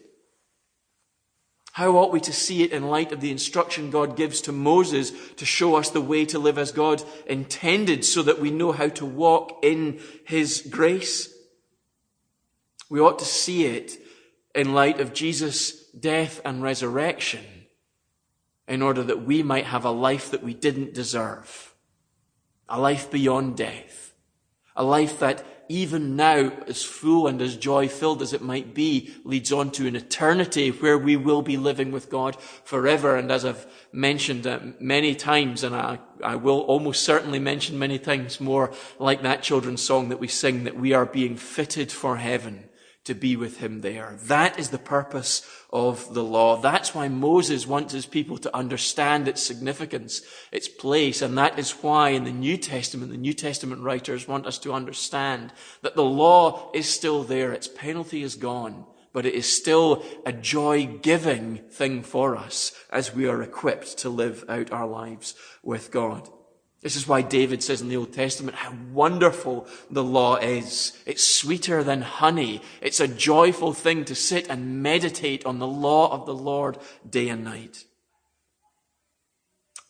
How 1.72 1.96
ought 1.96 2.12
we 2.12 2.20
to 2.20 2.32
see 2.32 2.62
it 2.62 2.72
in 2.72 2.88
light 2.88 3.12
of 3.12 3.20
the 3.20 3.30
instruction 3.30 3.90
God 3.90 4.16
gives 4.16 4.40
to 4.42 4.52
Moses 4.52 5.12
to 5.36 5.44
show 5.44 5.76
us 5.76 5.90
the 5.90 6.00
way 6.00 6.24
to 6.26 6.38
live 6.38 6.58
as 6.58 6.72
God 6.72 7.02
intended 7.26 8.04
so 8.04 8.22
that 8.22 8.40
we 8.40 8.50
know 8.50 8.72
how 8.72 8.88
to 8.88 9.06
walk 9.06 9.60
in 9.62 10.00
His 10.24 10.66
grace? 10.68 11.32
We 12.88 12.98
ought 12.98 13.20
to 13.20 13.24
see 13.24 13.66
it 13.66 13.96
in 14.54 14.74
light 14.74 15.00
of 15.00 15.14
Jesus' 15.14 15.84
death 15.92 16.40
and 16.44 16.60
resurrection 16.60 17.44
in 18.66 18.82
order 18.82 19.02
that 19.04 19.22
we 19.22 19.42
might 19.42 19.66
have 19.66 19.84
a 19.84 19.90
life 19.90 20.32
that 20.32 20.42
we 20.42 20.54
didn't 20.54 20.94
deserve. 20.94 21.74
A 22.68 22.80
life 22.80 23.10
beyond 23.10 23.56
death. 23.56 24.12
A 24.74 24.84
life 24.84 25.20
that 25.20 25.44
even 25.70 26.16
now, 26.16 26.50
as 26.66 26.82
full 26.82 27.28
and 27.28 27.40
as 27.40 27.56
joy 27.56 27.86
filled 27.86 28.22
as 28.22 28.32
it 28.32 28.42
might 28.42 28.74
be, 28.74 29.14
leads 29.22 29.52
on 29.52 29.70
to 29.70 29.86
an 29.86 29.94
eternity 29.94 30.70
where 30.70 30.98
we 30.98 31.14
will 31.14 31.42
be 31.42 31.56
living 31.56 31.92
with 31.92 32.10
God 32.10 32.36
forever. 32.64 33.14
And 33.14 33.30
as 33.30 33.44
I've 33.44 33.68
mentioned 33.92 34.48
uh, 34.48 34.58
many 34.80 35.14
times, 35.14 35.62
and 35.62 35.76
I, 35.76 36.00
I 36.24 36.34
will 36.34 36.58
almost 36.62 37.04
certainly 37.04 37.38
mention 37.38 37.78
many 37.78 38.00
times 38.00 38.40
more, 38.40 38.72
like 38.98 39.22
that 39.22 39.44
children's 39.44 39.80
song 39.80 40.08
that 40.08 40.18
we 40.18 40.26
sing, 40.26 40.64
that 40.64 40.76
we 40.76 40.92
are 40.92 41.06
being 41.06 41.36
fitted 41.36 41.92
for 41.92 42.16
heaven 42.16 42.64
to 43.10 43.14
be 43.16 43.34
with 43.34 43.58
him 43.58 43.80
there. 43.80 44.16
That 44.26 44.56
is 44.56 44.68
the 44.68 44.78
purpose 44.78 45.44
of 45.72 46.14
the 46.14 46.22
law. 46.22 46.56
That's 46.60 46.94
why 46.94 47.08
Moses 47.08 47.66
wants 47.66 47.92
his 47.92 48.06
people 48.06 48.38
to 48.38 48.56
understand 48.56 49.26
its 49.26 49.42
significance, 49.42 50.22
its 50.52 50.68
place, 50.68 51.20
and 51.20 51.36
that 51.36 51.58
is 51.58 51.72
why 51.72 52.10
in 52.10 52.22
the 52.22 52.30
New 52.30 52.56
Testament, 52.56 53.10
the 53.10 53.18
New 53.18 53.32
Testament 53.32 53.82
writers 53.82 54.28
want 54.28 54.46
us 54.46 54.58
to 54.60 54.72
understand 54.72 55.52
that 55.82 55.96
the 55.96 56.04
law 56.04 56.70
is 56.72 56.88
still 56.88 57.24
there, 57.24 57.52
its 57.52 57.66
penalty 57.66 58.22
is 58.22 58.36
gone, 58.36 58.84
but 59.12 59.26
it 59.26 59.34
is 59.34 59.52
still 59.52 60.04
a 60.24 60.32
joy-giving 60.32 61.56
thing 61.68 62.04
for 62.04 62.36
us 62.36 62.72
as 62.90 63.12
we 63.12 63.26
are 63.26 63.42
equipped 63.42 63.98
to 63.98 64.08
live 64.08 64.44
out 64.48 64.70
our 64.70 64.86
lives 64.86 65.34
with 65.64 65.90
God. 65.90 66.28
This 66.82 66.96
is 66.96 67.06
why 67.06 67.20
David 67.20 67.62
says 67.62 67.82
in 67.82 67.88
the 67.88 67.96
Old 67.96 68.12
Testament 68.12 68.56
how 68.56 68.74
wonderful 68.92 69.66
the 69.90 70.02
law 70.02 70.36
is. 70.36 70.96
It's 71.04 71.22
sweeter 71.22 71.84
than 71.84 72.00
honey. 72.00 72.62
It's 72.80 73.00
a 73.00 73.08
joyful 73.08 73.74
thing 73.74 74.06
to 74.06 74.14
sit 74.14 74.48
and 74.48 74.82
meditate 74.82 75.44
on 75.44 75.58
the 75.58 75.66
law 75.66 76.10
of 76.10 76.24
the 76.24 76.34
Lord 76.34 76.78
day 77.08 77.28
and 77.28 77.44
night. 77.44 77.84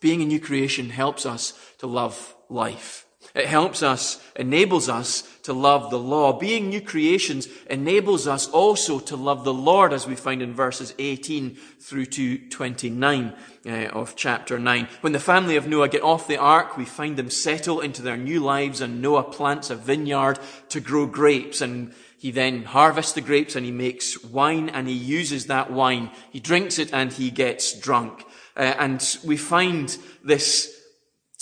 Being 0.00 0.22
a 0.22 0.26
new 0.26 0.40
creation 0.40 0.90
helps 0.90 1.24
us 1.26 1.52
to 1.78 1.86
love 1.86 2.34
life. 2.48 3.06
It 3.34 3.46
helps 3.46 3.82
us, 3.82 4.20
enables 4.34 4.88
us 4.88 5.22
to 5.42 5.52
love 5.52 5.90
the 5.90 5.98
law. 5.98 6.32
Being 6.32 6.68
new 6.68 6.80
creations 6.80 7.48
enables 7.68 8.26
us 8.26 8.48
also 8.48 8.98
to 9.00 9.16
love 9.16 9.44
the 9.44 9.54
Lord, 9.54 9.92
as 9.92 10.06
we 10.06 10.16
find 10.16 10.42
in 10.42 10.52
verses 10.52 10.94
18 10.98 11.56
through 11.78 12.06
to 12.06 12.38
29 12.48 13.34
uh, 13.66 13.70
of 13.70 14.16
chapter 14.16 14.58
9. 14.58 14.88
When 15.00 15.12
the 15.12 15.20
family 15.20 15.56
of 15.56 15.68
Noah 15.68 15.88
get 15.88 16.02
off 16.02 16.26
the 16.26 16.38
ark, 16.38 16.76
we 16.76 16.84
find 16.84 17.16
them 17.16 17.30
settle 17.30 17.80
into 17.80 18.02
their 18.02 18.16
new 18.16 18.40
lives, 18.40 18.80
and 18.80 19.00
Noah 19.00 19.24
plants 19.24 19.70
a 19.70 19.76
vineyard 19.76 20.38
to 20.70 20.80
grow 20.80 21.06
grapes, 21.06 21.60
and 21.60 21.94
he 22.20 22.30
then 22.32 22.64
harvests 22.64 23.14
the 23.14 23.22
grapes 23.22 23.56
and 23.56 23.64
he 23.64 23.72
makes 23.72 24.22
wine 24.22 24.68
and 24.68 24.86
he 24.86 24.94
uses 24.94 25.46
that 25.46 25.72
wine. 25.72 26.10
He 26.30 26.38
drinks 26.38 26.78
it 26.78 26.92
and 26.92 27.10
he 27.10 27.30
gets 27.30 27.72
drunk. 27.72 28.26
Uh, 28.54 28.74
and 28.78 29.18
we 29.24 29.38
find 29.38 29.96
this 30.22 30.79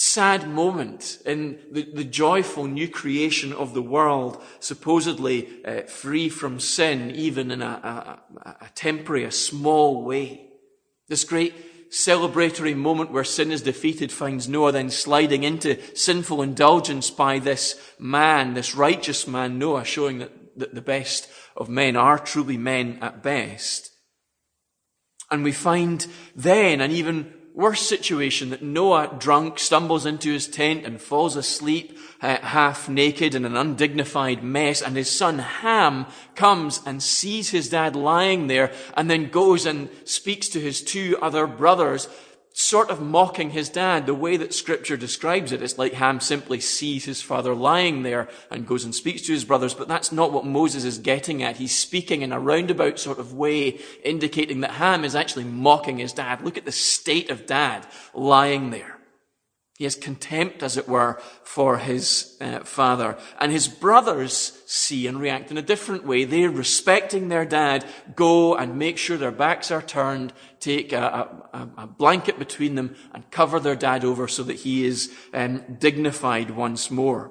sad 0.01 0.49
moment 0.49 1.19
in 1.27 1.59
the, 1.73 1.83
the 1.93 2.05
joyful 2.05 2.69
new 2.69 2.87
creation 2.87 3.53
of 3.53 3.75
the 3.75 3.83
world, 3.83 4.41
supposedly 4.61 5.49
uh, 5.65 5.83
free 5.83 6.29
from 6.29 6.61
sin, 6.61 7.11
even 7.11 7.51
in 7.51 7.61
a, 7.61 8.21
a, 8.45 8.47
a 8.65 8.69
temporary, 8.77 9.25
a 9.25 9.33
small 9.33 10.05
way. 10.05 10.51
This 11.09 11.25
great 11.25 11.91
celebratory 11.91 12.77
moment 12.77 13.11
where 13.11 13.25
sin 13.25 13.51
is 13.51 13.63
defeated 13.63 14.13
finds 14.13 14.49
Noah 14.49 14.71
then 14.71 14.91
sliding 14.91 15.43
into 15.43 15.81
sinful 15.97 16.43
indulgence 16.43 17.11
by 17.11 17.41
this 17.41 17.75
man, 17.99 18.55
this 18.55 18.77
righteous 18.77 19.27
man, 19.27 19.59
Noah, 19.59 19.85
showing 19.85 20.19
that, 20.19 20.59
that 20.59 20.75
the 20.77 20.81
best 20.81 21.29
of 21.57 21.69
men 21.69 21.97
are 21.97 22.21
truly 22.21 22.57
men 22.57 23.01
at 23.03 23.21
best. 23.25 23.91
And 25.29 25.43
we 25.43 25.51
find 25.51 26.07
then, 26.37 26.81
and 26.81 26.93
even 26.93 27.35
worse 27.59 27.83
situation 27.83 28.51
that 28.51 28.63
Noah, 28.63 29.17
drunk, 29.19 29.59
stumbles 29.59 30.07
into 30.07 30.33
his 30.33 30.47
tent 30.47 30.87
and 30.87 31.01
falls 31.01 31.35
asleep 31.35 31.99
uh, 32.23 32.37
half 32.37 32.89
naked 32.89 33.35
in 33.35 33.45
an 33.45 33.57
undignified 33.57 34.45
mess, 34.45 34.81
and 34.81 34.97
his 34.97 35.11
son 35.11 35.41
Ham 35.41 36.07
comes 36.37 36.81
and 36.87 37.03
sees 37.03 37.51
his 37.51 37.69
dad 37.69 37.97
lying 37.97 38.47
there, 38.47 38.73
and 38.97 39.11
then 39.11 39.29
goes 39.29 39.67
and 39.67 39.89
speaks 40.05 40.49
to 40.51 40.61
his 40.61 40.81
two 40.81 41.19
other 41.21 41.49
brothers 41.49 42.07
sort 42.59 42.91
of 42.91 43.01
mocking 43.01 43.51
his 43.51 43.69
dad. 43.69 44.05
The 44.05 44.15
way 44.15 44.37
that 44.37 44.53
scripture 44.53 44.97
describes 44.97 45.53
it, 45.53 45.63
it's 45.63 45.79
like 45.79 45.93
Ham 45.93 46.19
simply 46.19 46.59
sees 46.59 47.05
his 47.05 47.23
father 47.23 47.55
lying 47.55 48.03
there 48.03 48.29
and 48.51 48.67
goes 48.67 48.83
and 48.85 48.93
speaks 48.93 49.23
to 49.23 49.33
his 49.33 49.45
brothers, 49.45 49.75
but 49.75 49.87
that's 49.87 50.11
not 50.11 50.33
what 50.33 50.45
Moses 50.45 50.83
is 50.83 50.99
getting 50.99 51.41
at. 51.41 51.59
He's 51.59 51.77
speaking 51.77 52.23
in 52.23 52.33
a 52.33 52.41
roundabout 52.41 52.99
sort 52.99 53.21
of 53.21 53.33
way, 53.33 53.79
indicating 54.03 54.61
that 54.63 54.73
Ham 54.73 55.05
is 55.05 55.15
actually 55.15 55.45
mocking 55.45 55.99
his 55.99 56.13
dad. 56.13 56.43
Look 56.43 56.59
at 56.59 56.65
the 56.65 56.73
state 56.73 57.31
of 57.31 57.47
dad 57.47 57.87
lying 58.13 58.71
there. 58.71 58.99
He 59.79 59.85
has 59.85 59.95
contempt, 59.95 60.65
as 60.65 60.77
it 60.77 60.89
were, 60.89 61.21
for 61.45 61.79
his 61.79 62.37
uh, 62.41 62.65
father. 62.65 63.17
And 63.39 63.53
his 63.53 63.69
brothers 63.69 64.61
see 64.67 65.07
and 65.07 65.21
react 65.21 65.53
in 65.53 65.57
a 65.57 65.63
different 65.63 66.05
way. 66.05 66.25
They're 66.25 66.51
respecting 66.51 67.29
their 67.29 67.45
dad, 67.45 67.87
go 68.17 68.57
and 68.57 68.77
make 68.77 68.99
sure 68.99 69.17
their 69.17 69.31
backs 69.31 69.71
are 69.71 69.81
turned, 69.81 70.33
take 70.61 70.93
a, 70.93 71.29
a, 71.53 71.69
a 71.79 71.87
blanket 71.87 72.39
between 72.39 72.75
them 72.75 72.97
and 73.13 73.31
cover 73.31 73.61
their 73.61 73.77
dad 73.77 74.05
over 74.05 74.29
so 74.29 74.43
that 74.43 74.57
he 74.57 74.85
is 74.85 75.13
um, 75.33 75.63
dignified 75.79 76.51
once 76.51 76.91
more. 76.91 77.31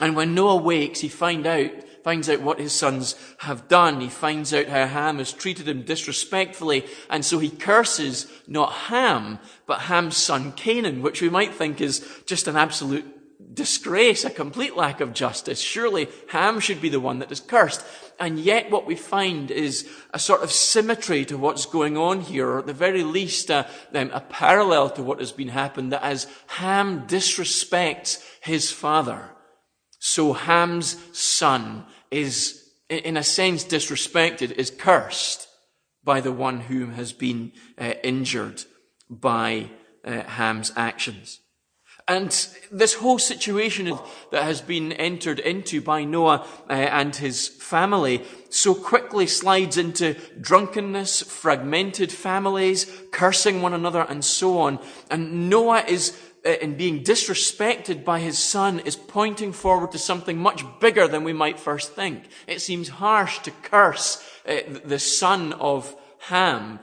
And 0.00 0.16
when 0.16 0.34
Noah 0.34 0.56
wakes, 0.56 1.00
he 1.00 1.08
find 1.08 1.46
out, 1.46 1.70
finds 2.02 2.30
out 2.30 2.40
what 2.40 2.58
his 2.58 2.72
sons 2.72 3.16
have 3.38 3.68
done. 3.68 4.00
He 4.00 4.08
finds 4.08 4.54
out 4.54 4.66
how 4.66 4.86
Ham 4.86 5.18
has 5.18 5.32
treated 5.32 5.68
him 5.68 5.82
disrespectfully. 5.82 6.86
And 7.10 7.24
so 7.24 7.38
he 7.38 7.50
curses 7.50 8.26
not 8.46 8.72
Ham, 8.72 9.38
but 9.66 9.80
Ham's 9.80 10.16
son 10.16 10.52
Canaan, 10.52 11.02
which 11.02 11.20
we 11.20 11.28
might 11.28 11.52
think 11.52 11.80
is 11.80 12.06
just 12.24 12.48
an 12.48 12.56
absolute 12.56 13.04
disgrace, 13.54 14.24
a 14.24 14.30
complete 14.30 14.76
lack 14.76 15.00
of 15.00 15.12
justice. 15.12 15.60
Surely 15.60 16.08
Ham 16.28 16.60
should 16.60 16.80
be 16.80 16.88
the 16.88 17.00
one 17.00 17.18
that 17.18 17.32
is 17.32 17.40
cursed. 17.40 17.84
And 18.20 18.38
yet 18.38 18.70
what 18.70 18.86
we 18.86 18.96
find 18.96 19.50
is 19.50 19.88
a 20.12 20.18
sort 20.18 20.42
of 20.42 20.52
symmetry 20.52 21.24
to 21.24 21.38
what's 21.38 21.64
going 21.64 21.96
on 21.96 22.20
here, 22.20 22.48
or 22.48 22.58
at 22.58 22.66
the 22.66 22.74
very 22.74 23.02
least 23.02 23.48
a, 23.48 23.66
um, 23.94 24.10
a 24.12 24.20
parallel 24.20 24.90
to 24.90 25.02
what 25.02 25.20
has 25.20 25.32
been 25.32 25.48
happened, 25.48 25.92
that 25.92 26.02
as 26.02 26.26
Ham 26.46 27.06
disrespects 27.06 28.22
his 28.42 28.70
father, 28.70 29.30
so 29.98 30.34
Ham's 30.34 30.96
son 31.18 31.86
is, 32.10 32.62
in 32.90 33.16
a 33.16 33.22
sense, 33.22 33.64
disrespected, 33.64 34.52
is 34.52 34.70
cursed 34.70 35.48
by 36.04 36.20
the 36.20 36.32
one 36.32 36.60
whom 36.60 36.92
has 36.92 37.12
been 37.12 37.52
uh, 37.78 37.94
injured 38.02 38.64
by 39.08 39.70
uh, 40.04 40.22
Ham's 40.22 40.72
actions. 40.76 41.39
And 42.10 42.48
this 42.72 42.94
whole 42.94 43.20
situation 43.20 43.96
that 44.32 44.42
has 44.42 44.60
been 44.60 44.90
entered 44.90 45.38
into 45.38 45.80
by 45.80 46.02
Noah 46.02 46.44
uh, 46.68 46.72
and 46.72 47.14
his 47.14 47.46
family 47.46 48.24
so 48.48 48.74
quickly 48.74 49.28
slides 49.28 49.76
into 49.76 50.16
drunkenness, 50.40 51.22
fragmented 51.22 52.10
families, 52.10 52.90
cursing 53.12 53.62
one 53.62 53.74
another, 53.74 54.04
and 54.08 54.24
so 54.24 54.58
on. 54.58 54.80
And 55.08 55.48
Noah 55.48 55.84
is 55.86 56.20
uh, 56.44 56.50
in 56.60 56.76
being 56.76 57.04
disrespected 57.04 58.04
by 58.04 58.18
his 58.18 58.38
son 58.38 58.80
is 58.80 58.96
pointing 58.96 59.52
forward 59.52 59.92
to 59.92 59.98
something 59.98 60.36
much 60.36 60.64
bigger 60.80 61.06
than 61.06 61.22
we 61.22 61.32
might 61.32 61.60
first 61.60 61.92
think. 61.92 62.24
It 62.48 62.60
seems 62.60 62.88
harsh 62.88 63.38
to 63.40 63.52
curse 63.62 64.20
uh, 64.48 64.56
the 64.84 64.98
son 64.98 65.52
of 65.52 65.94
Ham 66.22 66.80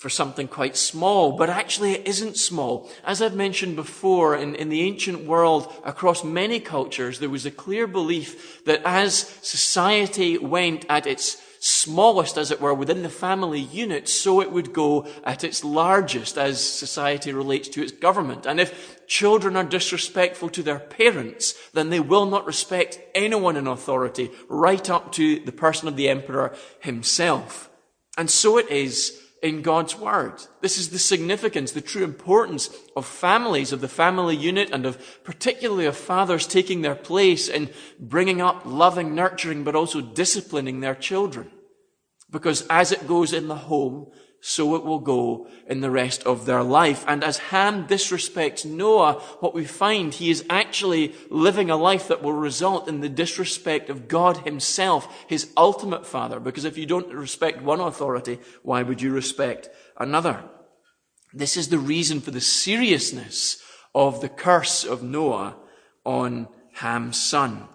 for 0.00 0.08
something 0.08 0.48
quite 0.48 0.78
small, 0.78 1.32
but 1.32 1.50
actually 1.50 1.92
it 1.92 2.08
isn't 2.08 2.38
small. 2.38 2.88
As 3.04 3.20
I've 3.20 3.34
mentioned 3.34 3.76
before, 3.76 4.34
in, 4.34 4.54
in 4.54 4.70
the 4.70 4.80
ancient 4.80 5.26
world, 5.26 5.70
across 5.84 6.24
many 6.24 6.58
cultures, 6.58 7.18
there 7.18 7.28
was 7.28 7.44
a 7.44 7.50
clear 7.50 7.86
belief 7.86 8.64
that 8.64 8.80
as 8.86 9.14
society 9.42 10.38
went 10.38 10.86
at 10.88 11.06
its 11.06 11.36
smallest, 11.58 12.38
as 12.38 12.50
it 12.50 12.62
were, 12.62 12.72
within 12.72 13.02
the 13.02 13.10
family 13.10 13.60
unit, 13.60 14.08
so 14.08 14.40
it 14.40 14.50
would 14.50 14.72
go 14.72 15.06
at 15.22 15.44
its 15.44 15.62
largest 15.62 16.38
as 16.38 16.66
society 16.66 17.34
relates 17.34 17.68
to 17.68 17.82
its 17.82 17.92
government. 17.92 18.46
And 18.46 18.58
if 18.58 19.06
children 19.06 19.54
are 19.54 19.64
disrespectful 19.64 20.48
to 20.48 20.62
their 20.62 20.78
parents, 20.78 21.54
then 21.74 21.90
they 21.90 22.00
will 22.00 22.24
not 22.24 22.46
respect 22.46 22.98
anyone 23.14 23.58
in 23.58 23.66
authority, 23.66 24.30
right 24.48 24.88
up 24.88 25.12
to 25.12 25.40
the 25.40 25.52
person 25.52 25.88
of 25.88 25.96
the 25.96 26.08
emperor 26.08 26.56
himself. 26.78 27.68
And 28.16 28.30
so 28.30 28.56
it 28.56 28.70
is 28.70 29.19
in 29.42 29.62
God's 29.62 29.96
Word. 29.96 30.34
This 30.60 30.76
is 30.76 30.90
the 30.90 30.98
significance, 30.98 31.72
the 31.72 31.80
true 31.80 32.04
importance 32.04 32.70
of 32.94 33.06
families, 33.06 33.72
of 33.72 33.80
the 33.80 33.88
family 33.88 34.36
unit, 34.36 34.70
and 34.70 34.84
of 34.84 35.24
particularly 35.24 35.86
of 35.86 35.96
fathers 35.96 36.46
taking 36.46 36.82
their 36.82 36.94
place 36.94 37.48
in 37.48 37.70
bringing 37.98 38.40
up, 38.40 38.62
loving, 38.64 39.14
nurturing, 39.14 39.64
but 39.64 39.74
also 39.74 40.00
disciplining 40.00 40.80
their 40.80 40.94
children. 40.94 41.50
Because 42.30 42.66
as 42.68 42.92
it 42.92 43.08
goes 43.08 43.32
in 43.32 43.48
the 43.48 43.56
home, 43.56 44.10
so 44.40 44.74
it 44.74 44.84
will 44.84 44.98
go 44.98 45.46
in 45.66 45.80
the 45.80 45.90
rest 45.90 46.22
of 46.24 46.46
their 46.46 46.62
life. 46.62 47.04
And 47.06 47.22
as 47.22 47.38
Ham 47.38 47.86
disrespects 47.86 48.64
Noah, 48.64 49.14
what 49.40 49.54
we 49.54 49.64
find, 49.64 50.14
he 50.14 50.30
is 50.30 50.44
actually 50.48 51.14
living 51.28 51.70
a 51.70 51.76
life 51.76 52.08
that 52.08 52.22
will 52.22 52.32
result 52.32 52.88
in 52.88 53.00
the 53.00 53.08
disrespect 53.08 53.90
of 53.90 54.08
God 54.08 54.38
himself, 54.38 55.24
his 55.28 55.52
ultimate 55.56 56.06
father. 56.06 56.40
Because 56.40 56.64
if 56.64 56.78
you 56.78 56.86
don't 56.86 57.12
respect 57.12 57.62
one 57.62 57.80
authority, 57.80 58.38
why 58.62 58.82
would 58.82 59.02
you 59.02 59.12
respect 59.12 59.68
another? 59.98 60.42
This 61.34 61.56
is 61.56 61.68
the 61.68 61.78
reason 61.78 62.20
for 62.20 62.30
the 62.30 62.40
seriousness 62.40 63.62
of 63.94 64.20
the 64.20 64.28
curse 64.28 64.84
of 64.84 65.02
Noah 65.02 65.56
on 66.04 66.48
Ham's 66.74 67.20
son. 67.20 67.68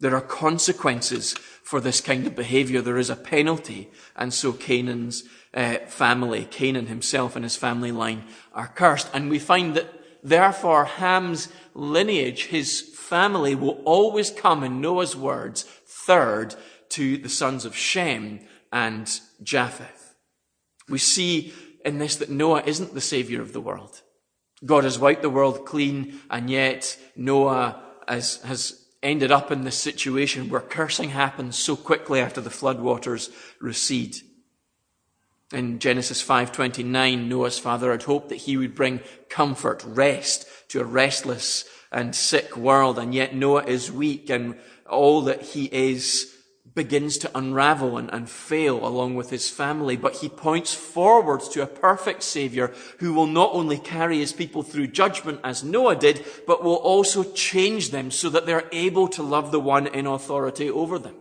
There 0.00 0.14
are 0.14 0.20
consequences 0.20 1.34
for 1.62 1.80
this 1.80 2.00
kind 2.00 2.26
of 2.26 2.34
behavior. 2.34 2.80
There 2.80 2.98
is 2.98 3.10
a 3.10 3.16
penalty. 3.16 3.90
And 4.16 4.32
so 4.32 4.52
Canaan's 4.52 5.24
uh, 5.58 5.78
family, 5.86 6.44
Canaan 6.44 6.86
himself 6.86 7.34
and 7.34 7.44
his 7.44 7.56
family 7.56 7.90
line 7.90 8.22
are 8.54 8.68
cursed. 8.68 9.10
And 9.12 9.28
we 9.28 9.40
find 9.40 9.74
that 9.74 9.92
therefore 10.22 10.84
Ham's 10.84 11.48
lineage, 11.74 12.44
his 12.46 12.80
family 12.80 13.56
will 13.56 13.82
always 13.84 14.30
come 14.30 14.62
in 14.62 14.80
Noah's 14.80 15.16
words 15.16 15.64
third 15.84 16.54
to 16.90 17.18
the 17.18 17.28
sons 17.28 17.64
of 17.64 17.74
Shem 17.74 18.40
and 18.72 19.20
Japheth. 19.42 20.14
We 20.88 20.98
see 20.98 21.52
in 21.84 21.98
this 21.98 22.16
that 22.16 22.30
Noah 22.30 22.62
isn't 22.64 22.94
the 22.94 23.00
savior 23.00 23.42
of 23.42 23.52
the 23.52 23.60
world. 23.60 24.00
God 24.64 24.84
has 24.84 24.98
wiped 24.98 25.22
the 25.22 25.30
world 25.30 25.66
clean 25.66 26.20
and 26.30 26.48
yet 26.48 26.96
Noah 27.16 27.82
has, 28.06 28.36
has 28.42 28.86
ended 29.02 29.32
up 29.32 29.50
in 29.50 29.64
this 29.64 29.76
situation 29.76 30.50
where 30.50 30.60
cursing 30.60 31.10
happens 31.10 31.58
so 31.58 31.74
quickly 31.74 32.20
after 32.20 32.40
the 32.40 32.50
floodwaters 32.50 33.30
recede. 33.60 34.18
In 35.52 35.78
Genesis 35.78 36.22
5:29, 36.22 37.26
Noah's 37.26 37.58
father 37.58 37.90
had 37.90 38.02
hoped 38.02 38.28
that 38.28 38.36
he 38.36 38.58
would 38.58 38.74
bring 38.74 39.00
comfort, 39.30 39.82
rest 39.86 40.46
to 40.68 40.80
a 40.80 40.84
restless 40.84 41.64
and 41.90 42.14
sick 42.14 42.54
world, 42.54 42.98
and 42.98 43.14
yet 43.14 43.34
Noah 43.34 43.64
is 43.64 43.90
weak 43.90 44.28
and 44.28 44.56
all 44.86 45.22
that 45.22 45.40
he 45.40 45.64
is 45.72 46.34
begins 46.74 47.18
to 47.18 47.30
unravel 47.36 47.96
and, 47.96 48.12
and 48.12 48.28
fail 48.28 48.86
along 48.86 49.16
with 49.16 49.30
his 49.30 49.48
family, 49.48 49.96
but 49.96 50.16
he 50.16 50.28
points 50.28 50.74
forwards 50.74 51.48
to 51.48 51.62
a 51.62 51.66
perfect 51.66 52.22
savior 52.22 52.72
who 52.98 53.14
will 53.14 53.26
not 53.26 53.50
only 53.52 53.78
carry 53.78 54.18
his 54.18 54.32
people 54.32 54.62
through 54.62 54.86
judgment 54.86 55.40
as 55.42 55.64
Noah 55.64 55.96
did, 55.96 56.24
but 56.46 56.62
will 56.62 56.76
also 56.76 57.24
change 57.24 57.90
them 57.90 58.10
so 58.10 58.28
that 58.28 58.46
they're 58.46 58.68
able 58.70 59.08
to 59.08 59.22
love 59.22 59.50
the 59.50 59.58
one 59.58 59.86
in 59.86 60.06
authority 60.06 60.70
over 60.70 60.98
them 60.98 61.16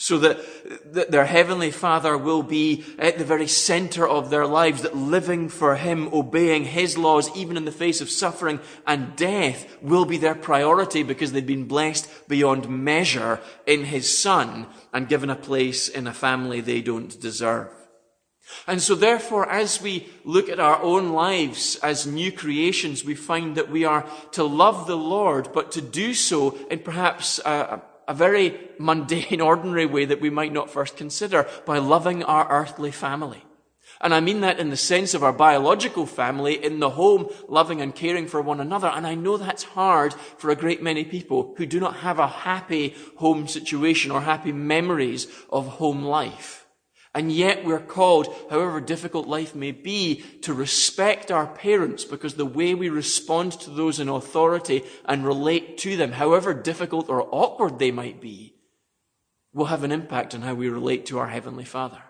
so 0.00 0.16
that, 0.16 1.12
their 1.12 1.26
heavenly 1.26 1.70
father 1.70 2.16
will 2.16 2.42
be 2.42 2.82
at 2.98 3.18
the 3.18 3.24
very 3.24 3.46
center 3.46 4.08
of 4.08 4.30
their 4.30 4.46
lives, 4.46 4.80
that 4.80 4.96
living 4.96 5.50
for 5.50 5.76
him, 5.76 6.08
obeying 6.14 6.64
his 6.64 6.96
laws, 6.96 7.28
even 7.36 7.58
in 7.58 7.66
the 7.66 7.70
face 7.70 8.00
of 8.00 8.08
suffering 8.08 8.60
and 8.86 9.14
death, 9.14 9.76
will 9.82 10.06
be 10.06 10.16
their 10.16 10.34
priority 10.34 11.02
because 11.02 11.32
they've 11.32 11.46
been 11.46 11.68
blessed 11.68 12.08
beyond 12.28 12.66
measure 12.66 13.40
in 13.66 13.84
his 13.84 14.18
son 14.18 14.66
and 14.94 15.06
given 15.06 15.28
a 15.28 15.36
place 15.36 15.86
in 15.86 16.06
a 16.06 16.14
family 16.14 16.62
they 16.62 16.80
don't 16.80 17.20
deserve. 17.20 17.68
And 18.66 18.80
so 18.80 18.94
therefore, 18.94 19.50
as 19.50 19.82
we 19.82 20.08
look 20.24 20.48
at 20.48 20.58
our 20.58 20.80
own 20.82 21.10
lives 21.10 21.76
as 21.82 22.06
new 22.06 22.32
creations, 22.32 23.04
we 23.04 23.14
find 23.14 23.54
that 23.56 23.70
we 23.70 23.84
are 23.84 24.08
to 24.32 24.44
love 24.44 24.86
the 24.86 24.96
Lord, 24.96 25.50
but 25.52 25.72
to 25.72 25.82
do 25.82 26.14
so 26.14 26.56
in 26.70 26.78
perhaps 26.78 27.38
a, 27.40 27.82
a 28.10 28.14
very 28.14 28.58
mundane, 28.76 29.40
ordinary 29.40 29.86
way 29.86 30.04
that 30.04 30.20
we 30.20 30.30
might 30.30 30.52
not 30.52 30.68
first 30.68 30.96
consider 30.96 31.48
by 31.64 31.78
loving 31.78 32.24
our 32.24 32.50
earthly 32.50 32.90
family. 32.90 33.44
And 34.00 34.12
I 34.12 34.18
mean 34.18 34.40
that 34.40 34.58
in 34.58 34.70
the 34.70 34.76
sense 34.76 35.14
of 35.14 35.22
our 35.22 35.32
biological 35.32 36.06
family 36.06 36.62
in 36.62 36.80
the 36.80 36.90
home, 36.90 37.28
loving 37.48 37.80
and 37.80 37.94
caring 37.94 38.26
for 38.26 38.42
one 38.42 38.60
another. 38.60 38.88
And 38.88 39.06
I 39.06 39.14
know 39.14 39.36
that's 39.36 39.62
hard 39.62 40.12
for 40.38 40.50
a 40.50 40.56
great 40.56 40.82
many 40.82 41.04
people 41.04 41.54
who 41.56 41.66
do 41.66 41.78
not 41.78 41.96
have 41.96 42.18
a 42.18 42.26
happy 42.26 42.96
home 43.16 43.46
situation 43.46 44.10
or 44.10 44.22
happy 44.22 44.52
memories 44.52 45.28
of 45.50 45.68
home 45.68 46.02
life. 46.02 46.59
And 47.12 47.32
yet 47.32 47.64
we're 47.64 47.80
called, 47.80 48.32
however 48.50 48.80
difficult 48.80 49.26
life 49.26 49.54
may 49.54 49.72
be, 49.72 50.22
to 50.42 50.54
respect 50.54 51.32
our 51.32 51.46
parents 51.46 52.04
because 52.04 52.34
the 52.34 52.46
way 52.46 52.74
we 52.74 52.88
respond 52.88 53.52
to 53.60 53.70
those 53.70 53.98
in 53.98 54.08
authority 54.08 54.84
and 55.04 55.26
relate 55.26 55.76
to 55.78 55.96
them, 55.96 56.12
however 56.12 56.54
difficult 56.54 57.08
or 57.08 57.28
awkward 57.32 57.78
they 57.78 57.90
might 57.90 58.20
be, 58.20 58.54
will 59.52 59.66
have 59.66 59.82
an 59.82 59.90
impact 59.90 60.34
on 60.34 60.42
how 60.42 60.54
we 60.54 60.68
relate 60.68 61.06
to 61.06 61.18
our 61.18 61.26
Heavenly 61.26 61.64
Father. 61.64 62.00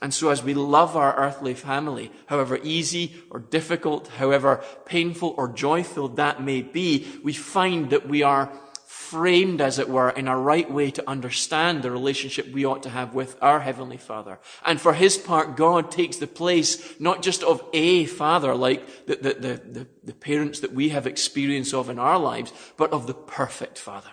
And 0.00 0.14
so 0.14 0.30
as 0.30 0.42
we 0.42 0.54
love 0.54 0.96
our 0.96 1.14
earthly 1.16 1.54
family, 1.54 2.12
however 2.26 2.58
easy 2.62 3.16
or 3.30 3.40
difficult, 3.40 4.06
however 4.08 4.64
painful 4.86 5.34
or 5.36 5.48
joyful 5.48 6.08
that 6.10 6.42
may 6.42 6.62
be, 6.62 7.06
we 7.24 7.32
find 7.32 7.90
that 7.90 8.08
we 8.08 8.22
are 8.22 8.50
framed, 8.90 9.60
as 9.60 9.78
it 9.78 9.88
were, 9.88 10.10
in 10.10 10.26
a 10.26 10.36
right 10.36 10.68
way 10.68 10.90
to 10.90 11.08
understand 11.08 11.80
the 11.80 11.90
relationship 11.92 12.48
we 12.48 12.64
ought 12.64 12.82
to 12.82 12.88
have 12.88 13.14
with 13.14 13.36
our 13.40 13.60
Heavenly 13.60 13.96
Father. 13.96 14.40
And 14.66 14.80
for 14.80 14.94
His 14.94 15.16
part, 15.16 15.56
God 15.56 15.92
takes 15.92 16.16
the 16.16 16.26
place 16.26 16.98
not 16.98 17.22
just 17.22 17.44
of 17.44 17.62
a 17.72 18.06
father, 18.06 18.52
like 18.52 19.06
the, 19.06 19.14
the, 19.14 19.34
the, 19.34 19.86
the, 20.02 20.12
parents 20.12 20.58
that 20.60 20.72
we 20.72 20.88
have 20.88 21.06
experience 21.06 21.72
of 21.72 21.88
in 21.88 22.00
our 22.00 22.18
lives, 22.18 22.52
but 22.76 22.92
of 22.92 23.06
the 23.06 23.14
perfect 23.14 23.78
Father. 23.78 24.10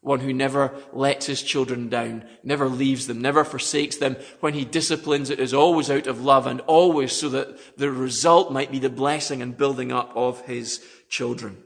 One 0.00 0.20
who 0.20 0.32
never 0.32 0.74
lets 0.92 1.26
his 1.26 1.42
children 1.42 1.88
down, 1.88 2.24
never 2.44 2.68
leaves 2.68 3.08
them, 3.08 3.20
never 3.20 3.44
forsakes 3.44 3.96
them. 3.96 4.16
When 4.38 4.54
he 4.54 4.64
disciplines, 4.64 5.30
it 5.30 5.40
is 5.40 5.52
always 5.52 5.90
out 5.90 6.06
of 6.06 6.22
love 6.22 6.46
and 6.46 6.60
always 6.62 7.10
so 7.10 7.30
that 7.30 7.76
the 7.76 7.90
result 7.90 8.52
might 8.52 8.70
be 8.70 8.78
the 8.78 8.90
blessing 8.90 9.42
and 9.42 9.56
building 9.56 9.90
up 9.90 10.12
of 10.14 10.40
his 10.42 10.84
children. 11.08 11.64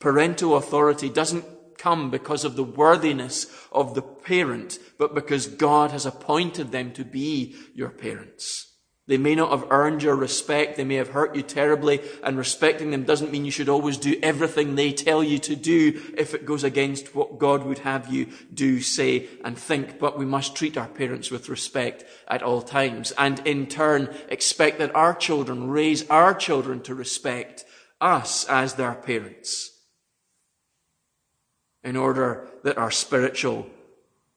Parental 0.00 0.56
authority 0.56 1.08
doesn't 1.08 1.44
come 1.80 2.10
because 2.10 2.44
of 2.44 2.56
the 2.56 2.64
worthiness 2.64 3.46
of 3.72 3.94
the 3.94 4.02
parent, 4.02 4.78
but 4.98 5.14
because 5.14 5.46
God 5.46 5.90
has 5.90 6.06
appointed 6.06 6.70
them 6.70 6.92
to 6.92 7.04
be 7.04 7.56
your 7.74 7.90
parents. 7.90 8.66
They 9.10 9.18
may 9.18 9.34
not 9.34 9.50
have 9.50 9.66
earned 9.72 10.04
your 10.04 10.14
respect. 10.14 10.76
They 10.76 10.84
may 10.84 10.94
have 10.94 11.08
hurt 11.08 11.34
you 11.34 11.42
terribly. 11.42 12.00
And 12.22 12.38
respecting 12.38 12.92
them 12.92 13.02
doesn't 13.02 13.32
mean 13.32 13.44
you 13.44 13.50
should 13.50 13.68
always 13.68 13.96
do 13.96 14.16
everything 14.22 14.76
they 14.76 14.92
tell 14.92 15.24
you 15.24 15.40
to 15.40 15.56
do 15.56 16.00
if 16.16 16.32
it 16.32 16.46
goes 16.46 16.62
against 16.62 17.12
what 17.12 17.40
God 17.40 17.64
would 17.64 17.78
have 17.78 18.12
you 18.12 18.28
do, 18.54 18.80
say, 18.80 19.26
and 19.44 19.58
think. 19.58 19.98
But 19.98 20.16
we 20.16 20.26
must 20.26 20.54
treat 20.54 20.76
our 20.76 20.86
parents 20.86 21.28
with 21.28 21.48
respect 21.48 22.04
at 22.28 22.44
all 22.44 22.62
times. 22.62 23.12
And 23.18 23.44
in 23.44 23.66
turn, 23.66 24.14
expect 24.28 24.78
that 24.78 24.94
our 24.94 25.16
children 25.16 25.68
raise 25.68 26.08
our 26.08 26.32
children 26.32 26.80
to 26.82 26.94
respect 26.94 27.64
us 28.00 28.44
as 28.48 28.74
their 28.74 28.94
parents. 28.94 29.72
In 31.82 31.96
order 31.96 32.46
that 32.62 32.76
our 32.76 32.90
spiritual 32.90 33.66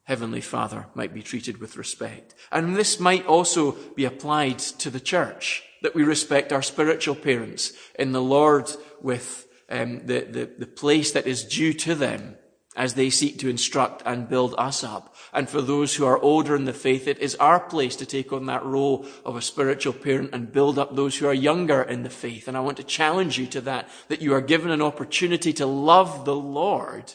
Heavenly 0.04 0.42
Father 0.42 0.86
might 0.94 1.14
be 1.14 1.22
treated 1.22 1.58
with 1.58 1.76
respect. 1.78 2.34
And 2.52 2.76
this 2.76 3.00
might 3.00 3.26
also 3.26 3.72
be 3.96 4.04
applied 4.04 4.58
to 4.58 4.90
the 4.90 5.00
church, 5.00 5.62
that 5.82 5.94
we 5.94 6.04
respect 6.04 6.52
our 6.52 6.62
spiritual 6.62 7.14
parents 7.14 7.72
in 7.98 8.12
the 8.12 8.22
Lord 8.22 8.70
with 9.00 9.48
um, 9.70 10.06
the, 10.06 10.20
the, 10.20 10.50
the 10.58 10.66
place 10.66 11.12
that 11.12 11.26
is 11.26 11.44
due 11.44 11.72
to 11.72 11.94
them 11.94 12.36
as 12.76 12.94
they 12.94 13.08
seek 13.08 13.38
to 13.38 13.48
instruct 13.48 14.02
and 14.04 14.28
build 14.28 14.54
us 14.58 14.84
up. 14.84 15.14
And 15.32 15.48
for 15.48 15.62
those 15.62 15.94
who 15.94 16.04
are 16.04 16.18
older 16.18 16.54
in 16.56 16.64
the 16.64 16.72
faith, 16.72 17.06
it 17.08 17.18
is 17.20 17.36
our 17.36 17.60
place 17.60 17.96
to 17.96 18.06
take 18.06 18.32
on 18.32 18.46
that 18.46 18.64
role 18.64 19.06
of 19.24 19.36
a 19.36 19.42
spiritual 19.42 19.92
parent 19.92 20.30
and 20.34 20.52
build 20.52 20.78
up 20.78 20.94
those 20.94 21.16
who 21.16 21.26
are 21.26 21.34
younger 21.34 21.82
in 21.82 22.02
the 22.02 22.10
faith. 22.10 22.46
And 22.46 22.56
I 22.56 22.60
want 22.60 22.76
to 22.78 22.84
challenge 22.84 23.38
you 23.38 23.46
to 23.48 23.60
that, 23.62 23.88
that 24.08 24.20
you 24.20 24.34
are 24.34 24.40
given 24.40 24.70
an 24.70 24.82
opportunity 24.82 25.52
to 25.54 25.66
love 25.66 26.24
the 26.24 26.36
Lord 26.36 27.14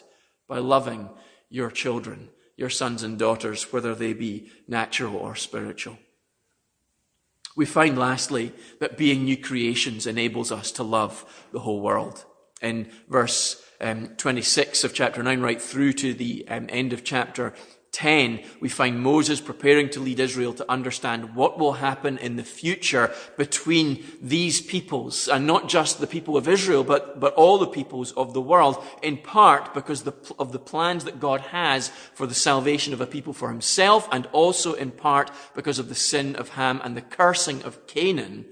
by 0.50 0.58
loving 0.58 1.08
your 1.48 1.70
children 1.70 2.28
your 2.60 2.68
sons 2.68 3.02
and 3.02 3.18
daughters, 3.18 3.72
whether 3.72 3.94
they 3.94 4.12
be 4.12 4.50
natural 4.68 5.16
or 5.16 5.34
spiritual. 5.34 5.96
We 7.56 7.64
find 7.64 7.98
lastly 7.98 8.52
that 8.80 8.98
being 8.98 9.24
new 9.24 9.38
creations 9.38 10.06
enables 10.06 10.52
us 10.52 10.70
to 10.72 10.82
love 10.82 11.24
the 11.52 11.60
whole 11.60 11.80
world. 11.80 12.26
In 12.60 12.90
verse 13.08 13.64
um, 13.80 14.08
26 14.18 14.84
of 14.84 14.92
chapter 14.92 15.22
9 15.22 15.40
right 15.40 15.60
through 15.60 15.94
to 15.94 16.12
the 16.12 16.46
um, 16.48 16.66
end 16.68 16.92
of 16.92 17.02
chapter 17.02 17.54
10, 17.92 18.40
we 18.60 18.68
find 18.68 19.02
Moses 19.02 19.40
preparing 19.40 19.90
to 19.90 20.00
lead 20.00 20.20
Israel 20.20 20.52
to 20.54 20.70
understand 20.70 21.34
what 21.34 21.58
will 21.58 21.72
happen 21.72 22.18
in 22.18 22.36
the 22.36 22.44
future 22.44 23.12
between 23.36 24.04
these 24.20 24.60
peoples, 24.60 25.26
and 25.26 25.46
not 25.46 25.68
just 25.68 26.00
the 26.00 26.06
people 26.06 26.36
of 26.36 26.46
Israel, 26.46 26.84
but, 26.84 27.18
but 27.18 27.34
all 27.34 27.58
the 27.58 27.66
peoples 27.66 28.12
of 28.12 28.32
the 28.32 28.40
world, 28.40 28.82
in 29.02 29.16
part 29.16 29.74
because 29.74 30.04
the, 30.04 30.14
of 30.38 30.52
the 30.52 30.58
plans 30.58 31.04
that 31.04 31.18
God 31.18 31.40
has 31.40 31.88
for 32.14 32.26
the 32.26 32.34
salvation 32.34 32.92
of 32.92 33.00
a 33.00 33.06
people 33.06 33.32
for 33.32 33.48
himself, 33.48 34.08
and 34.12 34.26
also 34.32 34.74
in 34.74 34.92
part 34.92 35.30
because 35.54 35.78
of 35.80 35.88
the 35.88 35.94
sin 35.94 36.36
of 36.36 36.50
Ham 36.50 36.80
and 36.84 36.96
the 36.96 37.02
cursing 37.02 37.62
of 37.64 37.86
Canaan 37.88 38.46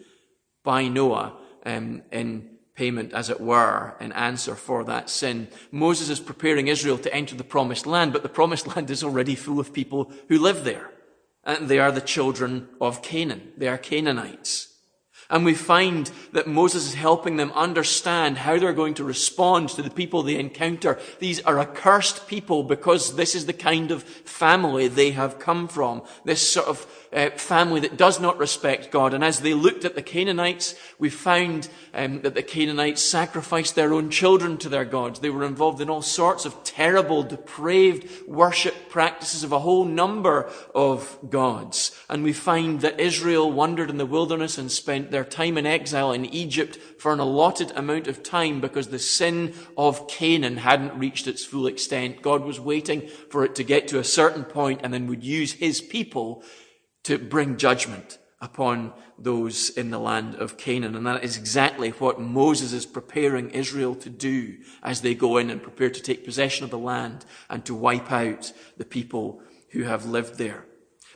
by 0.64 0.88
Noah 0.88 1.36
um, 1.64 2.02
in 2.10 2.57
payment, 2.78 3.12
as 3.12 3.28
it 3.28 3.40
were, 3.40 3.94
in 3.98 4.12
answer 4.12 4.54
for 4.54 4.84
that 4.84 5.10
sin. 5.10 5.48
Moses 5.72 6.08
is 6.08 6.20
preparing 6.20 6.68
Israel 6.68 6.96
to 6.98 7.12
enter 7.12 7.34
the 7.34 7.42
promised 7.42 7.86
land, 7.86 8.12
but 8.12 8.22
the 8.22 8.28
promised 8.28 8.68
land 8.76 8.88
is 8.88 9.02
already 9.02 9.34
full 9.34 9.58
of 9.58 9.72
people 9.72 10.12
who 10.28 10.38
live 10.38 10.62
there. 10.62 10.92
And 11.42 11.68
they 11.68 11.80
are 11.80 11.90
the 11.90 12.00
children 12.00 12.68
of 12.80 13.02
Canaan. 13.02 13.52
They 13.56 13.66
are 13.66 13.78
Canaanites. 13.78 14.68
And 15.30 15.44
we 15.44 15.54
find 15.54 16.10
that 16.32 16.46
Moses 16.46 16.86
is 16.88 16.94
helping 16.94 17.36
them 17.36 17.52
understand 17.52 18.38
how 18.38 18.58
they're 18.58 18.72
going 18.72 18.94
to 18.94 19.04
respond 19.04 19.68
to 19.70 19.82
the 19.82 19.90
people 19.90 20.22
they 20.22 20.38
encounter. 20.38 20.98
These 21.18 21.40
are 21.42 21.58
accursed 21.58 22.28
people 22.28 22.62
because 22.62 23.16
this 23.16 23.34
is 23.34 23.44
the 23.44 23.52
kind 23.52 23.90
of 23.90 24.04
family 24.04 24.88
they 24.88 25.10
have 25.10 25.38
come 25.38 25.68
from. 25.68 26.02
This 26.24 26.48
sort 26.48 26.68
of 26.68 26.86
uh, 27.12 27.30
family 27.30 27.80
that 27.80 27.96
does 27.96 28.20
not 28.20 28.38
respect 28.38 28.90
God. 28.90 29.14
And 29.14 29.24
as 29.24 29.40
they 29.40 29.54
looked 29.54 29.84
at 29.84 29.94
the 29.94 30.02
Canaanites, 30.02 30.74
we 30.98 31.08
found 31.08 31.68
um, 31.94 32.20
that 32.22 32.34
the 32.34 32.42
Canaanites 32.42 33.02
sacrificed 33.02 33.74
their 33.74 33.94
own 33.94 34.10
children 34.10 34.58
to 34.58 34.68
their 34.68 34.84
gods. 34.84 35.20
They 35.20 35.30
were 35.30 35.44
involved 35.44 35.80
in 35.80 35.90
all 35.90 36.02
sorts 36.02 36.44
of 36.44 36.62
terrible, 36.64 37.22
depraved 37.22 38.26
worship 38.26 38.90
practices 38.90 39.42
of 39.42 39.52
a 39.52 39.60
whole 39.60 39.84
number 39.84 40.50
of 40.74 41.18
gods. 41.30 41.98
And 42.08 42.22
we 42.22 42.32
find 42.32 42.80
that 42.82 43.00
Israel 43.00 43.50
wandered 43.50 43.90
in 43.90 43.98
the 43.98 44.06
wilderness 44.06 44.58
and 44.58 44.70
spent 44.70 45.10
their 45.10 45.24
time 45.24 45.56
in 45.56 45.66
exile 45.66 46.12
in 46.12 46.26
Egypt 46.26 46.76
for 46.98 47.12
an 47.12 47.20
allotted 47.20 47.70
amount 47.72 48.08
of 48.08 48.22
time 48.22 48.60
because 48.60 48.88
the 48.88 48.98
sin 48.98 49.54
of 49.76 50.08
Canaan 50.08 50.58
hadn't 50.58 50.98
reached 50.98 51.26
its 51.26 51.44
full 51.44 51.66
extent. 51.66 52.22
God 52.22 52.44
was 52.44 52.60
waiting 52.60 53.08
for 53.30 53.44
it 53.44 53.54
to 53.54 53.64
get 53.64 53.88
to 53.88 53.98
a 53.98 54.04
certain 54.04 54.44
point 54.44 54.80
and 54.82 54.92
then 54.92 55.06
would 55.06 55.24
use 55.24 55.52
his 55.52 55.80
people 55.80 56.42
to 57.08 57.16
bring 57.16 57.56
judgment 57.56 58.18
upon 58.38 58.92
those 59.18 59.70
in 59.70 59.88
the 59.88 59.98
land 59.98 60.34
of 60.34 60.58
Canaan. 60.58 60.94
And 60.94 61.06
that 61.06 61.24
is 61.24 61.38
exactly 61.38 61.88
what 61.88 62.20
Moses 62.20 62.74
is 62.74 62.84
preparing 62.84 63.48
Israel 63.48 63.94
to 63.94 64.10
do 64.10 64.58
as 64.82 65.00
they 65.00 65.14
go 65.14 65.38
in 65.38 65.48
and 65.48 65.62
prepare 65.62 65.88
to 65.88 66.02
take 66.02 66.26
possession 66.26 66.64
of 66.64 66.70
the 66.70 66.78
land 66.78 67.24
and 67.48 67.64
to 67.64 67.74
wipe 67.74 68.12
out 68.12 68.52
the 68.76 68.84
people 68.84 69.40
who 69.70 69.84
have 69.84 70.04
lived 70.04 70.36
there. 70.36 70.66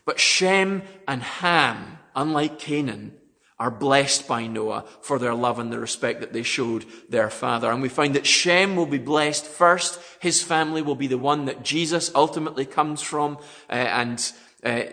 But 0.06 0.18
Shem 0.18 0.80
and 1.06 1.22
Ham, 1.22 1.98
unlike 2.16 2.58
Canaan, 2.58 3.12
are 3.58 3.70
blessed 3.70 4.26
by 4.26 4.46
Noah 4.46 4.86
for 5.02 5.18
their 5.18 5.34
love 5.34 5.58
and 5.58 5.70
the 5.70 5.78
respect 5.78 6.20
that 6.20 6.32
they 6.32 6.42
showed 6.42 6.86
their 7.10 7.28
father. 7.28 7.70
And 7.70 7.82
we 7.82 7.90
find 7.90 8.14
that 8.14 8.26
Shem 8.26 8.76
will 8.76 8.86
be 8.86 8.98
blessed 8.98 9.44
first. 9.44 10.00
His 10.20 10.42
family 10.42 10.80
will 10.80 10.96
be 10.96 11.06
the 11.06 11.18
one 11.18 11.44
that 11.44 11.62
Jesus 11.62 12.10
ultimately 12.14 12.64
comes 12.64 13.02
from. 13.02 13.36
Uh, 13.68 13.74
and 13.74 14.32
uh, 14.64 14.84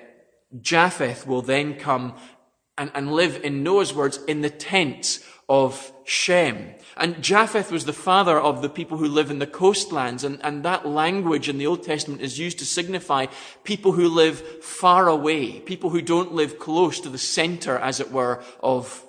Japheth 0.62 1.28
will 1.28 1.42
then 1.42 1.76
come 1.76 2.16
and, 2.78 2.92
and 2.94 3.12
live, 3.12 3.44
in 3.44 3.62
Noah's 3.64 3.94
words, 3.94 4.20
in 4.28 4.42
the 4.42 4.50
tents 4.50 5.20
of 5.50 5.92
Shem. 6.06 6.76
And 6.96 7.22
Japheth 7.22 7.72
was 7.72 7.86
the 7.86 7.94
father 7.94 8.40
of 8.40 8.62
the 8.62 8.70
people 8.70 8.98
who 8.98 9.08
live 9.08 9.32
in 9.32 9.40
the 9.40 9.48
coastlands, 9.48 10.24
and, 10.24 10.40
and 10.44 10.64
that 10.64 10.88
language 10.88 11.50
in 11.50 11.58
the 11.58 11.68
Old 11.68 11.84
Testament 11.84 12.22
is 12.22 12.40
used 12.40 12.60
to 12.60 12.66
signify 12.66 13.26
people 13.64 13.92
who 13.92 14.08
live 14.08 14.64
far 14.64 15.08
away, 15.08 15.60
people 15.60 15.90
who 15.90 16.02
don't 16.02 16.34
live 16.34 16.60
close 16.60 17.00
to 17.02 17.10
the 17.10 17.18
center, 17.18 17.78
as 17.78 18.00
it 18.00 18.12
were, 18.12 18.42
of, 18.62 19.04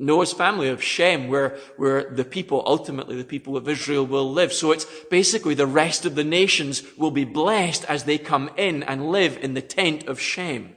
Noah's 0.00 0.32
family, 0.32 0.68
of 0.68 0.82
Shem, 0.82 1.28
where, 1.28 1.58
where 1.76 2.08
the 2.10 2.24
people, 2.24 2.62
ultimately 2.66 3.16
the 3.16 3.24
people 3.24 3.54
of 3.54 3.68
Israel 3.68 4.06
will 4.06 4.32
live. 4.32 4.50
So 4.50 4.72
it's 4.72 4.86
basically 5.10 5.52
the 5.52 5.66
rest 5.66 6.06
of 6.06 6.14
the 6.14 6.24
nations 6.24 6.82
will 6.96 7.10
be 7.10 7.24
blessed 7.24 7.84
as 7.84 8.04
they 8.04 8.16
come 8.16 8.50
in 8.56 8.82
and 8.82 9.10
live 9.10 9.36
in 9.42 9.52
the 9.52 9.60
tent 9.60 10.08
of 10.08 10.18
Shem. 10.18 10.74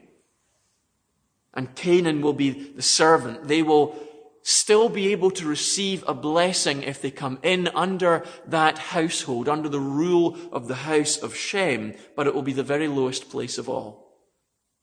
And 1.54 1.74
Canaan 1.74 2.22
will 2.22 2.34
be 2.34 2.50
the 2.50 2.82
servant. 2.82 3.48
They 3.48 3.62
will 3.62 3.96
still 4.42 4.90
be 4.90 5.14
able 5.14 5.32
to 5.32 5.48
receive 5.48 6.04
a 6.06 6.14
blessing 6.14 6.84
if 6.84 7.02
they 7.02 7.12
come 7.12 7.40
in 7.44 7.70
under 7.70 8.26
that 8.48 8.78
household, 8.78 9.48
under 9.48 9.70
the 9.70 9.80
rule 9.80 10.38
of 10.52 10.68
the 10.68 10.76
house 10.76 11.16
of 11.16 11.34
Shem, 11.34 11.94
but 12.18 12.28
it 12.28 12.36
will 12.36 12.42
be 12.42 12.52
the 12.52 12.62
very 12.62 12.90
lowest 12.90 13.30
place 13.30 13.58
of 13.58 13.70
all. 13.70 14.03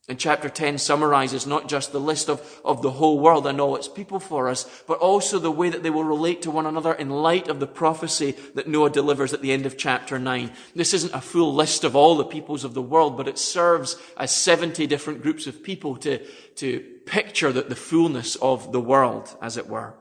And 0.09 0.19
chapter 0.19 0.49
10 0.49 0.79
summarizes 0.79 1.47
not 1.47 1.69
just 1.69 1.93
the 1.93 2.01
list 2.01 2.29
of, 2.29 2.61
of 2.65 2.83
the 2.83 2.91
whole 2.91 3.21
world 3.21 3.47
and 3.47 3.61
all 3.61 3.77
its 3.77 3.87
people 3.87 4.19
for 4.19 4.49
us, 4.49 4.83
but 4.89 4.99
also 4.99 5.39
the 5.39 5.53
way 5.53 5.69
that 5.69 5.83
they 5.83 5.91
will 5.91 6.05
relate 6.05 6.43
to 6.43 6.51
one 6.51 6.67
another 6.67 6.93
in 6.93 7.11
light 7.11 7.49
of 7.49 7.61
the 7.61 7.67
prophecy 7.67 8.33
that 8.55 8.67
Noah 8.67 8.91
delivers 8.91 9.33
at 9.33 9.43
the 9.43 9.53
end 9.53 9.67
of 9.67 9.77
chapter 9.77 10.19
9. 10.19 10.51
This 10.75 10.95
isn't 10.95 11.15
a 11.15 11.21
full 11.21 11.55
list 11.55 11.85
of 11.85 11.95
all 11.95 12.17
the 12.17 12.25
peoples 12.25 12.65
of 12.65 12.75
the 12.75 12.83
world, 12.83 13.17
but 13.17 13.29
it 13.29 13.39
serves 13.39 13.97
as 14.17 14.35
70 14.35 14.87
different 14.89 15.23
groups 15.23 15.47
of 15.47 15.63
people 15.63 15.97
to, 15.99 16.19
to 16.57 16.81
picture 17.07 17.53
the, 17.53 17.63
the 17.63 17.77
fullness 17.77 18.35
of 18.37 18.73
the 18.73 18.81
world, 18.81 19.37
as 19.41 19.57
it 19.57 19.69
were. 19.69 19.95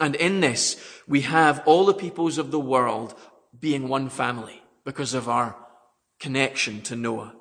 And 0.00 0.14
in 0.14 0.40
this, 0.40 0.82
we 1.06 1.22
have 1.22 1.62
all 1.66 1.84
the 1.84 1.92
peoples 1.92 2.38
of 2.38 2.52
the 2.52 2.60
world 2.60 3.14
being 3.58 3.88
one 3.88 4.08
family 4.08 4.62
because 4.84 5.12
of 5.12 5.28
our 5.28 5.56
connection 6.20 6.80
to 6.82 6.96
Noah 6.96 7.35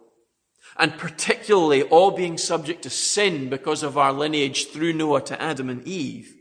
and 0.78 0.98
particularly 0.98 1.84
all 1.84 2.12
being 2.12 2.38
subject 2.38 2.84
to 2.84 2.90
sin 2.90 3.50
because 3.50 3.84
of 3.84 3.98
our 3.98 4.12
lineage 4.12 4.68
through 4.68 4.94
Noah 4.94 5.22
to 5.22 5.42
Adam 5.42 5.70
and 5.70 5.88
Eve. 5.88 6.36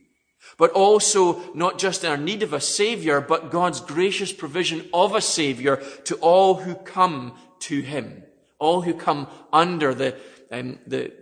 but 0.57 0.71
also 0.71 1.53
not 1.55 1.79
just 1.79 2.05
our 2.05 2.17
need 2.17 2.43
of 2.43 2.53
a 2.53 2.61
Savior, 2.61 3.21
but 3.21 3.51
God's 3.51 3.81
gracious 3.81 4.33
provision 4.33 4.89
of 4.93 5.15
a 5.15 5.21
Savior 5.21 5.77
to 6.05 6.17
all 6.17 6.55
who 6.55 6.75
come 6.75 7.37
to 7.61 7.81
Him, 7.81 8.23
all 8.59 8.83
who 8.83 8.95
come 8.95 9.27
under 9.53 9.95
the, 9.95 10.17
um, 10.51 10.79
the, 10.87 11.13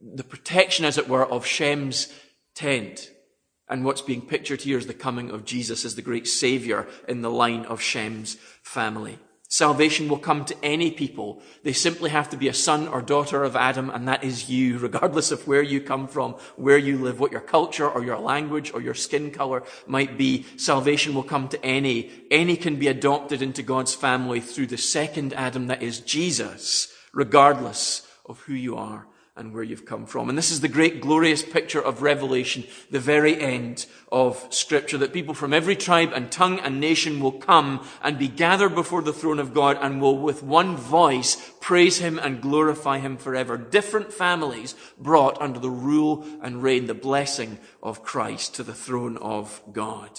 the 0.00 0.24
protection, 0.24 0.84
as 0.84 0.98
it 0.98 1.08
were, 1.08 1.24
of 1.24 1.46
Shem's 1.46 2.12
tent. 2.54 3.10
And 3.68 3.84
what's 3.84 4.02
being 4.02 4.22
pictured 4.22 4.62
here 4.62 4.78
is 4.78 4.86
the 4.86 4.94
coming 4.94 5.30
of 5.30 5.44
Jesus 5.44 5.84
as 5.84 5.94
the 5.94 6.02
great 6.02 6.26
Savior 6.26 6.86
in 7.08 7.22
the 7.22 7.30
line 7.30 7.64
of 7.66 7.80
Shem's 7.80 8.34
family. 8.62 9.18
Salvation 9.52 10.08
will 10.08 10.16
come 10.16 10.46
to 10.46 10.56
any 10.64 10.90
people. 10.90 11.42
They 11.62 11.74
simply 11.74 12.08
have 12.08 12.30
to 12.30 12.38
be 12.38 12.48
a 12.48 12.54
son 12.54 12.88
or 12.88 13.02
daughter 13.02 13.44
of 13.44 13.54
Adam, 13.54 13.90
and 13.90 14.08
that 14.08 14.24
is 14.24 14.48
you, 14.48 14.78
regardless 14.88 15.30
of 15.30 15.46
where 15.46 15.60
you 15.60 15.78
come 15.78 16.08
from, 16.08 16.36
where 16.56 16.78
you 16.78 16.96
live, 16.96 17.20
what 17.20 17.32
your 17.32 17.42
culture 17.42 17.86
or 17.86 18.02
your 18.02 18.18
language 18.18 18.72
or 18.72 18.80
your 18.80 18.94
skin 18.94 19.30
color 19.30 19.62
might 19.86 20.16
be. 20.16 20.46
Salvation 20.56 21.12
will 21.14 21.22
come 21.22 21.48
to 21.48 21.62
any. 21.62 22.10
Any 22.30 22.56
can 22.56 22.76
be 22.76 22.88
adopted 22.88 23.42
into 23.42 23.62
God's 23.62 23.94
family 23.94 24.40
through 24.40 24.68
the 24.68 24.78
second 24.78 25.34
Adam, 25.34 25.66
that 25.66 25.82
is 25.82 26.00
Jesus, 26.00 26.90
regardless 27.12 28.08
of 28.24 28.40
who 28.40 28.54
you 28.54 28.78
are 28.78 29.06
and 29.34 29.54
where 29.54 29.62
you've 29.62 29.86
come 29.86 30.04
from. 30.04 30.28
And 30.28 30.36
this 30.36 30.50
is 30.50 30.60
the 30.60 30.68
great 30.68 31.00
glorious 31.00 31.42
picture 31.42 31.80
of 31.80 32.02
Revelation, 32.02 32.64
the 32.90 33.00
very 33.00 33.40
end 33.40 33.86
of 34.10 34.46
scripture, 34.50 34.98
that 34.98 35.14
people 35.14 35.32
from 35.32 35.54
every 35.54 35.74
tribe 35.74 36.12
and 36.14 36.30
tongue 36.30 36.60
and 36.60 36.80
nation 36.80 37.18
will 37.18 37.32
come 37.32 37.86
and 38.02 38.18
be 38.18 38.28
gathered 38.28 38.74
before 38.74 39.00
the 39.00 39.12
throne 39.12 39.38
of 39.38 39.54
God 39.54 39.78
and 39.80 40.02
will 40.02 40.18
with 40.18 40.42
one 40.42 40.76
voice 40.76 41.52
praise 41.60 41.98
him 41.98 42.18
and 42.18 42.42
glorify 42.42 42.98
him 42.98 43.16
forever. 43.16 43.56
Different 43.56 44.12
families 44.12 44.74
brought 44.98 45.40
under 45.40 45.58
the 45.58 45.70
rule 45.70 46.26
and 46.42 46.62
reign, 46.62 46.86
the 46.86 46.94
blessing 46.94 47.58
of 47.82 48.02
Christ 48.02 48.54
to 48.56 48.62
the 48.62 48.74
throne 48.74 49.16
of 49.16 49.62
God. 49.72 50.10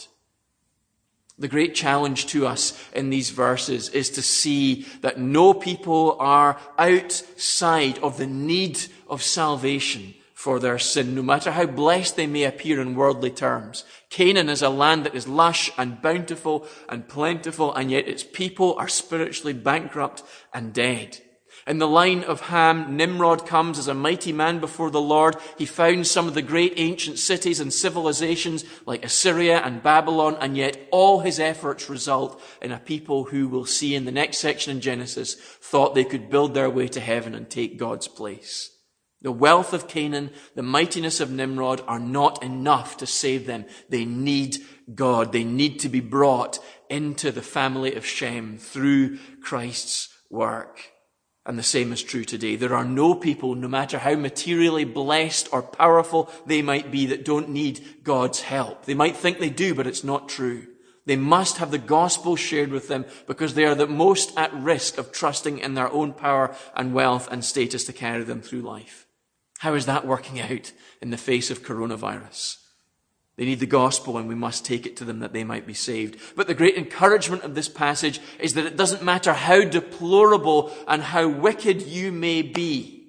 The 1.39 1.47
great 1.47 1.73
challenge 1.73 2.27
to 2.27 2.45
us 2.45 2.77
in 2.93 3.09
these 3.09 3.31
verses 3.31 3.89
is 3.89 4.11
to 4.11 4.21
see 4.21 4.85
that 5.01 5.19
no 5.19 5.53
people 5.53 6.15
are 6.19 6.59
outside 6.77 7.97
of 7.99 8.17
the 8.17 8.27
need 8.27 8.79
of 9.07 9.23
salvation 9.23 10.13
for 10.33 10.59
their 10.59 10.77
sin, 10.77 11.15
no 11.15 11.23
matter 11.23 11.51
how 11.51 11.65
blessed 11.65 12.17
they 12.17 12.27
may 12.27 12.43
appear 12.43 12.81
in 12.81 12.95
worldly 12.95 13.31
terms. 13.31 13.83
Canaan 14.09 14.49
is 14.49 14.61
a 14.61 14.69
land 14.69 15.05
that 15.05 15.15
is 15.15 15.27
lush 15.27 15.71
and 15.77 16.01
bountiful 16.01 16.67
and 16.87 17.07
plentiful, 17.07 17.73
and 17.73 17.89
yet 17.89 18.07
its 18.07 18.23
people 18.23 18.75
are 18.77 18.89
spiritually 18.89 19.53
bankrupt 19.53 20.21
and 20.53 20.73
dead. 20.73 21.22
In 21.65 21.77
the 21.77 21.87
line 21.87 22.23
of 22.25 22.41
Ham, 22.41 22.97
Nimrod 22.97 23.47
comes 23.47 23.79
as 23.79 23.87
a 23.87 23.93
mighty 23.93 24.33
man 24.33 24.59
before 24.59 24.91
the 24.91 24.99
Lord. 24.99 25.37
He 25.57 25.65
founds 25.65 26.11
some 26.11 26.27
of 26.27 26.33
the 26.33 26.41
great 26.41 26.73
ancient 26.75 27.19
cities 27.19 27.61
and 27.61 27.71
civilizations 27.71 28.65
like 28.85 29.05
Assyria 29.05 29.59
and 29.59 29.81
Babylon, 29.81 30.35
and 30.41 30.57
yet 30.57 30.87
all 30.91 31.21
his 31.21 31.39
efforts 31.39 31.89
result 31.89 32.41
in 32.61 32.73
a 32.73 32.79
people 32.79 33.25
who 33.25 33.47
we'll 33.47 33.65
see 33.65 33.95
in 33.95 34.03
the 34.03 34.11
next 34.11 34.39
section 34.39 34.75
in 34.75 34.81
Genesis 34.81 35.35
thought 35.35 35.95
they 35.95 36.03
could 36.03 36.29
build 36.29 36.53
their 36.53 36.69
way 36.69 36.89
to 36.89 36.99
heaven 36.99 37.33
and 37.33 37.49
take 37.49 37.79
God's 37.79 38.09
place. 38.09 38.69
The 39.21 39.31
wealth 39.31 39.71
of 39.71 39.87
Canaan, 39.87 40.31
the 40.55 40.63
mightiness 40.63 41.21
of 41.21 41.31
Nimrod 41.31 41.81
are 41.87 41.99
not 41.99 42.43
enough 42.43 42.97
to 42.97 43.05
save 43.05 43.45
them. 43.45 43.63
They 43.87 44.03
need 44.03 44.57
God. 44.93 45.31
They 45.31 45.45
need 45.45 45.79
to 45.79 45.87
be 45.87 46.01
brought 46.01 46.59
into 46.89 47.31
the 47.31 47.41
family 47.41 47.95
of 47.95 48.05
Shem 48.05 48.57
through 48.57 49.17
Christ's 49.41 50.09
work. 50.29 50.92
And 51.45 51.59
the 51.59 51.63
same 51.63 51.91
is 51.91 52.01
true 52.01 52.23
today. 52.23 52.55
There 52.55 52.73
are 52.73 52.85
no 52.85 53.13
people, 53.13 53.53
no 53.55 53.67
matter 53.67 53.99
how 53.99 54.15
materially 54.15 54.85
blessed 54.85 55.49
or 55.51 55.61
powerful 55.61 56.31
they 56.45 56.61
might 56.61 56.89
be, 56.89 57.05
that 57.07 57.25
don't 57.25 57.49
need 57.49 58.03
God's 58.03 58.41
help. 58.41 58.85
They 58.85 58.93
might 58.93 59.17
think 59.17 59.39
they 59.39 59.49
do, 59.49 59.75
but 59.75 59.87
it's 59.87 60.05
not 60.05 60.29
true. 60.29 60.67
They 61.05 61.17
must 61.17 61.57
have 61.57 61.71
the 61.71 61.77
gospel 61.77 62.37
shared 62.37 62.69
with 62.71 62.87
them 62.87 63.03
because 63.27 63.55
they 63.55 63.65
are 63.65 63.75
the 63.75 63.87
most 63.87 64.37
at 64.37 64.53
risk 64.53 64.97
of 64.97 65.11
trusting 65.11 65.59
in 65.59 65.73
their 65.73 65.91
own 65.91 66.13
power 66.13 66.55
and 66.75 66.93
wealth 66.93 67.27
and 67.29 67.43
status 67.43 67.83
to 67.85 67.93
carry 67.93 68.23
them 68.23 68.41
through 68.41 68.61
life. 68.61 69.05
How 69.59 69.73
is 69.73 69.85
that 69.85 70.07
working 70.07 70.39
out 70.39 70.71
in 71.01 71.09
the 71.09 71.17
face 71.17 71.51
of 71.51 71.63
coronavirus? 71.63 72.62
They 73.35 73.45
need 73.45 73.59
the 73.59 73.65
gospel 73.65 74.17
and 74.17 74.27
we 74.27 74.35
must 74.35 74.65
take 74.65 74.85
it 74.85 74.95
to 74.97 75.05
them 75.05 75.19
that 75.19 75.33
they 75.33 75.43
might 75.43 75.65
be 75.65 75.73
saved. 75.73 76.19
But 76.35 76.47
the 76.47 76.53
great 76.53 76.77
encouragement 76.77 77.43
of 77.43 77.55
this 77.55 77.67
passage 77.67 78.19
is 78.39 78.53
that 78.53 78.65
it 78.65 78.77
doesn't 78.77 79.03
matter 79.03 79.33
how 79.33 79.63
deplorable 79.63 80.71
and 80.87 81.01
how 81.01 81.27
wicked 81.27 81.81
you 81.81 82.11
may 82.11 82.43
be. 82.43 83.07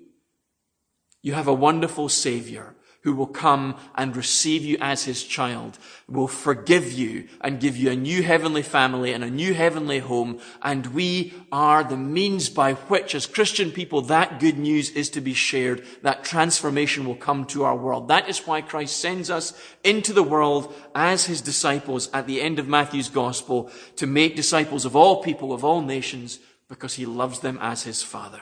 You 1.23 1.35
have 1.35 1.49
a 1.49 1.55
wonderful 1.55 2.09
savior 2.09 2.74
who 3.05 3.15
will 3.15 3.27
come 3.27 3.77
and 3.95 4.17
receive 4.17 4.65
you 4.65 4.79
as 4.81 5.05
his 5.05 5.23
child, 5.23 5.79
will 6.09 6.27
forgive 6.27 6.91
you 6.91 7.29
and 7.43 7.61
give 7.61 7.77
you 7.77 7.91
a 7.91 7.97
new 7.97 8.23
heavenly 8.23 8.63
family 8.63 9.13
and 9.13 9.23
a 9.23 9.31
new 9.31 9.53
heavenly 9.53 9.99
home. 9.99 10.41
And 10.63 10.87
we 10.87 11.35
are 11.53 11.85
the 11.85 11.99
means 11.99 12.49
by 12.49 12.73
which, 12.73 13.15
as 13.15 13.27
Christian 13.27 13.71
people, 13.71 14.01
that 14.03 14.41
good 14.41 14.57
news 14.57 14.91
is 14.91 15.11
to 15.11 15.21
be 15.21 15.35
shared. 15.35 15.85
That 16.01 16.25
transformation 16.25 17.05
will 17.05 17.15
come 17.15 17.45
to 17.47 17.65
our 17.65 17.77
world. 17.77 18.09
That 18.09 18.27
is 18.27 18.47
why 18.47 18.63
Christ 18.63 18.97
sends 18.97 19.29
us 19.31 19.53
into 19.85 20.15
the 20.15 20.23
world 20.23 20.75
as 20.95 21.27
his 21.27 21.43
disciples 21.43 22.09
at 22.15 22.27
the 22.27 22.41
end 22.41 22.59
of 22.59 22.69
Matthew's 22.69 23.11
gospel 23.11 23.71
to 23.97 24.07
make 24.07 24.35
disciples 24.35 24.87
of 24.87 24.97
all 24.97 25.23
people, 25.23 25.53
of 25.53 25.63
all 25.63 25.83
nations, 25.83 26.39
because 26.71 26.95
he 26.95 27.05
loves 27.05 27.41
them 27.41 27.59
as 27.61 27.83
his 27.83 28.03
father. 28.03 28.41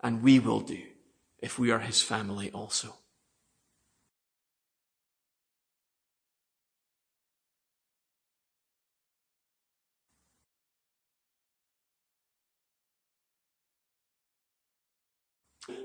And 0.00 0.24
we 0.24 0.40
will 0.40 0.60
do 0.60 0.82
if 1.38 1.56
we 1.56 1.70
are 1.70 1.78
his 1.78 2.02
family 2.02 2.50
also. 2.50 2.96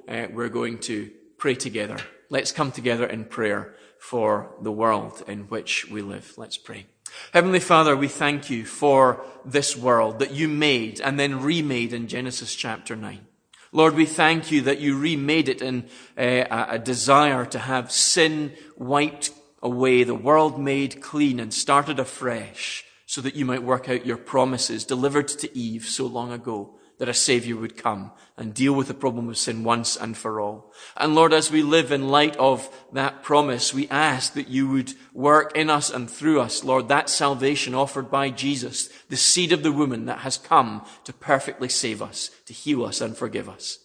Uh, 0.08 0.28
we're 0.32 0.50
going 0.50 0.80
to 0.80 1.12
pray 1.38 1.56
together. 1.56 1.98
Let's 2.30 2.52
come 2.52 2.72
together 2.72 3.06
in 3.06 3.26
prayer 3.26 3.76
for 4.00 4.56
the 4.62 4.72
world 4.72 5.24
in 5.28 5.42
which 5.44 5.90
we 5.90 6.02
live. 6.02 6.34
Let's 6.38 6.58
pray. 6.58 6.86
Heavenly 7.34 7.60
Father, 7.60 7.96
we 7.96 8.08
thank 8.08 8.50
you 8.50 8.66
for 8.66 9.24
this 9.46 9.76
world 9.76 10.20
that 10.20 10.32
you 10.32 10.48
made 10.48 11.00
and 11.02 11.20
then 11.20 11.42
remade 11.42 11.94
in 11.94 12.08
Genesis 12.08 12.54
chapter 12.54 12.96
9. 12.96 13.26
Lord, 13.72 13.96
we 13.96 14.06
thank 14.06 14.52
you 14.52 14.62
that 14.62 14.80
you 14.80 14.98
remade 14.98 15.50
it 15.50 15.62
in 15.62 15.86
uh, 16.18 16.66
a 16.70 16.80
desire 16.80 17.46
to 17.46 17.60
have 17.60 17.92
sin 17.92 18.54
wiped 18.78 19.32
away, 19.62 20.04
the 20.04 20.16
world 20.16 20.60
made 20.60 21.02
clean 21.02 21.40
and 21.40 21.54
started 21.54 22.00
afresh 22.00 22.86
so 23.06 23.22
that 23.22 23.36
you 23.36 23.46
might 23.46 23.64
work 23.64 23.90
out 23.90 24.06
your 24.06 24.18
promises 24.18 24.86
delivered 24.86 25.28
to 25.28 25.58
Eve 25.58 25.86
so 25.86 26.06
long 26.06 26.32
ago 26.32 26.77
that 26.98 27.10
a 27.10 27.14
Savior 27.14 27.56
would 27.56 27.78
come 27.78 28.12
and 28.38 28.54
deal 28.54 28.74
with 28.74 28.88
the 28.88 28.94
problem 28.94 29.30
of 29.30 29.38
sin 29.38 29.64
once 29.64 29.96
and 29.96 30.18
for 30.18 30.40
all. 30.40 30.72
And 30.96 31.16
Lord, 31.16 31.34
as 31.34 31.52
we 31.52 31.62
live 31.62 31.92
in 31.92 32.10
light 32.10 32.36
of 32.38 32.70
that 32.94 33.24
promise, 33.24 33.74
we 33.74 33.88
ask 33.90 34.34
that 34.34 34.48
you 34.48 34.68
would 34.70 34.94
work 35.14 35.56
in 35.56 35.70
us 35.70 35.90
and 35.90 36.10
through 36.10 36.42
us, 36.42 36.64
Lord, 36.64 36.88
that 36.88 37.10
salvation 37.10 37.76
offered 37.76 38.10
by 38.10 38.30
Jesus, 38.30 38.90
the 39.10 39.18
seed 39.18 39.52
of 39.52 39.64
the 39.64 39.72
woman 39.72 40.06
that 40.06 40.20
has 40.20 40.38
come 40.38 40.86
to 41.04 41.14
perfectly 41.14 41.70
save 41.70 42.02
us, 42.02 42.32
to 42.46 42.54
heal 42.54 42.84
us 42.84 43.02
and 43.02 43.16
forgive 43.16 43.48
us. 43.48 43.80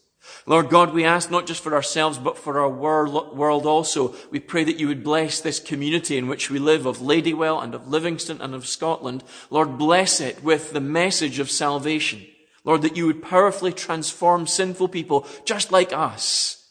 Lord 0.46 0.70
God, 0.70 0.94
we 0.94 1.04
ask 1.04 1.30
not 1.30 1.46
just 1.46 1.62
for 1.62 1.74
ourselves, 1.74 2.16
but 2.16 2.38
for 2.38 2.60
our 2.60 2.70
world 2.70 3.66
also. 3.66 4.14
We 4.30 4.40
pray 4.40 4.64
that 4.64 4.78
you 4.78 4.88
would 4.88 5.04
bless 5.04 5.40
this 5.40 5.60
community 5.60 6.16
in 6.16 6.28
which 6.28 6.48
we 6.48 6.58
live 6.58 6.86
of 6.86 6.98
Ladywell 6.98 7.62
and 7.62 7.74
of 7.74 7.88
Livingston 7.88 8.40
and 8.40 8.54
of 8.54 8.66
Scotland. 8.66 9.24
Lord, 9.50 9.76
bless 9.78 10.20
it 10.20 10.42
with 10.42 10.72
the 10.72 10.80
message 10.80 11.38
of 11.38 11.50
salvation. 11.50 12.24
Lord, 12.64 12.82
that 12.82 12.96
you 12.96 13.06
would 13.06 13.22
powerfully 13.22 13.72
transform 13.72 14.46
sinful 14.46 14.88
people 14.88 15.26
just 15.44 15.72
like 15.72 15.92
us. 15.92 16.70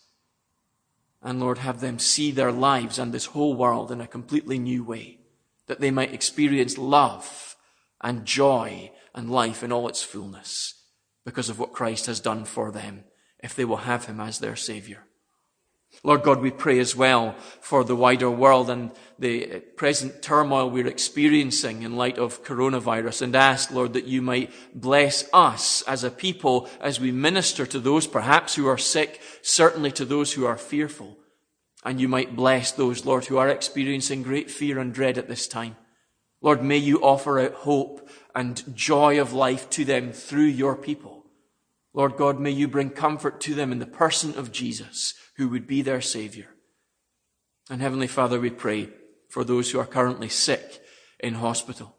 And 1.21 1.39
Lord, 1.39 1.59
have 1.59 1.81
them 1.81 1.99
see 1.99 2.31
their 2.31 2.51
lives 2.51 2.97
and 2.97 3.13
this 3.13 3.27
whole 3.27 3.53
world 3.53 3.91
in 3.91 4.01
a 4.01 4.07
completely 4.07 4.57
new 4.57 4.83
way, 4.83 5.19
that 5.67 5.79
they 5.79 5.91
might 5.91 6.13
experience 6.13 6.77
love 6.77 7.55
and 8.01 8.25
joy 8.25 8.91
and 9.13 9.29
life 9.29 9.63
in 9.63 9.71
all 9.71 9.87
its 9.87 10.01
fullness 10.01 10.81
because 11.25 11.49
of 11.49 11.59
what 11.59 11.73
Christ 11.73 12.07
has 12.07 12.19
done 12.19 12.45
for 12.45 12.71
them 12.71 13.03
if 13.39 13.53
they 13.53 13.65
will 13.65 13.77
have 13.77 14.05
him 14.05 14.19
as 14.19 14.39
their 14.39 14.55
savior. 14.55 15.05
Lord 16.03 16.23
God, 16.23 16.41
we 16.41 16.49
pray 16.49 16.79
as 16.79 16.95
well 16.95 17.35
for 17.59 17.83
the 17.83 17.95
wider 17.95 18.29
world 18.29 18.71
and 18.71 18.91
the 19.19 19.59
present 19.75 20.23
turmoil 20.23 20.69
we're 20.69 20.87
experiencing 20.87 21.83
in 21.83 21.95
light 21.95 22.17
of 22.17 22.43
coronavirus 22.43 23.21
and 23.21 23.35
ask, 23.35 23.69
Lord, 23.71 23.93
that 23.93 24.07
you 24.07 24.21
might 24.21 24.51
bless 24.73 25.29
us 25.31 25.83
as 25.83 26.03
a 26.03 26.09
people 26.09 26.67
as 26.79 26.99
we 26.99 27.11
minister 27.11 27.67
to 27.67 27.79
those 27.79 28.07
perhaps 28.07 28.55
who 28.55 28.67
are 28.67 28.79
sick, 28.79 29.21
certainly 29.43 29.91
to 29.91 30.05
those 30.05 30.33
who 30.33 30.45
are 30.45 30.57
fearful. 30.57 31.17
And 31.83 32.01
you 32.01 32.07
might 32.07 32.35
bless 32.35 32.71
those, 32.71 33.05
Lord, 33.05 33.25
who 33.25 33.37
are 33.37 33.49
experiencing 33.49 34.23
great 34.23 34.49
fear 34.49 34.79
and 34.79 34.93
dread 34.93 35.19
at 35.19 35.27
this 35.27 35.47
time. 35.47 35.75
Lord, 36.41 36.63
may 36.63 36.77
you 36.77 37.03
offer 37.03 37.39
out 37.39 37.53
hope 37.53 38.09
and 38.33 38.75
joy 38.75 39.21
of 39.21 39.33
life 39.33 39.69
to 39.71 39.85
them 39.85 40.13
through 40.13 40.45
your 40.45 40.75
people. 40.75 41.25
Lord 41.93 42.17
God, 42.17 42.39
may 42.39 42.51
you 42.51 42.67
bring 42.67 42.89
comfort 42.89 43.41
to 43.41 43.53
them 43.53 43.71
in 43.71 43.79
the 43.79 43.85
person 43.85 44.35
of 44.37 44.51
Jesus 44.51 45.13
who 45.41 45.49
would 45.49 45.65
be 45.65 45.81
their 45.81 46.01
Savior. 46.01 46.49
And 47.67 47.81
Heavenly 47.81 48.05
Father, 48.05 48.39
we 48.39 48.51
pray 48.51 48.89
for 49.27 49.43
those 49.43 49.71
who 49.71 49.79
are 49.79 49.87
currently 49.87 50.29
sick 50.29 50.79
in 51.19 51.33
hospital. 51.33 51.95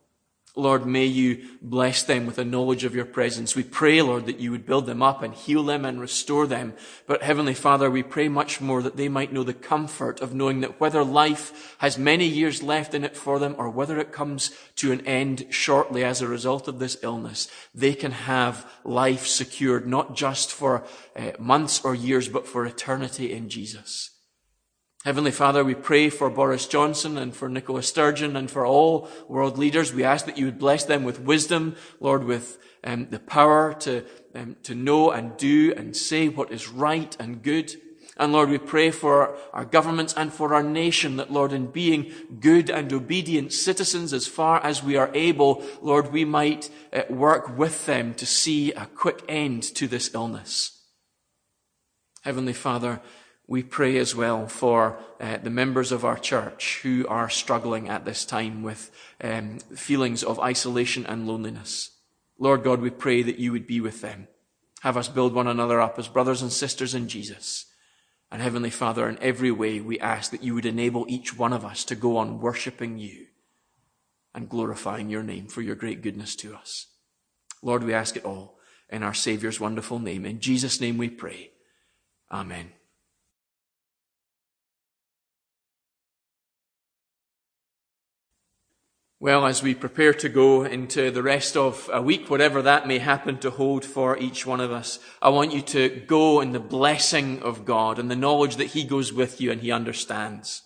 Lord, 0.55 0.85
may 0.85 1.07
you 1.07 1.49
bless 1.63 2.03
them 2.03 2.27
with 2.27 2.37
a 2.37 2.45
knowledge 2.45 2.85
of 2.85 2.95
your 2.95 3.07
presence. 3.07 3.57
We 3.57 3.63
pray, 3.63 4.03
Lord, 4.03 4.27
that 4.27 4.39
you 4.39 4.51
would 4.51 4.67
build 4.67 4.85
them 4.85 5.03
up 5.03 5.23
and 5.23 5.33
heal 5.33 5.63
them 5.63 5.87
and 5.87 5.99
restore 5.99 6.47
them. 6.47 6.75
But 7.07 7.23
Heavenly 7.23 7.55
Father, 7.55 7.91
we 7.91 8.03
pray 8.03 8.29
much 8.29 8.61
more 8.61 8.83
that 8.83 8.99
they 8.99 9.09
might 9.09 9.33
know 9.33 9.45
the 9.45 9.55
comfort 9.55 10.21
of 10.21 10.35
knowing 10.35 10.61
that 10.61 10.79
whether 10.79 11.03
life 11.03 11.75
has 11.79 11.97
many 11.97 12.27
years 12.27 12.63
left 12.63 12.93
in 12.93 13.03
it 13.03 13.17
for 13.17 13.39
them 13.39 13.55
or 13.57 13.71
whether 13.71 13.99
it 13.99 14.13
comes 14.13 14.51
to 14.77 14.93
an 14.93 15.01
end 15.07 15.47
shortly 15.49 16.05
as 16.05 16.21
a 16.21 16.29
result 16.29 16.69
of 16.69 16.79
this 16.79 16.99
illness, 17.03 17.49
they 17.75 17.95
can 17.95 18.13
have 18.13 18.71
life 18.85 19.27
secured 19.27 19.87
not 19.87 20.15
just 20.15 20.53
for 20.53 20.85
uh, 21.17 21.31
months 21.39 21.83
or 21.83 21.95
years, 21.95 22.29
but 22.29 22.47
for 22.47 22.67
eternity 22.67 23.33
in 23.33 23.49
Jesus. 23.49 24.11
Heavenly 25.05 25.33
Father, 25.33 25.65
we 25.65 25.75
pray 25.75 26.11
for 26.11 26.31
Boris 26.31 26.69
Johnson 26.69 27.19
and 27.19 27.35
for 27.35 27.49
Nicola 27.49 27.83
Sturgeon 27.83 28.37
and 28.37 28.49
for 28.49 28.65
all 28.65 29.09
world 29.27 29.59
leaders. 29.59 29.93
We 29.93 30.05
ask 30.05 30.27
that 30.27 30.39
you 30.39 30.45
would 30.45 30.61
bless 30.61 30.85
them 30.85 31.03
with 31.03 31.19
wisdom, 31.19 31.75
Lord, 31.99 32.23
with 32.23 32.57
um, 32.85 33.09
the 33.11 33.19
power 33.19 33.75
to, 33.81 34.05
um, 34.37 34.55
to 34.63 34.77
know 34.77 35.11
and 35.11 35.37
do 35.37 35.75
and 35.77 35.97
say 35.97 36.29
what 36.29 36.53
is 36.53 36.69
right 36.69 37.17
and 37.19 37.43
good. 37.43 37.75
And 38.17 38.33
Lord, 38.33 38.49
we 38.49 38.59
pray 38.59 38.93
for 38.93 39.37
our 39.53 39.65
governments 39.65 40.15
and 40.17 40.33
for 40.33 40.55
our 40.55 40.63
nation 40.63 41.17
that, 41.17 41.33
Lord, 41.33 41.53
in 41.53 41.67
being 41.67 42.13
good 42.39 42.71
and 42.71 42.93
obedient 42.93 43.53
citizens 43.53 44.13
as 44.13 44.29
far 44.29 44.63
as 44.63 44.85
we 44.85 44.97
are 44.97 45.11
able, 45.15 45.65
Lord, 45.81 46.13
we 46.13 46.25
might 46.25 46.71
uh, 46.93 47.03
work 47.11 47.59
with 47.59 47.87
them 47.87 48.15
to 48.15 48.27
see 48.27 48.71
a 48.73 48.87
quick 48.87 49.25
end 49.29 49.65
to 49.75 49.89
this 49.89 50.15
illness. 50.15 50.79
Heavenly 52.23 52.53
Father, 52.53 53.01
we 53.47 53.63
pray 53.63 53.97
as 53.99 54.15
well 54.15 54.47
for 54.47 54.99
uh, 55.21 55.39
the 55.39 55.51
members 55.51 55.93
of 55.93 56.05
our 56.05 56.19
church 56.19 56.81
who 56.83 57.07
are 57.09 57.29
struggling 57.29 57.89
at 57.89 58.05
this 58.05 58.25
time 58.25 58.63
with 58.63 58.91
um, 59.23 59.59
feelings 59.75 60.23
of 60.23 60.39
isolation 60.39 61.05
and 61.07 61.27
loneliness. 61.27 61.91
Lord 62.39 62.63
God, 62.63 62.81
we 62.81 62.91
pray 62.91 63.23
that 63.23 63.39
you 63.39 63.53
would 63.53 63.67
be 63.67 63.81
with 63.81 64.01
them. 64.01 64.29
Have 64.81 64.97
us 64.97 65.09
build 65.09 65.35
one 65.35 65.47
another 65.47 65.81
up 65.81 65.99
as 65.99 66.09
brothers 66.09 66.43
and 66.43 66.53
sisters 66.53 66.95
in 66.95 67.09
Jesus. 67.09 67.67
And 68.31 68.41
Heavenly 68.41 68.71
Father, 68.71 69.09
in 69.09 69.19
every 69.21 69.51
way, 69.51 69.81
we 69.81 70.01
ask 70.01 70.31
that 70.31 70.43
you 70.43 70.55
would 70.55 70.67
enable 70.67 71.05
each 71.09 71.37
one 71.37 71.53
of 71.53 71.65
us 71.65 71.85
to 71.85 71.95
go 71.95 72.17
on 72.17 72.41
worshipping 72.41 72.99
you 72.99 73.27
and 74.35 74.49
glorifying 74.49 75.11
your 75.11 75.23
name 75.23 75.47
for 75.47 75.61
your 75.61 75.77
great 75.77 76.01
goodness 76.01 76.35
to 76.37 76.55
us. 76.55 76.87
Lord, 77.63 77.85
we 77.85 77.93
ask 77.93 78.17
it 78.17 78.25
all 78.25 78.59
in 78.89 79.03
our 79.03 79.15
Saviour's 79.15 79.61
wonderful 79.61 79.99
name. 79.99 80.25
In 80.25 80.41
Jesus' 80.41 80.81
name 80.81 80.97
we 80.97 81.11
pray. 81.11 81.51
Amen. 82.31 82.73
Well, 89.23 89.47
as 89.47 89.63
we 89.63 89.77
prepare 89.77 90.13
to 90.15 90.29
go 90.29 90.65
into 90.65 91.13
the 91.13 91.23
rest 91.23 91.57
of 91.57 91.89
a 91.93 92.03
week, 92.03 92.29
whatever 92.29 92.61
that 92.63 92.89
may 92.89 92.99
happen 92.99 93.39
to 93.39 93.51
hold 93.51 93.85
for 93.85 94.19
each 94.19 94.45
one 94.45 94.59
of 94.59 94.73
us, 94.73 94.99
I 95.23 95.29
want 95.29 95.53
you 95.53 95.63
to 95.63 95.91
go 96.09 96.41
in 96.41 96.51
the 96.51 96.59
blessing 96.59 97.41
of 97.41 97.65
God 97.65 98.01
and 98.01 98.11
the 98.11 98.17
knowledge 98.17 98.57
that 98.57 98.73
He 98.73 98.83
goes 98.83 99.13
with 99.13 99.41
you 99.41 99.53
and 99.53 99.61
He 99.61 99.71
understands. 99.71 100.63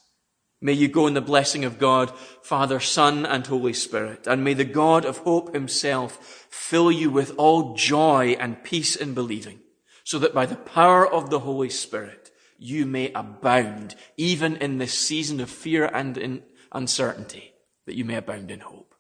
May 0.63 0.73
you 0.73 0.89
go 0.89 1.07
in 1.07 1.13
the 1.13 1.21
blessing 1.21 1.67
of 1.67 1.79
God, 1.79 2.11
Father, 2.41 2.81
Son, 2.81 3.27
and 3.27 3.47
Holy 3.47 3.75
Spirit. 3.75 4.27
And 4.27 4.43
may 4.43 4.55
the 4.55 4.65
God 4.65 5.05
of 5.05 5.19
hope 5.19 5.53
Himself 5.53 6.47
fill 6.49 6.91
you 6.91 7.11
with 7.11 7.35
all 7.37 7.75
joy 7.75 8.39
and 8.41 8.65
peace 8.65 8.97
in 8.97 9.13
believing, 9.13 9.61
so 10.03 10.19
that 10.21 10.33
by 10.33 10.47
the 10.47 10.57
power 10.57 11.07
of 11.07 11.29
the 11.29 11.41
Holy 11.41 11.69
Spirit, 11.69 12.31
you 12.59 12.87
may 12.87 13.13
abound, 13.13 13.97
even 14.17 14.57
in 14.57 14.79
this 14.79 14.99
season 14.99 15.41
of 15.41 15.51
fear 15.51 15.85
and 15.93 16.17
in 16.17 16.43
uncertainty 16.73 17.53
that 17.87 17.97
you 17.97 18.05
may 18.05 18.17
abound 18.17 18.51
in 18.51 18.61
hope. 18.61 18.95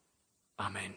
Amen. 0.59 0.95